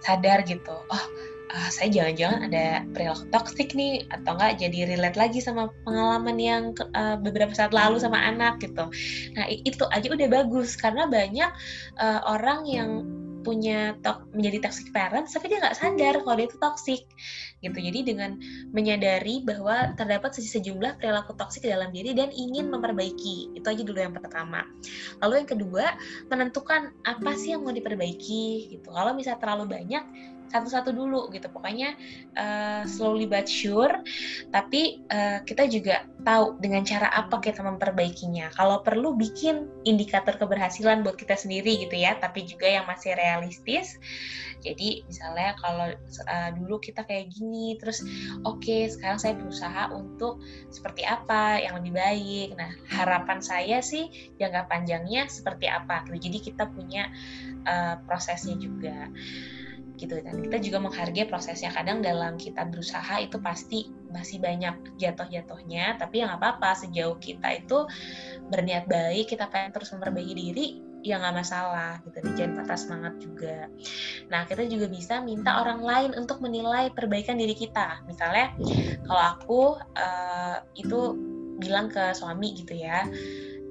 sadar 0.00 0.46
gitu. 0.46 0.72
Oh 0.72 1.04
uh, 1.50 1.70
saya 1.72 1.88
jangan-jangan 1.90 2.40
ada 2.46 2.66
perilaku 2.94 3.24
toksik 3.34 3.74
nih 3.74 4.06
atau 4.12 4.38
enggak 4.38 4.62
jadi 4.62 4.78
relate 4.94 5.18
lagi 5.18 5.38
sama 5.42 5.72
pengalaman 5.82 6.36
yang 6.38 6.64
uh, 6.94 7.18
beberapa 7.18 7.50
saat 7.50 7.74
lalu 7.74 7.98
sama 7.98 8.20
anak 8.22 8.62
gitu. 8.62 8.86
Nah 9.34 9.44
itu 9.50 9.84
aja 9.90 10.06
udah 10.06 10.28
bagus 10.30 10.78
karena 10.78 11.10
banyak 11.10 11.50
uh, 11.98 12.20
orang 12.30 12.66
yang 12.68 12.90
punya 13.42 13.98
tok 14.00 14.30
menjadi 14.30 14.70
toxic 14.70 14.94
parents 14.94 15.34
tapi 15.34 15.50
dia 15.50 15.58
nggak 15.58 15.74
sadar 15.74 16.22
kalau 16.22 16.36
dia 16.38 16.46
itu 16.46 16.58
toxic 16.62 17.02
gitu. 17.62 17.78
Jadi 17.78 18.00
dengan 18.02 18.36
menyadari 18.74 19.40
bahwa 19.46 19.94
terdapat 19.94 20.34
sejumlah 20.36 20.98
perilaku 20.98 21.32
toksik 21.38 21.64
dalam 21.64 21.94
diri 21.94 22.12
dan 22.12 22.28
ingin 22.34 22.68
memperbaiki. 22.68 23.54
Itu 23.54 23.66
aja 23.70 23.82
dulu 23.86 23.98
yang 24.02 24.14
pertama. 24.14 24.66
Lalu 25.22 25.46
yang 25.46 25.48
kedua 25.48 25.84
menentukan 26.28 26.92
apa 27.06 27.30
sih 27.38 27.54
yang 27.54 27.62
mau 27.62 27.72
diperbaiki 27.72 28.74
gitu. 28.74 28.88
Kalau 28.90 29.14
misalnya 29.14 29.40
terlalu 29.40 29.64
banyak 29.70 30.04
satu-satu 30.52 30.92
dulu 30.92 31.32
gitu. 31.32 31.48
Pokoknya 31.48 31.96
uh, 32.36 32.84
slowly 32.84 33.24
but 33.24 33.48
sure 33.48 34.04
tapi 34.52 35.00
uh, 35.08 35.40
kita 35.48 35.64
juga 35.72 36.04
tahu 36.22 36.60
dengan 36.60 36.84
cara 36.84 37.08
apa 37.08 37.40
kita 37.40 37.64
memperbaikinya. 37.64 38.52
Kalau 38.52 38.84
perlu 38.84 39.16
bikin 39.16 39.64
indikator 39.88 40.36
keberhasilan 40.36 41.00
buat 41.00 41.16
kita 41.16 41.40
sendiri 41.40 41.88
gitu 41.88 41.96
ya 41.96 42.20
tapi 42.20 42.44
juga 42.44 42.68
yang 42.68 42.84
masih 42.84 43.16
realistis. 43.16 43.96
Jadi 44.62 45.02
misalnya 45.10 45.58
kalau 45.58 45.90
uh, 46.28 46.50
dulu 46.54 46.78
kita 46.78 47.02
kayak 47.02 47.32
gini 47.34 47.51
terus 47.76 48.02
oke 48.42 48.62
okay, 48.62 48.88
sekarang 48.88 49.18
saya 49.20 49.34
berusaha 49.36 49.92
untuk 49.92 50.40
seperti 50.72 51.04
apa 51.04 51.60
yang 51.60 51.78
lebih 51.80 51.92
baik. 51.96 52.48
Nah 52.56 52.72
harapan 52.90 53.38
saya 53.44 53.78
sih 53.84 54.08
jangka 54.40 54.66
panjangnya 54.66 55.28
seperti 55.28 55.68
apa 55.68 56.04
gitu. 56.08 56.28
jadi 56.30 56.38
kita 56.52 56.64
punya 56.72 57.12
uh, 57.68 58.00
prosesnya 58.04 58.56
juga. 58.56 59.08
Gitu. 59.92 60.18
Dan 60.18 60.42
kita 60.42 60.58
juga 60.58 60.82
menghargai 60.82 61.30
prosesnya. 61.30 61.70
Kadang 61.70 62.02
dalam 62.02 62.34
kita 62.34 62.66
berusaha 62.66 63.22
itu 63.22 63.38
pasti 63.38 63.86
masih 64.10 64.42
banyak 64.42 64.98
jatuh-jatuhnya 64.98 66.00
tapi 66.00 66.24
ya 66.24 66.32
nggak 66.32 66.40
apa-apa. 66.42 66.74
Sejauh 66.74 67.20
kita 67.22 67.54
itu 67.54 67.86
berniat 68.50 68.90
baik 68.90 69.30
kita 69.30 69.46
pengen 69.46 69.70
terus 69.70 69.94
memperbaiki 69.94 70.34
diri 70.34 70.91
ya 71.02 71.18
nggak 71.18 71.34
masalah 71.34 71.98
gitu 72.06 72.22
jangan 72.38 72.62
patah 72.62 72.78
semangat 72.78 73.14
juga. 73.18 73.56
Nah 74.30 74.46
kita 74.46 74.66
juga 74.70 74.86
bisa 74.86 75.18
minta 75.18 75.58
orang 75.58 75.82
lain 75.82 76.10
untuk 76.14 76.38
menilai 76.38 76.94
perbaikan 76.94 77.36
diri 77.36 77.58
kita. 77.58 78.06
Misalnya 78.06 78.54
kalau 79.06 79.22
aku 79.22 79.60
uh, 79.98 80.62
itu 80.78 81.18
bilang 81.58 81.90
ke 81.90 82.14
suami 82.16 82.58
gitu 82.58 82.74
ya 82.74 83.06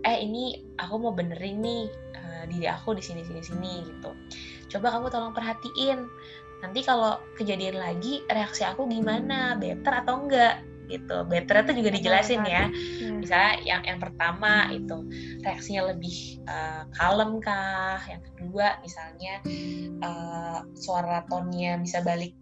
eh 0.02 0.18
ini 0.24 0.58
aku 0.82 0.98
mau 0.98 1.14
benerin 1.14 1.62
nih 1.62 1.86
uh, 2.18 2.44
diri 2.50 2.68
aku 2.68 2.98
di 2.98 3.04
sini 3.04 3.22
sini 3.22 3.42
sini 3.42 3.74
gitu. 3.86 4.12
Coba 4.78 4.98
kamu 4.98 5.08
tolong 5.12 5.34
perhatiin 5.36 6.00
nanti 6.62 6.86
kalau 6.86 7.18
kejadian 7.38 7.82
lagi 7.82 8.22
reaksi 8.30 8.62
aku 8.62 8.86
gimana 8.86 9.58
better 9.58 10.06
atau 10.06 10.26
enggak 10.26 10.62
gitu 10.92 11.24
better 11.28 11.64
itu 11.64 11.72
juga 11.80 11.90
dijelasin 11.96 12.44
ya 12.44 12.68
hmm. 12.68 13.24
misalnya 13.24 13.54
yang 13.64 13.82
yang 13.88 14.00
pertama 14.04 14.68
itu 14.76 14.98
reaksinya 15.42 15.96
lebih 15.96 16.44
uh, 16.46 16.84
kalem 16.96 17.40
kah 17.40 18.02
yang 18.12 18.22
kedua 18.22 18.78
misalnya 18.84 19.34
uh, 20.04 20.60
suara 20.76 21.24
tonnya 21.32 21.80
bisa 21.80 22.04
balik 22.04 22.36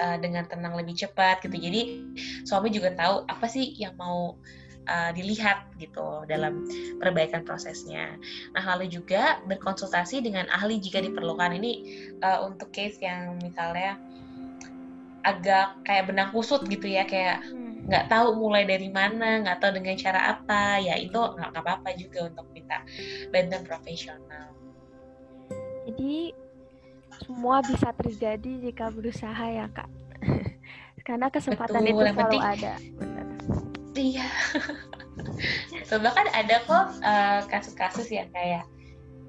uh, 0.00 0.20
dengan 0.20 0.44
tenang 0.44 0.76
lebih 0.76 0.94
cepat 0.94 1.40
gitu 1.40 1.56
jadi 1.56 2.04
suami 2.44 2.68
juga 2.68 2.92
tahu 2.92 3.24
apa 3.26 3.46
sih 3.48 3.72
yang 3.80 3.96
mau 3.96 4.36
uh, 4.86 5.10
dilihat 5.12 5.66
gitu 5.76 6.24
dalam 6.30 6.66
perbaikan 6.98 7.42
prosesnya. 7.42 8.16
Nah 8.54 8.62
lalu 8.74 8.90
juga 8.90 9.42
berkonsultasi 9.44 10.22
dengan 10.22 10.46
ahli 10.50 10.78
jika 10.78 11.02
diperlukan 11.02 11.58
ini 11.58 11.72
uh, 12.22 12.46
untuk 12.46 12.70
case 12.72 12.98
yang 13.02 13.38
misalnya 13.42 13.98
agak 15.26 15.82
kayak 15.82 16.06
benang 16.06 16.30
kusut 16.30 16.62
gitu 16.70 16.86
ya 16.86 17.02
kayak 17.02 17.42
hmm. 17.50 17.75
Nggak 17.86 18.10
tahu 18.10 18.34
mulai 18.34 18.66
dari 18.66 18.90
mana 18.90 19.46
nggak 19.46 19.62
tahu 19.62 19.78
dengan 19.78 19.94
cara 19.94 20.34
apa 20.34 20.82
ya 20.82 20.98
itu 20.98 21.14
nggak 21.16 21.54
apa-apa 21.54 21.94
juga 21.94 22.26
untuk 22.26 22.46
minta 22.50 22.82
bantuan 23.30 23.62
profesional. 23.62 24.50
Jadi 25.86 26.34
semua 27.22 27.62
bisa 27.62 27.94
terjadi 27.94 28.52
jika 28.70 28.90
berusaha 28.90 29.44
ya 29.46 29.66
kak. 29.70 29.88
Karena 31.06 31.30
kesempatan 31.30 31.86
Betul, 31.86 31.94
itu 31.94 32.02
selalu 32.02 32.18
penting, 32.18 32.42
ada. 32.42 32.72
Benar. 32.98 33.26
Iya. 33.96 34.28
So, 35.86 35.96
bahkan 36.04 36.26
ada 36.34 36.56
kok 36.66 36.86
uh, 37.00 37.40
kasus-kasus 37.46 38.10
yang 38.10 38.26
kayak 38.34 38.66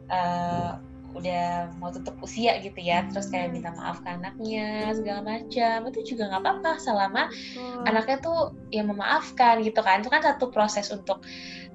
uh, 0.10 0.82
udah 1.16 1.72
mau 1.80 1.90
tutup 1.90 2.18
usia 2.22 2.60
gitu 2.60 2.78
ya 2.78 3.08
terus 3.10 3.32
kayak 3.32 3.56
minta 3.56 3.74
maaf 3.74 4.04
ke 4.04 4.10
anaknya 4.12 4.92
segala 4.94 5.24
macam 5.24 5.88
itu 5.90 6.14
juga 6.14 6.30
nggak 6.30 6.44
apa-apa 6.44 6.72
selama 6.82 7.32
oh. 7.58 7.88
anaknya 7.88 8.18
tuh 8.22 8.54
ya 8.74 8.84
memaafkan 8.84 9.64
gitu 9.64 9.80
kan. 9.84 10.02
Itu 10.04 10.10
kan 10.12 10.24
satu 10.24 10.50
proses 10.52 10.90
untuk 10.92 11.24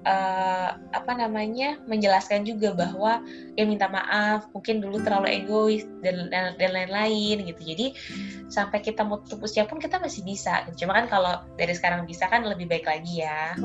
uh, 0.05 0.71
apa 0.77 1.13
namanya 1.17 1.81
menjelaskan 1.87 2.45
juga 2.45 2.75
bahwa 2.77 3.23
ya 3.57 3.65
minta 3.65 3.89
maaf 3.89 4.49
mungkin 4.53 4.81
dulu 4.81 5.01
terlalu 5.03 5.43
egois 5.43 5.85
dan 6.05 6.29
dan, 6.29 6.57
dan 6.57 6.71
lain-lain 6.73 7.45
gitu. 7.47 7.61
Jadi 7.63 7.87
sampai 8.53 8.81
kita 8.85 9.05
mau 9.05 9.21
tutup 9.25 9.49
usia 9.49 9.65
pun 9.65 9.81
kita 9.81 9.99
masih 10.01 10.25
bisa. 10.25 10.67
Cuma 10.77 10.97
kan 10.97 11.07
kalau 11.09 11.35
dari 11.57 11.73
sekarang 11.77 12.05
bisa 12.05 12.29
kan 12.29 12.45
lebih 12.45 12.69
baik 12.69 12.87
lagi 12.87 13.25
ya. 13.25 13.57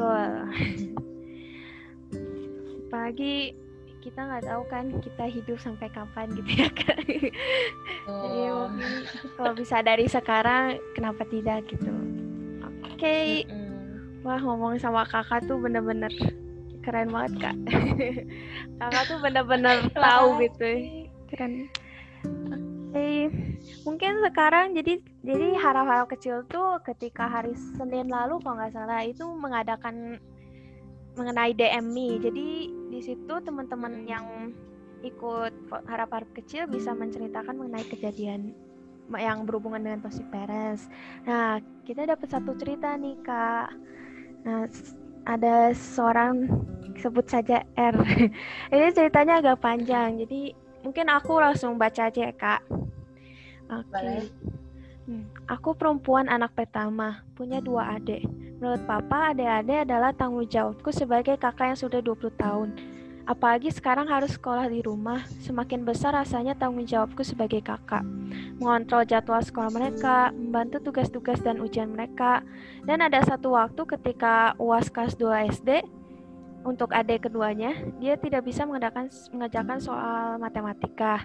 Pagi 2.87 3.66
kita 4.07 4.23
nggak 4.23 4.47
tahu 4.47 4.63
kan 4.71 4.85
kita 5.03 5.25
hidup 5.27 5.59
sampai 5.59 5.91
kapan 5.91 6.31
gitu 6.31 6.63
ya 6.63 6.71
kan 6.71 7.03
oh. 8.07 8.23
jadi 8.23 8.39
kalau 9.35 9.51
bisa 9.51 9.83
dari 9.83 10.07
sekarang 10.07 10.79
kenapa 10.95 11.27
tidak 11.27 11.67
gitu 11.67 11.91
oke 12.63 12.95
okay. 12.95 13.43
mm 13.43 13.51
-mm. 13.51 14.23
wah 14.23 14.39
ngomong 14.39 14.79
sama 14.79 15.03
kakak 15.03 15.43
tuh 15.43 15.59
bener-bener 15.59 16.07
keren 16.87 17.11
banget 17.11 17.51
kak 17.51 17.55
kakak 18.79 19.03
tuh 19.11 19.19
bener-bener 19.19 19.91
tahu 19.99 20.39
gitu 20.39 20.71
keren 21.27 21.67
oke 21.67 22.95
okay. 22.95 23.27
mungkin 23.83 24.23
sekarang 24.23 24.71
jadi 24.71 25.03
jadi 25.27 25.59
harap-harap 25.59 26.07
kecil 26.15 26.47
tuh 26.47 26.79
ketika 26.87 27.27
hari 27.27 27.51
Senin 27.75 28.07
lalu 28.07 28.39
kalau 28.39 28.55
nggak 28.55 28.71
salah 28.71 29.03
itu 29.03 29.27
mengadakan 29.35 30.23
mengenai 31.17 31.51
DMI. 31.57 32.09
Jadi 32.21 32.47
di 32.97 33.05
situ 33.05 33.29
teman-teman 33.45 34.09
yang 34.09 34.49
ikut 35.05 35.53
harap-harap 35.85 36.25
kecil 36.33 36.65
bisa 36.65 36.97
menceritakan 36.97 37.53
mengenai 37.53 37.85
kejadian 37.85 38.57
yang 39.13 39.45
berhubungan 39.45 39.85
dengan 39.85 40.01
toxic 40.01 40.25
parents. 40.33 40.89
Nah, 41.29 41.61
kita 41.85 42.09
dapat 42.09 42.25
satu 42.25 42.57
cerita 42.57 42.97
nih, 42.97 43.13
Kak. 43.21 43.69
Nah, 44.49 44.65
ada 45.29 45.77
seorang 45.77 46.49
sebut 46.97 47.29
saja 47.29 47.61
R. 47.77 47.95
Ini 48.73 48.89
ceritanya 48.97 49.45
agak 49.45 49.61
panjang, 49.61 50.17
jadi 50.25 50.57
mungkin 50.81 51.05
aku 51.13 51.37
langsung 51.37 51.77
baca 51.77 52.09
aja 52.09 52.33
ya, 52.33 52.33
Kak. 52.33 52.65
Oke. 53.69 53.93
Okay. 53.93 54.19
Hmm, 55.05 55.29
aku 55.45 55.77
perempuan 55.77 56.27
anak 56.27 56.57
pertama, 56.57 57.21
punya 57.37 57.61
dua 57.61 57.95
adik. 57.95 58.25
Menurut 58.57 58.81
papa, 58.89 59.37
adik-adik 59.37 59.85
adalah 59.85 60.09
tanggung 60.09 60.49
jawabku 60.49 60.89
sebagai 60.89 61.37
kakak 61.37 61.73
yang 61.73 61.79
sudah 61.79 62.01
20 62.01 62.33
tahun. 62.41 62.69
Apalagi 63.27 63.69
sekarang 63.69 64.07
harus 64.07 64.33
sekolah 64.39 64.71
di 64.71 64.81
rumah, 64.81 65.21
semakin 65.43 65.83
besar 65.83 66.15
rasanya 66.15 66.55
tanggung 66.55 66.87
jawabku 66.87 67.21
sebagai 67.21 67.59
kakak. 67.59 68.01
Mengontrol 68.57 69.03
jadwal 69.03 69.43
sekolah 69.43 69.69
mereka, 69.69 70.31
membantu 70.31 70.79
tugas-tugas 70.89 71.37
dan 71.43 71.59
ujian 71.59 71.91
mereka. 71.91 72.41
Dan 72.87 73.03
ada 73.03 73.19
satu 73.21 73.53
waktu 73.53 73.83
ketika 73.83 74.55
UAS 74.57 74.89
kelas 74.89 75.13
2 75.19 75.53
SD, 75.53 75.83
untuk 76.65 76.91
adik 76.95 77.29
keduanya, 77.29 77.77
dia 78.01 78.17
tidak 78.17 78.47
bisa 78.47 78.65
mengerjakan 78.65 79.79
soal 79.79 80.41
matematika. 80.41 81.21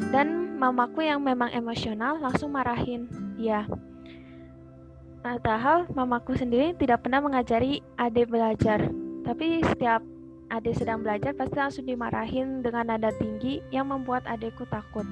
Dan 0.00 0.58
mamaku 0.58 1.06
yang 1.06 1.22
memang 1.22 1.52
emosional 1.54 2.18
langsung 2.18 2.52
marahin 2.52 3.06
dia. 3.38 3.68
Padahal 5.22 5.86
mamaku 5.94 6.34
sendiri 6.34 6.74
tidak 6.74 7.06
pernah 7.06 7.22
mengajari 7.22 7.78
adik 7.94 8.26
belajar. 8.26 8.90
Tapi 9.22 9.62
setiap 9.62 10.02
adik 10.50 10.74
sedang 10.74 11.06
belajar 11.06 11.30
pasti 11.30 11.54
langsung 11.54 11.86
dimarahin 11.86 12.58
dengan 12.58 12.90
nada 12.90 13.14
tinggi 13.14 13.62
yang 13.70 13.86
membuat 13.86 14.26
adikku 14.26 14.66
takut. 14.66 15.06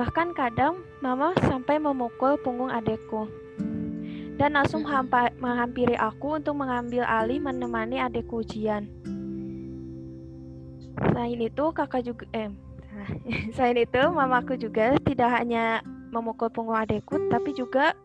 Bahkan 0.00 0.32
kadang 0.32 0.80
mama 1.04 1.36
sampai 1.44 1.76
memukul 1.76 2.40
punggung 2.40 2.72
adikku. 2.72 3.28
Dan 4.40 4.56
langsung 4.56 4.88
menghampiri 5.36 5.94
aku 6.00 6.40
untuk 6.40 6.56
mengambil 6.56 7.04
alih 7.04 7.36
menemani 7.36 8.00
adikku 8.00 8.40
ujian. 8.40 8.88
Selain 11.12 11.36
itu, 11.36 11.64
kakak 11.76 12.08
juga 12.08 12.24
eh 12.32 12.48
selain 13.54 13.76
itu 13.76 14.00
mamaku 14.08 14.56
juga 14.56 14.96
tidak 15.04 15.28
hanya 15.36 15.84
memukul 16.12 16.52
punggung 16.52 16.76
adikku 16.76 17.16
tapi 17.32 17.56
juga 17.56 17.96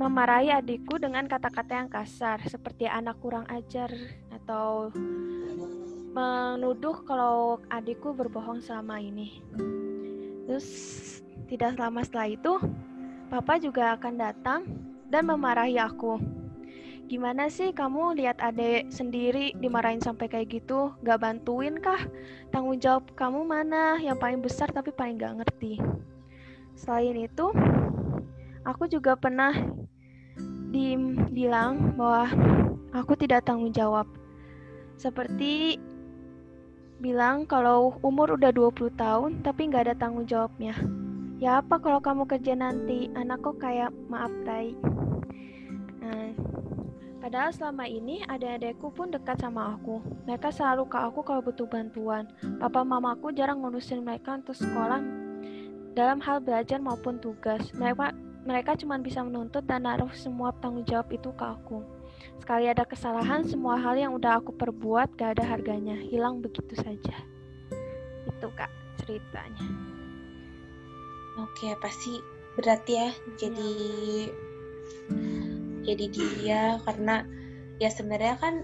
memarahi 0.00 0.48
adikku 0.48 0.96
dengan 0.96 1.28
kata-kata 1.28 1.76
yang 1.76 1.92
kasar, 1.92 2.40
seperti 2.48 2.88
anak 2.88 3.20
kurang 3.20 3.44
ajar 3.52 3.92
atau 4.32 4.88
menuduh 6.16 7.04
kalau 7.04 7.60
adikku 7.68 8.16
berbohong 8.16 8.64
selama 8.64 8.96
ini. 8.96 9.44
Terus 10.48 10.68
tidak 11.52 11.76
lama 11.76 12.00
setelah 12.00 12.32
itu, 12.32 12.56
papa 13.28 13.60
juga 13.60 13.92
akan 14.00 14.14
datang 14.16 14.64
dan 15.12 15.28
memarahi 15.28 15.76
aku. 15.76 16.16
Gimana 17.04 17.52
sih 17.52 17.74
kamu 17.76 18.16
lihat 18.22 18.40
adik 18.40 18.88
sendiri 18.88 19.52
dimarahin 19.60 20.00
sampai 20.00 20.32
kayak 20.32 20.64
gitu? 20.64 20.96
Gak 21.04 21.20
bantuin 21.20 21.76
kah? 21.76 22.00
Tanggung 22.48 22.80
jawab 22.80 23.04
kamu 23.18 23.44
mana 23.44 24.00
yang 24.00 24.16
paling 24.16 24.40
besar 24.40 24.72
tapi 24.72 24.96
paling 24.96 25.20
gak 25.20 25.44
ngerti? 25.44 25.76
Selain 26.78 27.18
itu, 27.18 27.50
aku 28.64 28.88
juga 28.90 29.16
pernah 29.16 29.52
dibilang 30.70 31.98
bahwa 31.98 32.30
aku 32.94 33.18
tidak 33.18 33.46
tanggung 33.46 33.74
jawab. 33.74 34.06
Seperti 35.00 35.80
bilang 37.00 37.48
kalau 37.48 37.96
umur 38.04 38.36
udah 38.36 38.52
20 38.52 38.92
tahun 38.94 39.30
tapi 39.40 39.72
nggak 39.72 39.88
ada 39.88 39.94
tanggung 39.96 40.28
jawabnya. 40.28 40.76
Ya 41.40 41.64
apa 41.64 41.80
kalau 41.80 42.04
kamu 42.04 42.28
kerja 42.28 42.52
nanti, 42.52 43.08
anakku 43.16 43.56
kayak 43.56 43.88
maaf 44.12 44.28
tai. 44.44 44.76
Nah, 46.04 46.36
padahal 47.24 47.48
selama 47.48 47.88
ini 47.88 48.20
adik-adikku 48.28 48.92
pun 48.92 49.08
dekat 49.08 49.40
sama 49.40 49.72
aku. 49.72 50.04
Mereka 50.28 50.52
selalu 50.52 50.92
ke 50.92 51.00
aku 51.00 51.24
kalau 51.24 51.40
butuh 51.40 51.64
bantuan. 51.64 52.28
Papa 52.60 52.84
mamaku 52.84 53.32
jarang 53.32 53.64
ngurusin 53.64 54.04
mereka 54.04 54.36
untuk 54.36 54.52
sekolah 54.52 55.00
dalam 55.96 56.20
hal 56.20 56.44
belajar 56.44 56.76
maupun 56.76 57.16
tugas. 57.24 57.72
Mereka 57.72 58.12
mereka 58.44 58.76
cuma 58.76 58.96
bisa 58.96 59.20
menuntut 59.20 59.64
dan 59.68 59.84
naruh 59.84 60.10
semua 60.16 60.52
tanggung 60.58 60.84
jawab 60.88 61.12
itu 61.12 61.28
ke 61.36 61.44
aku. 61.44 61.84
Sekali 62.40 62.72
ada 62.72 62.88
kesalahan, 62.88 63.44
semua 63.44 63.76
hal 63.76 64.00
yang 64.00 64.12
udah 64.16 64.40
aku 64.40 64.56
perbuat 64.56 65.12
gak 65.16 65.36
ada 65.38 65.44
harganya, 65.44 65.96
hilang 65.96 66.40
begitu 66.40 66.72
saja. 66.76 67.16
Itu 68.24 68.48
kak 68.56 68.72
ceritanya. 69.04 69.66
Oke, 71.40 71.72
pasti 71.80 72.20
berat 72.58 72.82
ya 72.84 73.14
jadi 73.38 73.72
ya. 73.78 74.28
jadi 75.86 76.04
dia 76.12 76.62
karena 76.82 77.22
ya 77.78 77.88
sebenarnya 77.88 78.36
kan 78.36 78.54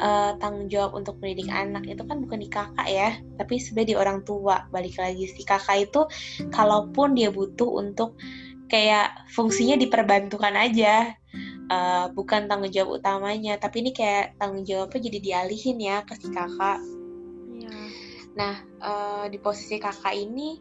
uh, 0.00 0.32
tanggung 0.40 0.66
jawab 0.72 0.96
untuk 0.96 1.20
mendidik 1.20 1.52
anak 1.52 1.84
itu 1.86 2.02
kan 2.02 2.18
bukan 2.24 2.40
di 2.40 2.48
kakak 2.48 2.88
ya, 2.88 3.10
tapi 3.36 3.60
sebenarnya 3.60 3.90
di 3.92 3.96
orang 3.96 4.18
tua. 4.24 4.66
Balik 4.72 4.96
lagi 4.98 5.28
si 5.28 5.42
kakak 5.44 5.90
itu 5.90 6.08
kalaupun 6.50 7.14
dia 7.14 7.30
butuh 7.30 7.78
untuk 7.78 8.16
kayak 8.66 9.30
fungsinya 9.32 9.78
diperbantukan 9.78 10.54
aja 10.54 11.14
uh, 11.70 12.06
bukan 12.14 12.46
tanggung 12.50 12.72
jawab 12.72 13.02
utamanya. 13.02 13.58
Tapi 13.58 13.86
ini 13.86 13.90
kayak 13.94 14.38
tanggung 14.38 14.66
jawabnya 14.66 15.00
jadi 15.10 15.18
dialihin 15.22 15.78
ya 15.82 16.02
ke 16.06 16.14
si 16.18 16.28
kakak. 16.30 16.80
Ya. 17.56 17.72
nah 18.36 18.54
uh, 18.84 19.24
di 19.32 19.40
posisi 19.40 19.80
kakak 19.80 20.12
ini 20.12 20.60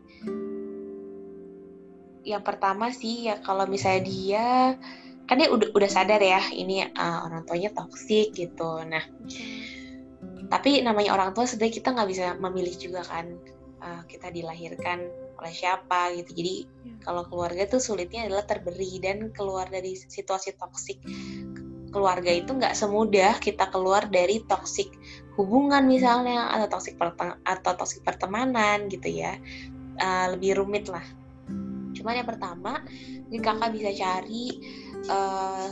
yang 2.25 2.41
pertama 2.41 2.89
sih 2.89 3.29
ya 3.29 3.37
kalau 3.43 3.69
misalnya 3.69 4.01
dia 4.01 4.47
kan 5.29 5.37
dia 5.37 5.49
udah 5.53 5.69
udah 5.73 5.89
sadar 5.89 6.21
ya 6.21 6.41
ini 6.53 6.81
uh, 6.81 7.19
orang 7.29 7.45
tuanya 7.45 7.69
toksik 7.73 8.33
gitu. 8.33 8.81
Nah 8.85 9.03
tapi 10.45 10.81
namanya 10.81 11.13
orang 11.13 11.33
tua 11.33 11.49
sebenarnya 11.49 11.75
kita 11.81 11.89
nggak 11.93 12.09
bisa 12.09 12.25
memilih 12.37 12.75
juga 12.77 13.01
kan 13.05 13.33
uh, 13.81 14.01
kita 14.05 14.29
dilahirkan 14.29 15.24
oleh 15.39 15.53
siapa 15.53 16.13
gitu. 16.15 16.31
Jadi 16.35 16.55
ya. 16.63 16.95
kalau 17.03 17.27
keluarga 17.27 17.67
tuh 17.67 17.81
sulitnya 17.83 18.27
adalah 18.27 18.45
terberi 18.47 18.99
dan 19.01 19.31
keluar 19.31 19.67
dari 19.67 19.95
situasi 19.95 20.55
toksik 20.55 20.99
keluarga 21.95 22.27
itu 22.27 22.51
nggak 22.51 22.75
semudah 22.75 23.39
kita 23.39 23.71
keluar 23.71 24.11
dari 24.11 24.43
toksik 24.43 24.91
hubungan 25.39 25.87
misalnya 25.87 26.51
atau 26.51 26.67
toksik 26.75 26.99
atau 27.47 27.71
toksik 27.79 28.03
pertemanan 28.03 28.91
gitu 28.91 29.07
ya. 29.07 29.39
Uh, 29.95 30.35
lebih 30.35 30.59
rumit 30.59 30.91
lah. 30.91 31.03
Cuman 31.95 32.19
yang 32.19 32.27
pertama 32.27 32.83
mungkin 33.31 33.39
kakak 33.39 33.71
bisa 33.71 33.95
cari 33.95 34.59
uh, 35.07 35.71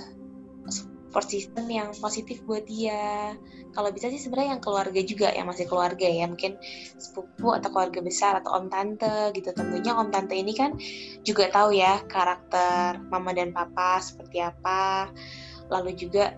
support 1.14 1.30
system 1.30 1.70
yang 1.70 1.94
positif 2.02 2.42
buat 2.42 2.66
dia. 2.66 3.38
Kalau 3.78 3.94
bisa 3.94 4.10
sih 4.10 4.18
sebenarnya 4.18 4.58
yang 4.58 4.64
keluarga 4.66 4.98
juga 5.06 5.30
yang 5.30 5.46
masih 5.46 5.70
keluarga 5.70 6.10
ya. 6.10 6.26
Mungkin 6.26 6.58
sepupu 6.98 7.54
atau 7.54 7.70
keluarga 7.70 8.02
besar 8.02 8.42
atau 8.42 8.58
om 8.58 8.66
tante 8.66 9.30
gitu. 9.38 9.54
Tentunya 9.54 9.94
om 9.94 10.10
tante 10.10 10.34
ini 10.34 10.58
kan 10.58 10.74
juga 11.22 11.54
tahu 11.54 11.78
ya 11.78 12.02
karakter 12.10 12.98
mama 13.14 13.30
dan 13.30 13.54
papa 13.54 14.02
seperti 14.02 14.42
apa. 14.42 15.14
Lalu 15.70 15.94
juga 15.94 16.34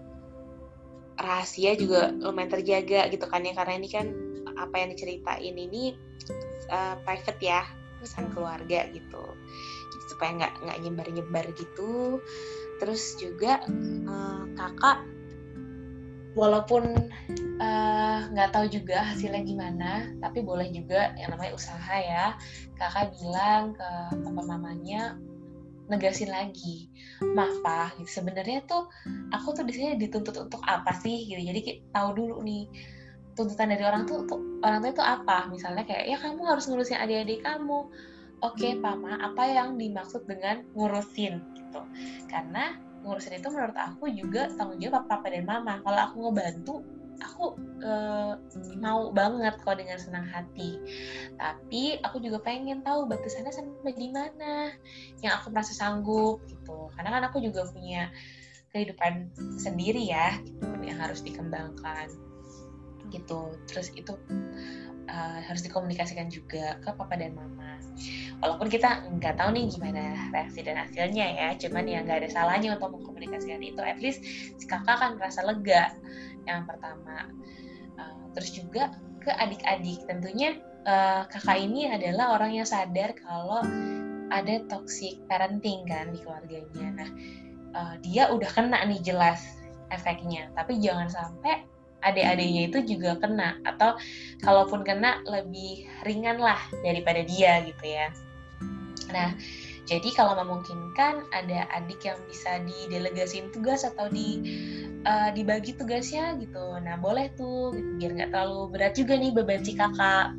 rahasia 1.23 1.80
juga 1.80 2.11
lumayan 2.11 2.59
terjaga 2.59 3.07
gitu 3.07 3.32
kan 3.32 3.47
ya. 3.47 3.55
Karena 3.55 3.80
ini 3.80 3.88
kan 3.88 4.11
apa 4.59 4.76
yang 4.76 4.91
diceritain 4.91 5.55
ini 5.55 5.95
uh, 6.67 6.99
private 7.07 7.39
ya 7.39 7.63
pesan 8.03 8.28
keluarga 8.36 8.91
gitu. 8.91 9.23
Supaya 10.11 10.36
nggak 10.36 10.67
nggak 10.67 10.78
nyebar 10.84 11.07
nyebar 11.15 11.45
gitu 11.55 12.19
terus 12.80 13.15
juga 13.19 13.63
uh, 14.07 14.43
kakak 14.55 15.03
walaupun 16.36 16.84
nggak 18.36 18.49
uh, 18.49 18.53
tahu 18.53 18.67
juga 18.67 18.99
hasilnya 19.15 19.47
gimana 19.47 20.11
tapi 20.19 20.43
boleh 20.43 20.67
juga 20.76 21.15
yang 21.15 21.32
namanya 21.32 21.55
usaha 21.55 21.95
ya. 21.95 22.36
Kakak 22.76 23.15
bilang 23.15 23.71
ke 23.73 23.89
papa 24.19 24.41
mamanya 24.43 25.15
negasin 25.86 26.34
lagi 26.34 26.89
maaf 27.21 27.61
pak 27.61 28.01
gitu 28.01 28.19
sebenarnya 28.19 28.65
tuh 28.65 28.89
aku 29.30 29.53
tuh 29.53 29.63
di 29.69 29.73
sini 29.78 29.95
dituntut 29.95 30.36
untuk 30.36 30.59
apa 30.67 30.91
sih 30.99 31.32
gitu. 31.32 31.39
Jadi 31.39 31.59
kita 31.63 31.82
tahu 31.95 32.09
dulu 32.19 32.43
nih 32.43 32.67
tuntutan 33.36 33.71
dari 33.71 33.84
orang 33.84 34.07
tuh, 34.07 34.28
orang 34.63 34.84
tua 34.84 34.91
itu 34.91 35.03
apa. 35.03 35.47
Misalnya 35.47 35.88
kayak 35.88 36.05
ya 36.07 36.17
kamu 36.19 36.41
harus 36.43 36.67
ngurusin 36.67 36.99
adik-adik 36.99 37.43
kamu. 37.47 37.88
Oke 38.43 38.67
okay, 38.67 38.71
pama 38.84 39.15
apa 39.15 39.47
yang 39.47 39.80
dimaksud 39.80 40.28
dengan 40.28 40.67
ngurusin 40.76 41.54
gitu. 41.76 41.82
Karena 42.32 42.80
ngurusin 43.03 43.38
itu 43.38 43.47
menurut 43.51 43.78
aku 43.78 44.09
juga 44.09 44.49
tanggung 44.55 44.80
jawab 44.80 45.05
papa 45.11 45.28
dan 45.30 45.43
mama. 45.43 45.84
Kalau 45.84 45.99
aku 45.99 46.15
ngebantu 46.30 46.76
aku 47.15 47.55
uh, 47.84 48.36
mau 48.80 49.11
banget 49.11 49.55
kok 49.61 49.78
dengan 49.78 49.99
senang 49.99 50.26
hati. 50.32 50.80
Tapi 51.36 51.99
aku 52.01 52.23
juga 52.23 52.39
pengen 52.41 52.82
tahu 52.82 53.07
batasannya 53.07 53.51
sampai 53.51 53.93
di 53.95 54.09
mana 54.09 54.71
yang 55.21 55.38
aku 55.39 55.51
merasa 55.51 55.76
sanggup 55.76 56.43
gitu. 56.47 56.91
Karena 56.95 57.19
kan 57.19 57.23
aku 57.30 57.43
juga 57.43 57.67
punya 57.69 58.09
kehidupan 58.76 59.32
sendiri 59.55 60.03
ya 60.03 60.36
gitu 60.43 60.67
yang 60.84 60.99
harus 60.99 61.23
dikembangkan. 61.23 62.11
Gitu. 63.13 63.41
Terus 63.69 63.93
itu 63.95 64.17
uh, 65.09 65.39
harus 65.41 65.61
dikomunikasikan 65.65 66.27
juga 66.29 66.77
ke 66.81 66.89
papa 66.93 67.15
dan 67.17 67.33
mama. 67.37 67.77
Walaupun 68.43 68.67
kita 68.67 69.07
nggak 69.15 69.39
tahu 69.39 69.55
nih 69.55 69.65
gimana 69.71 70.03
reaksi 70.35 70.59
dan 70.65 70.75
hasilnya 70.75 71.25
ya 71.39 71.49
cuman 71.55 71.83
ya 71.87 72.03
nggak 72.03 72.25
ada 72.25 72.29
salahnya 72.29 72.75
untuk 72.75 72.93
mengkomunikasikan 72.97 73.61
itu. 73.63 73.81
At 73.81 73.99
least 74.01 74.21
si 74.59 74.65
kakak 74.67 74.99
akan 74.99 75.17
merasa 75.17 75.41
lega 75.45 75.95
yang 76.45 76.67
pertama. 76.67 77.31
Uh, 77.95 78.23
terus 78.35 78.51
juga 78.51 78.91
ke 79.23 79.31
adik-adik. 79.31 80.03
Tentunya 80.05 80.59
uh, 80.85 81.23
kakak 81.31 81.57
ini 81.57 81.89
adalah 81.89 82.35
orang 82.37 82.57
yang 82.57 82.67
sadar 82.67 83.15
kalau 83.17 83.63
ada 84.33 84.55
toxic 84.67 85.21
parenting 85.29 85.85
kan 85.87 86.11
di 86.11 86.19
keluarganya. 86.21 86.87
Nah 87.01 87.09
uh, 87.77 87.95
dia 88.01 88.27
udah 88.29 88.49
kena 88.51 88.83
nih 88.83 89.01
jelas 89.01 89.41
efeknya. 89.93 90.49
Tapi 90.57 90.81
jangan 90.81 91.07
sampai 91.07 91.74
adik-adiknya 92.03 92.69
itu 92.69 92.97
juga 92.97 93.17
kena 93.17 93.61
atau 93.63 93.95
kalaupun 94.43 94.83
kena 94.83 95.23
lebih 95.25 95.87
ringan 96.03 96.37
lah 96.37 96.59
daripada 96.83 97.23
dia 97.23 97.63
gitu 97.65 97.85
ya. 97.85 98.11
Nah, 99.13 99.37
jadi 99.85 100.09
kalau 100.17 100.33
memungkinkan 100.41 101.29
ada 101.29 101.69
adik 101.77 102.01
yang 102.03 102.17
bisa 102.25 102.57
didelegasiin 102.65 103.53
tugas 103.53 103.85
atau 103.85 104.09
di 104.09 104.41
uh, 105.05 105.29
dibagi 105.29 105.77
tugasnya 105.77 106.33
gitu. 106.41 106.81
Nah, 106.81 106.97
boleh 106.97 107.29
tuh 107.37 107.73
gitu, 107.77 107.89
biar 108.01 108.11
nggak 108.17 108.31
terlalu 108.33 108.61
berat 108.73 108.93
juga 108.97 109.13
nih 109.13 109.31
beban 109.33 109.61
si 109.61 109.73
kakak. 109.77 110.33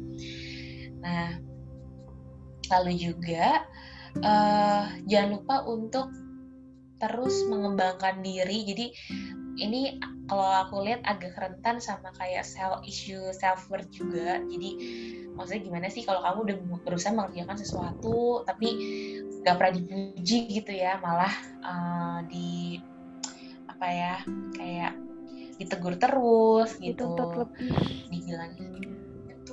Nah, 0.99 1.39
lalu 2.75 2.93
juga 2.99 3.63
uh, 4.19 4.91
jangan 5.07 5.39
lupa 5.39 5.57
untuk 5.71 6.11
terus 6.99 7.47
mengembangkan 7.47 8.25
diri. 8.27 8.67
Jadi 8.67 8.87
ini 9.57 9.99
kalau 10.27 10.47
aku 10.47 10.85
lihat 10.85 11.01
agak 11.07 11.37
rentan 11.39 11.81
sama 11.81 12.13
kayak 12.17 12.45
self 12.45 12.83
issue 12.85 13.33
self 13.33 13.67
worth 13.73 13.89
juga. 13.91 14.43
Jadi 14.45 14.71
maksudnya 15.37 15.63
gimana 15.63 15.87
sih 15.93 16.03
kalau 16.03 16.25
kamu 16.25 16.39
udah 16.49 16.57
berusaha 16.83 17.13
mengerjakan 17.13 17.61
sesuatu 17.61 18.41
tapi 18.49 18.69
gak 19.45 19.61
pernah 19.61 19.75
dipuji 19.77 20.39
gitu 20.59 20.73
ya 20.73 20.97
malah 20.99 21.31
uh, 21.61 22.19
di 22.27 22.81
apa 23.69 23.87
ya 23.93 24.15
kayak 24.57 24.93
ditegur 25.61 26.01
terus 26.01 26.81
gitu. 26.81 27.13
dibilang 28.09 28.57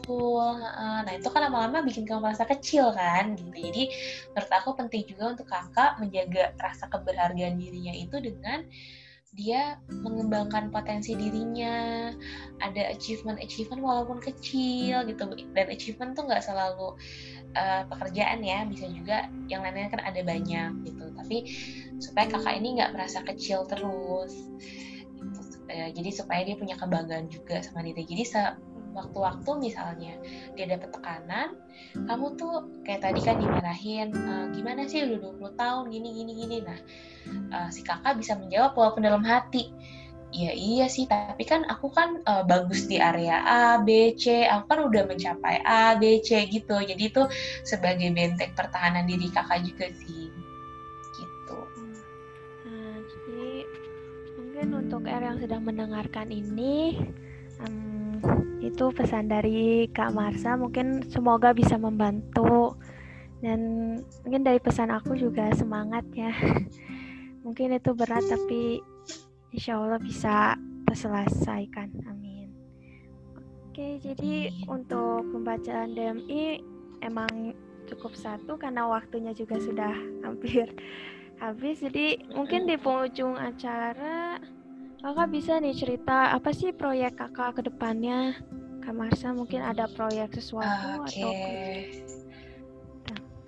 betul 0.03 0.59
nah 1.03 1.11
itu 1.15 1.27
kan 1.31 1.47
lama-lama 1.47 1.79
bikin 1.83 2.03
kamu 2.03 2.27
merasa 2.27 2.43
kecil 2.43 2.91
kan 2.91 3.39
gitu. 3.39 3.55
Jadi 3.55 3.83
menurut 4.35 4.51
aku 4.51 4.69
penting 4.75 5.03
juga 5.07 5.23
untuk 5.31 5.47
kakak 5.47 5.99
menjaga 5.99 6.51
rasa 6.59 6.91
keberhargaan 6.91 7.55
dirinya 7.55 7.95
itu 7.95 8.19
dengan 8.19 8.67
dia 9.33 9.81
mengembangkan 9.89 10.69
potensi 10.69 11.17
dirinya 11.17 12.09
ada 12.61 12.93
achievement 12.93 13.41
achievement 13.41 13.81
walaupun 13.81 14.21
kecil 14.21 15.01
gitu. 15.09 15.23
Dan 15.57 15.67
achievement 15.73 16.13
tuh 16.13 16.29
nggak 16.29 16.45
selalu 16.45 16.93
uh, 17.57 17.83
pekerjaan 17.89 18.45
ya 18.45 18.61
bisa 18.69 18.85
juga 18.93 19.29
yang 19.49 19.65
lainnya 19.65 19.89
kan 19.89 20.01
ada 20.05 20.21
banyak 20.21 20.71
gitu. 20.85 21.05
Tapi 21.17 21.37
supaya 21.97 22.29
kakak 22.29 22.61
ini 22.61 22.77
nggak 22.77 22.93
merasa 22.93 23.25
kecil 23.25 23.65
terus 23.65 24.33
gitu. 25.17 25.41
uh, 25.73 25.89
jadi 25.89 26.09
supaya 26.13 26.45
dia 26.45 26.53
punya 26.53 26.77
kebanggaan 26.77 27.25
juga 27.33 27.65
sama 27.65 27.81
diri. 27.81 28.05
Jadi 28.05 28.23
waktu-waktu 28.93 29.51
misalnya 29.57 30.13
dia 30.53 30.65
dapat 30.69 30.93
tekanan 30.93 31.57
kamu 32.05 32.37
tuh 32.37 32.69
kayak 32.85 33.01
tadi 33.01 33.19
kan 33.25 33.41
dimarahin 33.41 34.13
e, 34.13 34.33
gimana 34.53 34.85
sih 34.85 35.03
udah 35.03 35.33
20 35.35 35.61
tahun 35.61 35.83
gini 35.89 36.09
gini 36.13 36.31
gini? 36.37 36.57
Nah 36.61 36.79
uh, 37.53 37.69
si 37.71 37.81
kakak 37.81 38.19
bisa 38.19 38.37
menjawab 38.37 38.75
walaupun 38.75 39.03
dalam 39.05 39.23
hati 39.23 39.71
ya 40.33 40.49
iya 40.49 40.89
sih 40.89 41.05
tapi 41.05 41.45
kan 41.45 41.61
aku 41.69 41.93
kan 41.93 42.17
uh, 42.25 42.41
bagus 42.41 42.89
di 42.89 42.97
area 42.97 43.37
A 43.45 43.77
B 43.77 44.17
C 44.17 44.49
aku 44.49 44.65
kan 44.65 44.79
udah 44.89 45.05
mencapai 45.05 45.61
A 45.61 45.93
B 45.93 46.25
C 46.25 46.49
gitu. 46.49 46.73
Jadi 46.73 47.13
itu 47.13 47.23
sebagai 47.61 48.09
benteng 48.09 48.49
pertahanan 48.57 49.05
diri 49.05 49.29
kakak 49.29 49.61
juga 49.61 49.93
sih. 49.93 50.33
Gitu. 51.13 51.59
Nah, 52.65 52.97
jadi 53.05 53.45
mungkin 54.41 54.67
untuk 54.73 55.05
R 55.05 55.21
yang 55.21 55.37
sedang 55.37 55.61
mendengarkan 55.69 56.27
ini 56.33 56.97
um, 57.61 57.92
itu 58.63 58.89
pesan 58.95 59.27
dari 59.27 59.91
Kak 59.91 60.15
Marsa. 60.15 60.55
Mungkin 60.55 61.05
semoga 61.11 61.51
bisa 61.51 61.75
membantu. 61.75 62.79
Dan 63.43 63.59
mungkin 64.23 64.47
dari 64.47 64.59
pesan 64.63 64.89
aku 64.89 65.19
juga 65.19 65.51
semangat 65.51 66.07
ya. 66.15 66.31
Mungkin 67.43 67.75
itu 67.75 67.91
berat 67.91 68.23
tapi 68.31 68.79
insya 69.51 69.75
Allah 69.75 69.99
bisa 69.99 70.55
terselesaikan. 70.87 71.91
Amin. 72.07 72.47
Oke 73.67 73.99
jadi 73.99 74.47
untuk 74.71 75.27
pembacaan 75.35 75.91
DMI 75.91 76.63
emang 77.03 77.51
cukup 77.91 78.15
satu 78.15 78.55
karena 78.55 78.87
waktunya 78.87 79.35
juga 79.35 79.59
sudah 79.59 79.91
hampir 80.25 80.71
habis. 81.43 81.83
Jadi 81.83 82.23
mungkin 82.31 82.63
di 82.63 82.79
penghujung 82.79 83.35
acara 83.35 84.39
kakak 85.03 85.29
bisa 85.35 85.59
nih 85.59 85.75
cerita 85.75 86.31
apa 86.31 86.55
sih 86.55 86.71
proyek 86.71 87.19
kakak 87.19 87.59
ke 87.59 87.61
depannya 87.67 88.39
Kak 88.83 88.95
Marsa 88.95 89.35
mungkin 89.35 89.59
ada 89.63 89.87
proyek 89.91 90.31
sesuatu 90.35 91.03
okay. 91.03 91.19
atau 91.19 91.31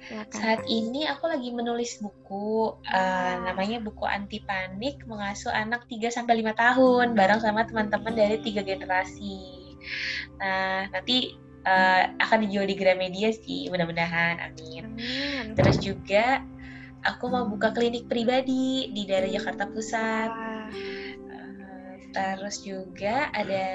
Silakan. 0.05 0.37
Saat 0.37 0.61
ini 0.69 1.09
aku 1.09 1.25
lagi 1.25 1.49
menulis 1.49 1.97
buku 1.97 2.77
uh, 2.77 3.33
namanya 3.41 3.81
buku 3.81 4.05
anti 4.05 4.37
panik 4.45 5.01
mengasuh 5.09 5.49
anak 5.49 5.89
3 5.89 6.13
sampai 6.13 6.45
5 6.45 6.61
tahun 6.61 7.07
bareng 7.17 7.41
sama 7.41 7.65
teman-teman 7.65 8.13
dari 8.13 8.37
tiga 8.45 8.61
generasi. 8.61 9.73
Nah, 10.37 10.93
nanti 10.93 11.33
uh, 11.65 12.13
akan 12.21 12.37
dijual 12.45 12.69
di 12.69 12.77
Gramedia 12.77 13.33
sih, 13.33 13.65
mudah-mudahan. 13.73 14.45
Amin. 14.45 14.93
Amin. 14.93 15.57
Terus 15.57 15.81
juga 15.81 16.45
aku 17.01 17.25
mau 17.25 17.49
buka 17.49 17.73
klinik 17.73 18.05
pribadi 18.05 18.93
di 18.93 19.09
daerah 19.09 19.33
Jakarta 19.33 19.65
Pusat. 19.73 20.29
Terus 22.15 22.63
juga 22.63 23.27
ada 23.35 23.67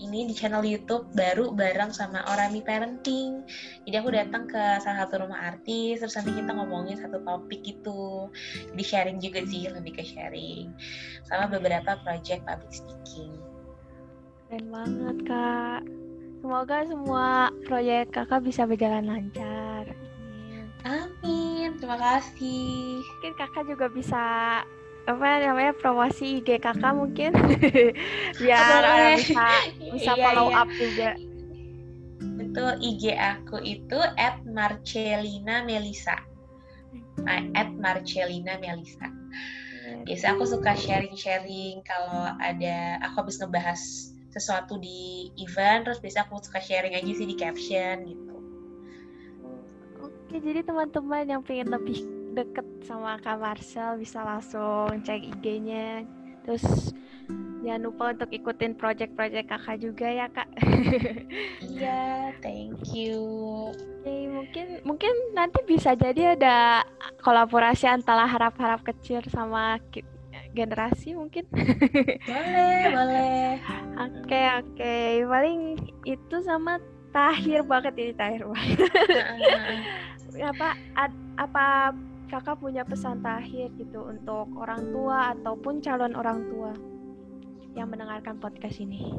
ini 0.00 0.26
di 0.26 0.34
channel 0.34 0.66
YouTube 0.66 1.12
baru 1.14 1.54
bareng 1.54 1.94
sama 1.94 2.24
Orami 2.32 2.64
Parenting. 2.64 3.44
Jadi 3.86 3.96
aku 3.98 4.10
datang 4.10 4.50
ke 4.50 4.62
salah 4.82 5.06
satu 5.06 5.22
rumah 5.22 5.52
artis, 5.54 6.00
terus 6.02 6.18
nanti 6.18 6.32
kita 6.34 6.50
ngomongin 6.52 6.98
satu 6.98 7.22
topik 7.22 7.62
gitu. 7.62 8.28
Jadi 8.72 8.82
sharing 8.82 9.18
juga 9.22 9.44
sih, 9.46 9.68
lebih 9.70 10.00
ke 10.00 10.02
sharing. 10.02 10.72
Sama 11.28 11.46
beberapa 11.46 12.00
project 12.02 12.42
public 12.48 12.72
speaking. 12.72 13.32
Keren 14.50 14.66
banget, 14.68 15.16
Kak. 15.28 15.82
Semoga 16.42 16.78
semua 16.90 17.54
proyek 17.70 18.10
kakak 18.10 18.42
bisa 18.42 18.66
berjalan 18.66 19.06
lancar. 19.06 19.86
Amin. 20.82 21.78
Terima 21.78 21.94
kasih. 21.94 22.98
Mungkin 22.98 23.32
kakak 23.38 23.64
juga 23.70 23.86
bisa 23.86 24.24
apa 25.02 25.26
namanya 25.42 25.74
promosi 25.74 26.38
IG 26.38 26.62
kakak 26.62 26.94
mungkin? 26.94 27.34
Biar 28.40 28.62
orang 28.82 29.18
bisa 29.18 29.46
bisa 29.90 30.12
iya, 30.14 30.22
follow 30.22 30.48
iya. 30.50 30.60
up 30.62 30.68
juga. 30.70 31.10
Betul 32.38 32.70
IG 32.78 33.04
aku 33.18 33.56
itu 33.66 33.98
at 34.18 34.38
Marcelina 34.46 35.66
Melisa. 35.66 36.16
At 37.26 37.68
Marcelina 37.76 38.56
Melisa. 38.62 39.10
Biasa 40.06 40.38
aku 40.38 40.44
suka 40.46 40.72
sharing-sharing 40.74 41.82
kalau 41.84 42.34
ada 42.38 43.02
aku 43.02 43.26
habis 43.26 43.38
ngebahas 43.42 43.80
sesuatu 44.32 44.80
di 44.80 45.28
event 45.36 45.84
terus 45.84 46.00
biasa 46.00 46.24
aku 46.24 46.40
suka 46.40 46.58
sharing 46.62 46.96
aja 46.96 47.10
sih 47.12 47.28
di 47.28 47.36
caption 47.36 48.06
gitu. 48.06 48.36
Oke 50.00 50.40
jadi 50.40 50.64
teman-teman 50.64 51.28
yang 51.28 51.42
pengen 51.44 51.68
lebih 51.68 52.21
deket 52.32 52.66
sama 52.88 53.20
Kak 53.20 53.38
Marcel 53.38 54.00
bisa 54.00 54.24
langsung 54.24 55.00
cek 55.04 55.36
IG-nya 55.36 56.02
terus 56.42 56.90
jangan 57.62 57.82
lupa 57.86 58.04
untuk 58.10 58.30
ikutin 58.34 58.74
project-project 58.74 59.46
kakak 59.46 59.78
juga 59.78 60.06
ya 60.10 60.26
kak. 60.26 60.50
Iya 61.62 62.34
thank 62.42 62.90
you. 62.90 63.22
Oke 64.02 64.14
mungkin 64.26 64.66
mungkin 64.82 65.14
nanti 65.32 65.62
bisa 65.62 65.94
jadi 65.94 66.34
ada 66.34 66.82
kolaborasi 67.22 67.86
antara 67.86 68.26
harap-harap 68.26 68.82
kecil 68.82 69.22
sama 69.30 69.78
generasi 70.52 71.14
mungkin. 71.14 71.46
Boleh 72.28 72.82
boleh. 72.92 73.56
Oke 73.98 74.26
okay, 74.26 74.46
oke. 74.58 74.74
Okay. 74.74 75.08
paling 75.24 75.60
itu 76.02 76.36
sama 76.42 76.82
tahir 77.14 77.62
banget 77.62 77.94
ini 77.96 78.12
tahir 78.18 78.42
banget. 78.46 78.78
Apa 80.56 80.72
ad, 80.96 81.12
apa 81.36 81.92
kakak 82.32 82.56
punya 82.56 82.80
pesan 82.88 83.20
tahir 83.20 83.68
gitu 83.76 84.08
untuk 84.08 84.48
orang 84.56 84.88
tua 84.88 85.36
ataupun 85.36 85.84
calon 85.84 86.16
orang 86.16 86.40
tua 86.48 86.72
yang 87.76 87.92
mendengarkan 87.92 88.40
podcast 88.40 88.80
ini 88.80 89.12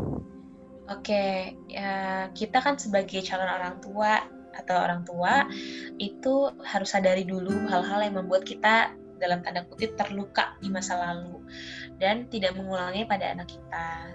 Oke, 0.92 1.56
ya, 1.72 2.28
kita 2.36 2.60
kan 2.60 2.76
sebagai 2.76 3.24
calon 3.24 3.48
orang 3.48 3.80
tua 3.80 4.20
atau 4.52 4.76
orang 4.84 5.08
tua 5.08 5.48
itu 5.96 6.52
harus 6.60 6.92
sadari 6.92 7.24
dulu 7.24 7.56
hal-hal 7.72 8.04
yang 8.04 8.20
membuat 8.20 8.44
kita 8.44 8.92
dalam 9.16 9.40
tanda 9.40 9.64
kutip 9.72 9.96
terluka 9.96 10.60
di 10.60 10.68
masa 10.68 11.00
lalu 11.00 11.40
dan 12.04 12.28
tidak 12.28 12.60
mengulangi 12.60 13.08
pada 13.08 13.32
anak 13.32 13.48
kita. 13.48 14.12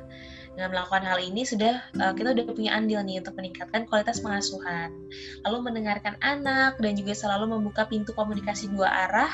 Dengan 0.58 0.74
melakukan 0.74 1.06
hal 1.06 1.22
ini 1.22 1.46
sudah 1.46 1.86
uh, 2.02 2.10
kita 2.18 2.34
udah 2.34 2.50
punya 2.50 2.74
andil 2.74 2.98
nih 3.06 3.22
untuk 3.22 3.38
meningkatkan 3.38 3.86
kualitas 3.86 4.18
pengasuhan. 4.18 4.90
Lalu 5.46 5.70
mendengarkan 5.70 6.18
anak 6.18 6.82
dan 6.82 6.98
juga 6.98 7.14
selalu 7.14 7.54
membuka 7.54 7.86
pintu 7.86 8.10
komunikasi 8.10 8.66
dua 8.74 8.90
arah 8.90 9.30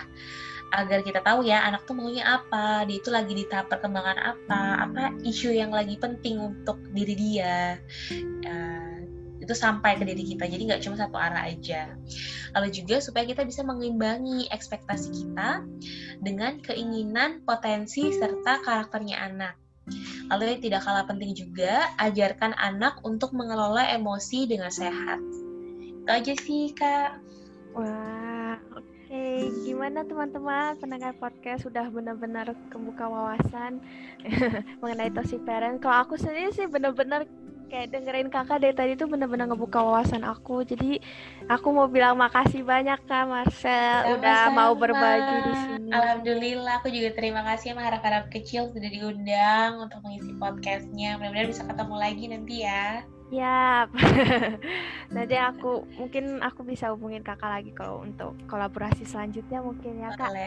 agar 0.77 1.01
kita 1.01 1.25
tahu 1.25 1.49
ya 1.49 1.65
anak 1.65 1.89
tuh 1.89 1.97
maunya 1.97 2.29
apa, 2.29 2.85
dia 2.85 3.01
itu 3.01 3.09
lagi 3.09 3.33
di 3.33 3.49
tahap 3.49 3.73
perkembangan 3.73 4.21
apa, 4.21 4.61
apa 4.85 5.03
isu 5.25 5.57
yang 5.57 5.73
lagi 5.73 5.97
penting 5.97 6.37
untuk 6.37 6.77
diri 6.93 7.17
dia. 7.17 7.81
Uh, 8.45 8.95
itu 9.45 9.53
sampai 9.53 10.01
ke 10.01 10.09
diri 10.09 10.25
kita 10.25 10.49
jadi 10.49 10.63
nggak 10.73 10.83
cuma 10.89 10.97
satu 10.97 11.21
arah 11.21 11.45
aja 11.45 11.93
lalu 12.57 12.73
juga 12.73 13.05
supaya 13.05 13.29
kita 13.29 13.45
bisa 13.45 13.61
mengimbangi 13.61 14.49
ekspektasi 14.49 15.13
kita 15.13 15.61
dengan 16.25 16.57
keinginan 16.65 17.45
potensi 17.45 18.09
serta 18.09 18.65
karakternya 18.65 19.21
anak 19.21 19.64
lalu 20.33 20.57
yang 20.57 20.61
tidak 20.63 20.81
kalah 20.85 21.05
penting 21.05 21.37
juga 21.37 21.93
ajarkan 22.01 22.57
anak 22.57 22.99
untuk 23.05 23.33
mengelola 23.37 23.85
emosi 23.93 24.49
dengan 24.49 24.73
sehat. 24.73 25.21
Itu 26.05 26.11
aja 26.11 26.33
sih 26.41 26.73
kak. 26.73 27.21
Wah 27.77 28.57
oke. 28.77 28.85
Okay. 29.11 29.47
gimana 29.63 30.03
teman-teman? 30.03 30.75
Pendengar 30.81 31.15
podcast 31.21 31.69
sudah 31.69 31.87
benar-benar 31.93 32.51
kebuka 32.73 33.07
wawasan 33.07 33.79
mengenai 34.81 35.13
toxic 35.13 35.39
parent. 35.47 35.79
Kalau 35.79 36.09
aku 36.09 36.15
sendiri 36.19 36.51
sih 36.51 36.67
benar-benar 36.67 37.29
kayak 37.75 37.91
dengerin 37.91 38.31
kakak 38.31 38.63
dari 38.63 38.71
tadi 38.71 38.93
tuh 38.95 39.11
bener-bener 39.11 39.51
ngebuka 39.51 39.83
wawasan 39.83 40.23
aku. 40.23 40.63
Jadi 40.63 41.03
aku 41.51 41.75
mau 41.75 41.91
bilang 41.91 42.15
makasih 42.15 42.63
banyak 42.63 43.03
kak 43.11 43.27
Marcel. 43.27 44.07
Sama-sama. 44.07 44.15
udah 44.15 44.41
mau 44.55 44.73
berbagi 44.79 45.37
di 45.43 45.55
sini. 45.59 45.91
Alhamdulillah 45.91 46.75
aku 46.79 46.89
juga 46.95 47.11
terima 47.19 47.43
kasih 47.43 47.75
sama 47.75 47.83
harap-harap 47.91 48.31
kecil 48.31 48.71
sudah 48.71 48.87
diundang 48.87 49.83
untuk 49.83 49.99
mengisi 50.07 50.31
podcastnya. 50.39 51.19
Mudah-mudahan 51.19 51.51
bisa 51.51 51.67
ketemu 51.67 51.95
lagi 51.99 52.25
nanti 52.31 52.55
ya 52.63 53.03
Yap. 53.33 53.89
Nanti 55.15 55.37
aku 55.41 55.89
mungkin 55.97 56.45
aku 56.45 56.61
bisa 56.67 56.93
hubungin 56.93 57.25
kakak 57.25 57.49
lagi 57.49 57.71
kalau 57.73 58.05
untuk 58.05 58.37
kolaborasi 58.51 59.09
selanjutnya 59.09 59.65
mungkin 59.65 60.05
ya 60.05 60.13
kak. 60.13 60.29
Oke, 60.29 60.45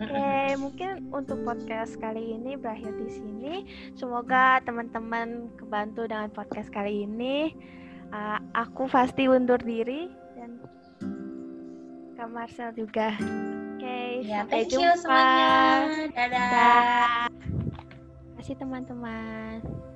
okay, 0.00 0.48
mungkin 0.56 1.12
untuk 1.12 1.44
podcast 1.44 2.00
kali 2.00 2.40
ini 2.40 2.56
berakhir 2.56 2.96
di 2.96 3.08
sini. 3.12 3.54
Semoga 3.98 4.64
teman-teman 4.64 5.52
kebantu 5.60 6.08
dengan 6.08 6.32
podcast 6.32 6.72
kali 6.72 7.04
ini. 7.04 7.52
Uh, 8.10 8.42
aku 8.56 8.90
pasti 8.90 9.30
undur 9.30 9.60
diri 9.60 10.10
dan 10.34 10.58
Kak 12.18 12.28
Marcel 12.32 12.74
juga. 12.74 13.14
Oke, 13.16 13.86
okay, 13.86 14.10
ya, 14.26 14.42
sampai 14.42 14.66
jumpa. 14.66 14.98
Semuanya. 14.98 15.48
Dadah. 16.10 16.26
Dadah. 16.26 17.28
Terima 17.30 18.32
kasih 18.40 18.54
teman-teman. 18.58 19.89